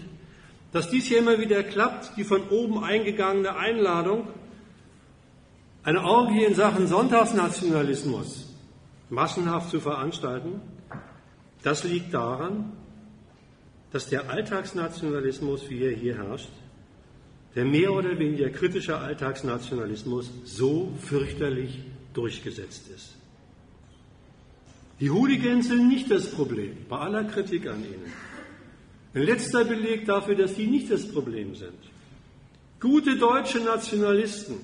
[0.72, 4.28] Dass dies hier immer wieder klappt, die von oben eingegangene Einladung,
[5.84, 8.50] eine Orgie in Sachen Sonntagsnationalismus
[9.10, 10.62] massenhaft zu veranstalten,
[11.62, 12.72] das liegt daran,
[13.92, 16.50] dass der Alltagsnationalismus, wie er hier herrscht,
[17.56, 21.80] der mehr oder weniger kritische Alltagsnationalismus so fürchterlich
[22.14, 23.16] durchgesetzt ist.
[25.00, 28.14] Die Hooligans sind nicht das Problem, bei aller Kritik an ihnen.
[29.14, 31.78] Ein letzter Beleg dafür, dass die nicht das Problem sind.
[32.80, 34.56] Gute deutsche Nationalisten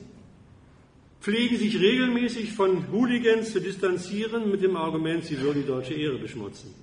[1.22, 6.18] pflegen sich regelmäßig von Hooligans zu distanzieren mit dem Argument, sie würden die deutsche Ehre
[6.18, 6.74] beschmutzen.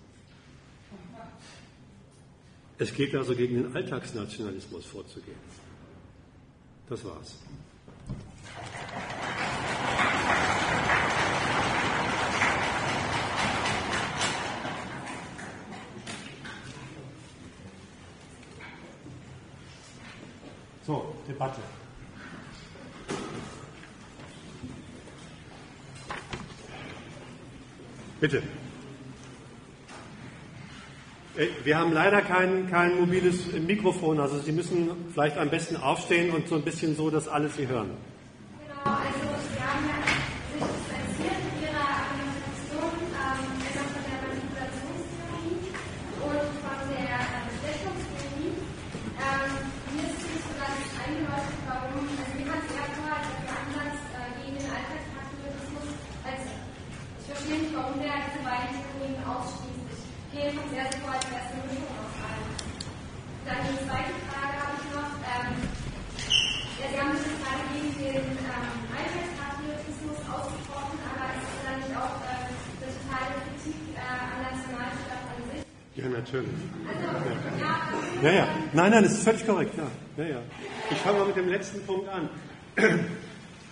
[2.78, 5.38] Es geht also gegen den Alltagsnationalismus vorzugehen.
[6.88, 7.38] Das war's.
[21.36, 21.60] Debatte.
[28.20, 28.42] Bitte.
[31.36, 36.34] Äh, wir haben leider kein, kein mobiles Mikrofon, also Sie müssen vielleicht am besten aufstehen
[36.34, 37.90] und so ein bisschen so, dass alle Sie hören.
[37.90, 39.20] Genau, also
[39.52, 40.00] Sie haben ja
[40.56, 45.60] sich distanziert in Ihrer Argumentation ähm, etwas von der Manipulationstheorie
[46.24, 48.56] und von der äh, Bestechungstheorie.
[49.20, 49.52] Ähm,
[49.92, 53.44] mir ist nicht so ganz eingeleuchtet, warum, also mir hat es eher vor, als ob
[53.44, 55.88] der Ansatz äh, gegen den Alltagspatriotismus,
[56.24, 60.00] als ich verstehe nicht, warum der diese beiden Theorien ausschließt.
[60.26, 62.50] Ich gehe von sehr vor, als wäre es eine Mischung aus allem.
[63.48, 65.12] Dann die zweite Frage habe ich noch.
[65.24, 65.48] Ähm,
[66.76, 71.94] ja, Sie haben sich gerade gegen den ähm, Alltagspatriotismus ausgesprochen, aber ist es dann nicht
[71.96, 75.64] auch äh, eine totale Kritik äh, an Nationalstaat an sich?
[75.96, 76.60] Ja, natürlich.
[76.84, 77.32] Also,
[78.20, 78.46] ja, Ja, ja.
[78.86, 79.74] Nein, nein, das ist völlig korrekt.
[79.76, 80.42] Ja, ja, ja.
[80.92, 82.28] Ich fange mal mit dem letzten Punkt an.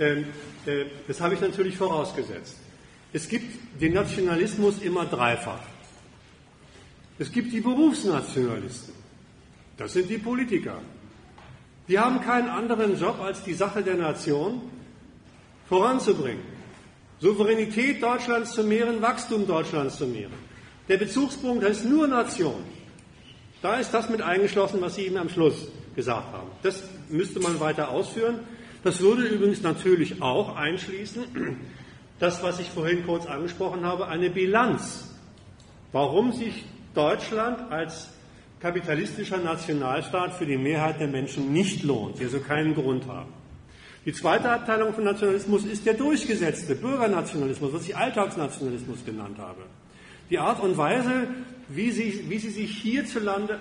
[0.01, 0.25] ähm,
[0.67, 2.57] äh, das habe ich natürlich vorausgesetzt.
[3.13, 5.61] Es gibt den Nationalismus immer dreifach.
[7.17, 8.93] Es gibt die Berufsnationalisten.
[9.77, 10.81] Das sind die Politiker.
[11.87, 14.63] Die haben keinen anderen Job, als die Sache der Nation
[15.69, 16.43] voranzubringen.
[17.21, 20.35] Souveränität Deutschlands zu mehren, Wachstum Deutschlands zu mehren.
[20.89, 22.74] Der Bezugspunkt heißt nur Nation.
[23.65, 26.51] Da ist das mit eingeschlossen, was Sie eben am Schluss gesagt haben.
[26.63, 28.41] Das müsste man weiter ausführen.
[28.83, 31.25] Das würde übrigens natürlich auch einschließen,
[32.19, 35.15] das, was ich vorhin kurz angesprochen habe, eine Bilanz.
[35.93, 38.11] Warum sich Deutschland als
[38.61, 43.33] kapitalistischer Nationalstaat für die Mehrheit der Menschen nicht lohnt, die also keinen Grund haben.
[44.05, 49.63] Die zweite Abteilung von Nationalismus ist der durchgesetzte Bürgernationalismus, was ich Alltagsnationalismus genannt habe.
[50.31, 51.29] Die Art und Weise,
[51.69, 53.61] wie sie, wie sie sich hierzulande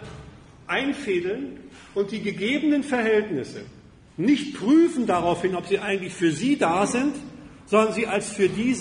[0.67, 1.59] einfädeln
[1.93, 3.61] und die gegebenen Verhältnisse
[4.17, 7.15] nicht prüfen daraufhin, ob sie eigentlich für sie da sind,
[7.65, 8.77] sondern sie als für die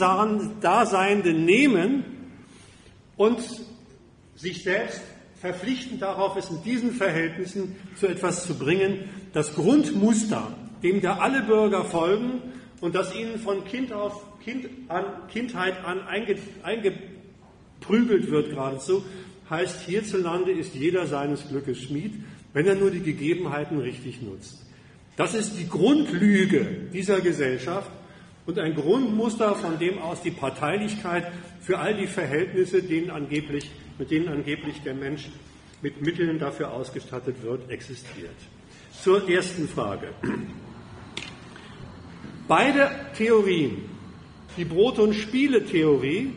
[0.60, 2.04] Daseinende nehmen
[3.16, 3.40] und
[4.36, 5.00] sich selbst
[5.40, 11.42] verpflichten darauf ist, in diesen Verhältnissen zu etwas zu bringen, das Grundmuster, dem da alle
[11.42, 12.42] Bürger folgen
[12.80, 16.36] und das ihnen von kind auf kind an, Kindheit an einge,
[17.82, 19.04] eingeprügelt wird geradezu,
[19.50, 22.14] heißt hierzulande ist jeder seines Glückes Schmied,
[22.52, 24.64] wenn er nur die Gegebenheiten richtig nutzt.
[25.16, 27.90] Das ist die Grundlüge dieser Gesellschaft
[28.46, 31.30] und ein Grundmuster, von dem aus die Parteilichkeit
[31.60, 35.28] für all die Verhältnisse, denen angeblich, mit denen angeblich der Mensch
[35.82, 38.30] mit Mitteln dafür ausgestattet wird, existiert.
[39.02, 40.08] Zur ersten Frage.
[42.48, 43.82] Beide Theorien,
[44.56, 46.32] die Brot- und Spiele-Theorie,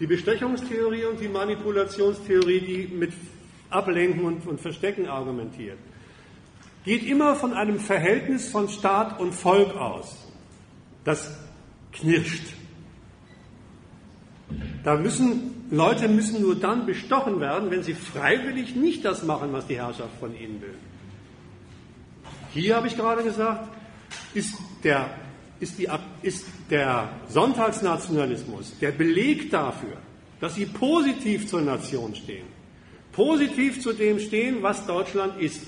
[0.00, 3.12] die Bestechungstheorie und die Manipulationstheorie, die mit
[3.70, 5.78] Ablenken und, und Verstecken argumentiert,
[6.84, 10.16] geht immer von einem Verhältnis von Staat und Volk aus.
[11.04, 11.36] Das
[11.92, 12.54] knirscht.
[14.82, 19.66] Da müssen Leute müssen nur dann bestochen werden, wenn sie freiwillig nicht das machen, was
[19.66, 20.74] die Herrschaft von ihnen will.
[22.52, 23.68] Hier habe ich gerade gesagt,
[24.34, 24.54] ist
[24.84, 25.08] der,
[25.60, 25.88] ist, die,
[26.22, 29.96] ist der Sonntagsnationalismus der Beleg dafür,
[30.40, 32.46] dass sie positiv zur Nation stehen,
[33.12, 35.62] positiv zu dem stehen, was Deutschland ist.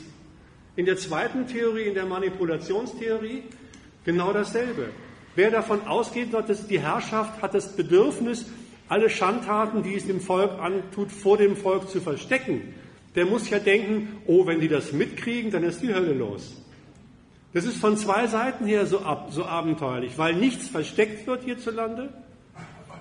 [0.77, 3.45] In der zweiten Theorie, in der Manipulationstheorie,
[4.05, 4.91] genau dasselbe.
[5.35, 8.47] Wer davon ausgeht, dass die Herrschaft hat das Bedürfnis,
[8.89, 12.75] alle Schandtaten, die es dem Volk antut, vor dem Volk zu verstecken,
[13.15, 16.55] der muss ja denken, oh, wenn die das mitkriegen, dann ist die Hölle los.
[17.57, 22.13] Das ist von zwei Seiten her so, ab, so abenteuerlich, weil nichts versteckt wird hierzulande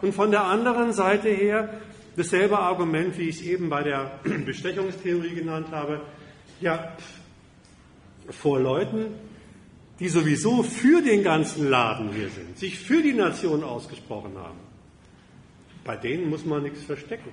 [0.02, 1.82] und von der anderen Seite her
[2.15, 5.99] dasselbe Argument, wie ich es eben bei der Bestechungstheorie genannt habe,
[6.61, 6.95] ja,
[8.30, 9.07] vor Leuten,
[9.99, 14.60] die sowieso für den ganzen Laden hier sind, sich für die Nation ausgesprochen haben.
[15.84, 17.32] Bei denen muss man nichts verstecken.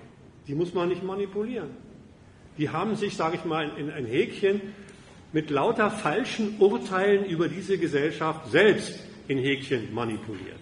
[0.49, 1.71] Die muss man nicht manipulieren.
[2.59, 4.61] Die haben sich, sage ich mal, in ein Häkchen
[5.33, 10.61] mit lauter falschen Urteilen über diese Gesellschaft selbst in Häkchen manipuliert.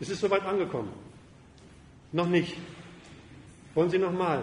[0.00, 0.92] Ist es soweit angekommen?
[2.12, 2.54] Noch nicht.
[3.74, 4.42] Wollen Sie noch mal?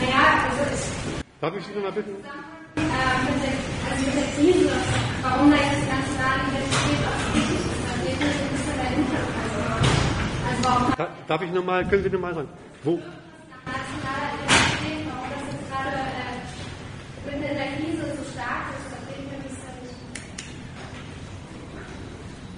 [0.00, 0.90] Naja, also es,
[1.40, 2.10] Darf ich Sie noch mal bitten?
[2.10, 2.22] äh, mit
[3.42, 3.52] der,
[3.90, 4.70] also mit der Krise,
[5.22, 8.76] warum da jetzt das ganze Land investiert, auch wichtig ist, da geht nicht ein bisschen
[8.78, 9.22] dahinter.
[10.48, 12.48] Also, also warum Da, darf ich noch mal, können Sie noch mal sagen?
[12.84, 12.92] Wo?
[12.94, 16.36] nationaler Identität, warum das jetzt gerade äh,
[17.26, 19.98] mitten in der Krise so stark ist, verstehen wir das ja nicht.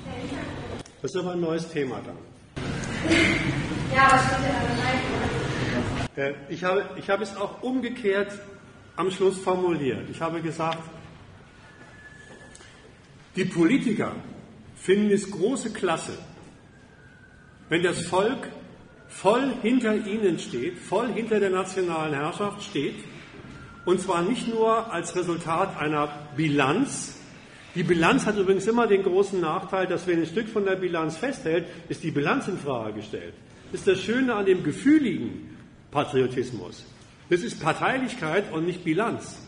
[0.06, 0.89] Der Hintergrund.
[1.02, 2.16] Das ist aber ein neues Thema dann.
[3.92, 6.34] Ja, stimmt ja damit rein?
[6.48, 8.32] Äh, Ich habe, ich habe es auch umgekehrt
[8.94, 10.08] am Schluss formuliert.
[10.10, 10.78] Ich habe gesagt,
[13.34, 14.12] die Politiker
[14.76, 16.12] finden es große Klasse,
[17.68, 18.48] wenn das Volk
[19.08, 22.96] voll hinter ihnen steht, voll hinter der nationalen Herrschaft steht,
[23.84, 27.16] und zwar nicht nur als Resultat einer Bilanz.
[27.74, 31.16] Die Bilanz hat übrigens immer den großen Nachteil, dass wenn ein Stück von der Bilanz
[31.16, 33.34] festhält, ist die Bilanz in Frage gestellt.
[33.70, 35.56] Das ist das Schöne an dem gefühligen
[35.90, 36.84] Patriotismus.
[37.28, 39.38] Das ist Parteilichkeit und nicht Bilanz.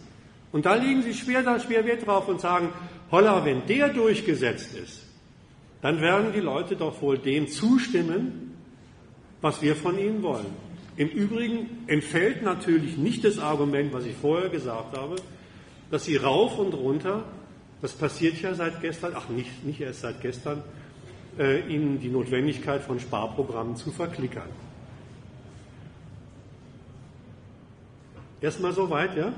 [0.52, 2.68] Und da legen Sie schwer, da schwer Wert drauf und sagen,
[3.10, 5.02] holla, wenn der durchgesetzt ist,
[5.80, 8.54] dann werden die Leute doch wohl dem zustimmen,
[9.40, 10.46] was wir von ihnen wollen.
[10.96, 15.16] Im Übrigen entfällt natürlich nicht das Argument, was ich vorher gesagt habe,
[15.90, 17.24] dass sie rauf und runter,
[17.82, 20.62] das passiert ja seit gestern, ach nicht, nicht erst seit gestern,
[21.38, 24.48] äh, ihnen die Notwendigkeit von Sparprogrammen zu verklickern.
[28.40, 29.32] Erstmal so weit, ja?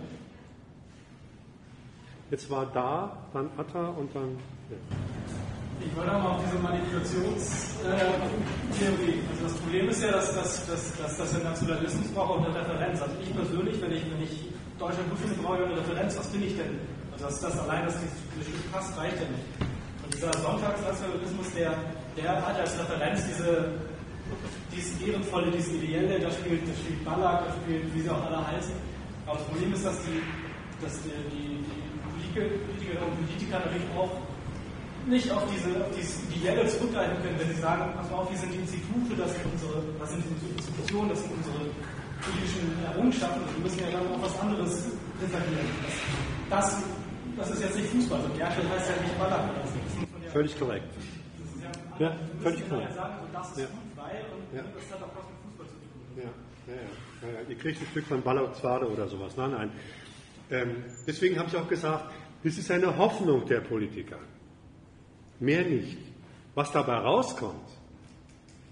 [2.30, 4.36] Jetzt war da, dann Atta und dann.
[4.70, 4.76] Ja.
[5.80, 9.20] Ich wollte mal auf diese Manipulationstheorie.
[9.30, 12.54] also das Problem ist ja, dass, dass, dass, dass, dass der Nationalismus braucht auch eine
[12.54, 13.02] Referenz.
[13.02, 14.48] Also ich persönlich, wenn ich, wenn ich
[14.78, 16.18] Deutschland gut brauche ich eine Referenz.
[16.18, 16.78] Was finde ich denn?
[17.14, 19.46] Also das, das allein, dass dieses Stück passt, reicht ja nicht.
[20.02, 21.74] Und dieser Sonntagsnationalismus, der,
[22.16, 23.70] der hat als Referenz diese,
[24.74, 28.42] dieses ehrenvolle, dieses ideelle, da spielt, da spielt Ballack, da spielt, wie sie auch alle
[28.42, 28.74] heißen.
[29.26, 30.20] Aber das Problem ist, dass die,
[30.82, 32.34] dass die, die, die
[32.66, 34.10] Politikerinnen und Politiker natürlich auch
[35.06, 38.38] nicht auf diese, auf dieses Ideelle zurückgreifen können, wenn sie sagen, pass mal auf, hier
[38.38, 41.60] sind die Institute, das sind unsere, das sind unsere Institutionen, das sind unsere
[42.24, 44.72] politischen Errungenschaften, wir müssen ja dann auch was anderes
[45.20, 45.68] präsentieren.
[46.48, 47.03] Das, das
[47.50, 49.24] ist jetzt nicht Fußball, und Merkel heißt ja nicht so.
[49.24, 50.84] Das man ja- Völlig korrekt.
[50.94, 51.62] das ist
[51.98, 52.94] ja, Ja, völlig korrekt.
[52.94, 53.64] sagen, so, das ist Ja.
[53.66, 54.62] gut, weil, und Ja.
[54.74, 55.90] das hat auch was mit Fußball zu tun.
[56.16, 56.80] Ja, ja,
[57.42, 57.48] ja.
[57.48, 59.36] Ihr kriegt ein Stück von Ballazade oder sowas.
[59.36, 59.70] Nein, nein.
[60.50, 62.04] Ähm, deswegen habe ich auch gesagt,
[62.44, 64.18] das ist eine Hoffnung der Politiker.
[65.40, 65.98] Mehr nicht.
[66.54, 67.68] Was dabei rauskommt,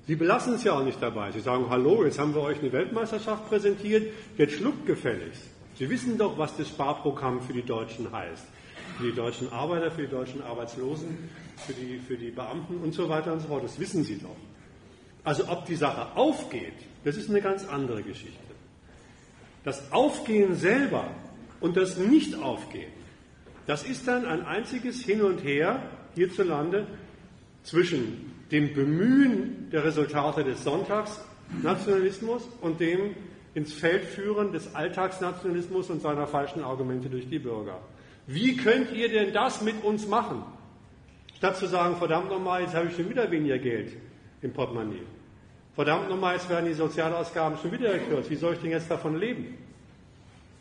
[0.04, 1.30] Sie belassen es ja auch nicht dabei.
[1.30, 5.42] Sie sagen, hallo, jetzt haben wir euch eine Weltmeisterschaft präsentiert, jetzt schluckt gefälligst.
[5.76, 8.44] Sie wissen doch, was das Sparprogramm für die Deutschen heißt.
[8.98, 13.08] Für die deutschen Arbeiter, für die deutschen Arbeitslosen, für die, für die Beamten und so
[13.08, 13.64] weiter und so fort.
[13.64, 14.36] Das wissen Sie doch.
[15.24, 16.74] Also ob die Sache aufgeht,
[17.04, 18.38] das ist eine ganz andere Geschichte.
[19.64, 21.08] Das Aufgehen selber
[21.60, 22.92] und das Nicht-Aufgeben,
[23.66, 25.82] das ist dann ein einziges Hin und Her
[26.14, 26.86] hierzulande
[27.62, 33.14] zwischen dem Bemühen der Resultate des Sonntagsnationalismus und dem
[33.54, 37.80] ins Feld führen des Alltagsnationalismus und seiner falschen Argumente durch die Bürger.
[38.26, 40.44] Wie könnt ihr denn das mit uns machen?
[41.36, 43.92] Statt zu sagen, verdammt nochmal, jetzt habe ich schon wieder weniger Geld
[44.42, 45.02] im Portemonnaie.
[45.74, 48.30] Verdammt nochmal, jetzt werden die Sozialausgaben schon wieder gekürzt.
[48.30, 49.58] Wie soll ich denn jetzt davon leben?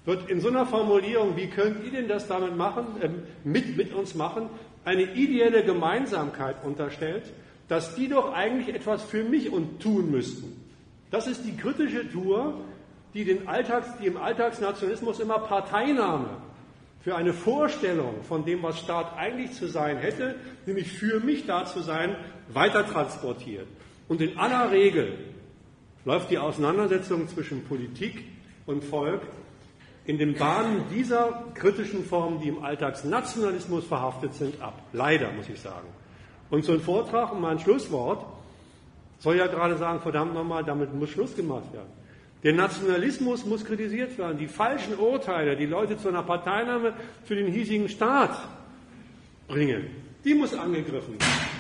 [0.06, 3.10] Wird in so einer Formulierung, wie könnt ihr denn das damit machen, äh,
[3.44, 4.50] mit, mit uns machen,
[4.84, 7.32] eine ideelle Gemeinsamkeit unterstellt,
[7.68, 10.60] dass die doch eigentlich etwas für mich und tun müssten.
[11.12, 12.56] Das ist die kritische Tour,
[13.14, 16.30] die, den Alltags, die im Alltagsnationalismus immer Parteinahme
[17.04, 21.66] für eine Vorstellung von dem, was Staat eigentlich zu sein hätte, nämlich für mich da
[21.66, 22.16] zu sein,
[22.50, 23.68] weiter transportiert.
[24.08, 25.18] Und in aller Regel
[26.06, 28.26] läuft die Auseinandersetzung zwischen Politik
[28.66, 29.22] und Volk
[30.06, 34.82] in den Bahnen dieser kritischen Formen, die im Alltagsnationalismus verhaftet sind, ab.
[34.94, 35.88] Leider, muss ich sagen.
[36.50, 38.26] Und so ein Vortrag und mein Schlusswort
[39.20, 42.01] soll ja gerade sagen, verdammt nochmal, damit muss Schluss gemacht werden.
[42.44, 44.38] Der Nationalismus muss kritisiert werden.
[44.38, 46.94] Die falschen Urteile, die Leute zu einer Parteinahme
[47.24, 48.36] für den hiesigen Staat
[49.48, 49.86] bringen,
[50.26, 51.52] die muss angegriffen werden.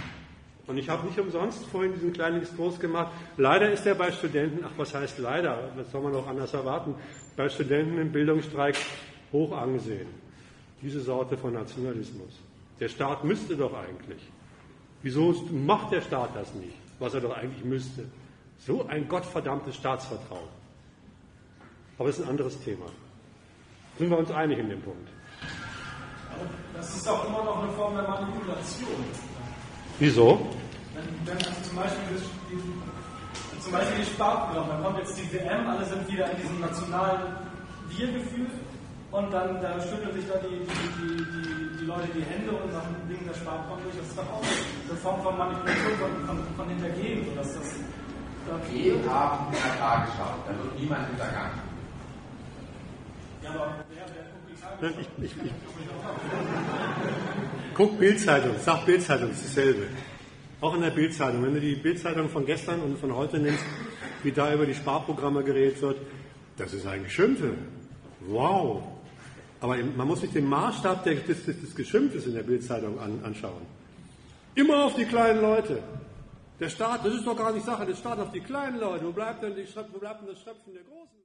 [0.67, 3.11] Und ich habe nicht umsonst vorhin diesen kleinen Exkurs gemacht.
[3.37, 6.95] Leider ist er bei Studenten, ach was heißt leider, das soll man auch anders erwarten,
[7.35, 8.75] bei Studenten im Bildungsstreik
[9.31, 10.07] hoch angesehen.
[10.81, 12.39] Diese Sorte von Nationalismus.
[12.79, 14.21] Der Staat müsste doch eigentlich.
[15.03, 18.05] Wieso macht der Staat das nicht, was er doch eigentlich müsste?
[18.59, 20.60] So ein gottverdammtes Staatsvertrauen.
[22.02, 22.88] Aber das ist ein anderes Thema.
[23.99, 25.07] Sind wir uns einig in dem Punkt?
[26.73, 29.06] Das ist auch immer noch eine Form der Manipulation.
[29.99, 30.41] Wieso?
[30.95, 35.32] Wenn, wenn also zum, Beispiel das, die, zum Beispiel die Sparprogramme, dann kommt jetzt die
[35.32, 37.36] WM, alle sind wieder in diesem nationalen
[37.90, 38.49] Wir-Gefühl
[39.11, 42.95] und dann, dann schütteln sich da die, die, die, die, Leute die Hände und sagen
[43.10, 43.98] wegen der Sparprogramm durch.
[43.98, 47.30] Das ist doch auch eine Form von Manipulation, von, von, von Hintergehen.
[47.30, 47.76] Sodass das,
[48.73, 51.70] Wir haben in der Tagesschau, da wird niemand hintergangen.
[54.82, 55.52] Ich, ich, ich.
[57.76, 59.88] Guck Bildzeitung, sag Bildzeitung, ist dasselbe.
[60.60, 61.44] Auch in der Bildzeitung.
[61.44, 63.64] Wenn du die Bildzeitung von gestern und von heute nimmst,
[64.23, 65.98] wie da über die Sparprogramme geredet wird,
[66.57, 67.53] das ist ein Geschimpfe.
[68.22, 68.84] Wow.
[69.60, 73.61] Aber man muss sich den Maßstab des, des, des Geschimpfes in der Bildzeitung an, anschauen.
[74.56, 75.82] Immer auf die kleinen Leute.
[76.60, 79.06] Der Staat, das ist doch gar nicht Sache des Staates, auf die kleinen Leute.
[79.06, 81.18] Wo bleibt denn, die, wo bleibt denn das Schöpfen der Großen?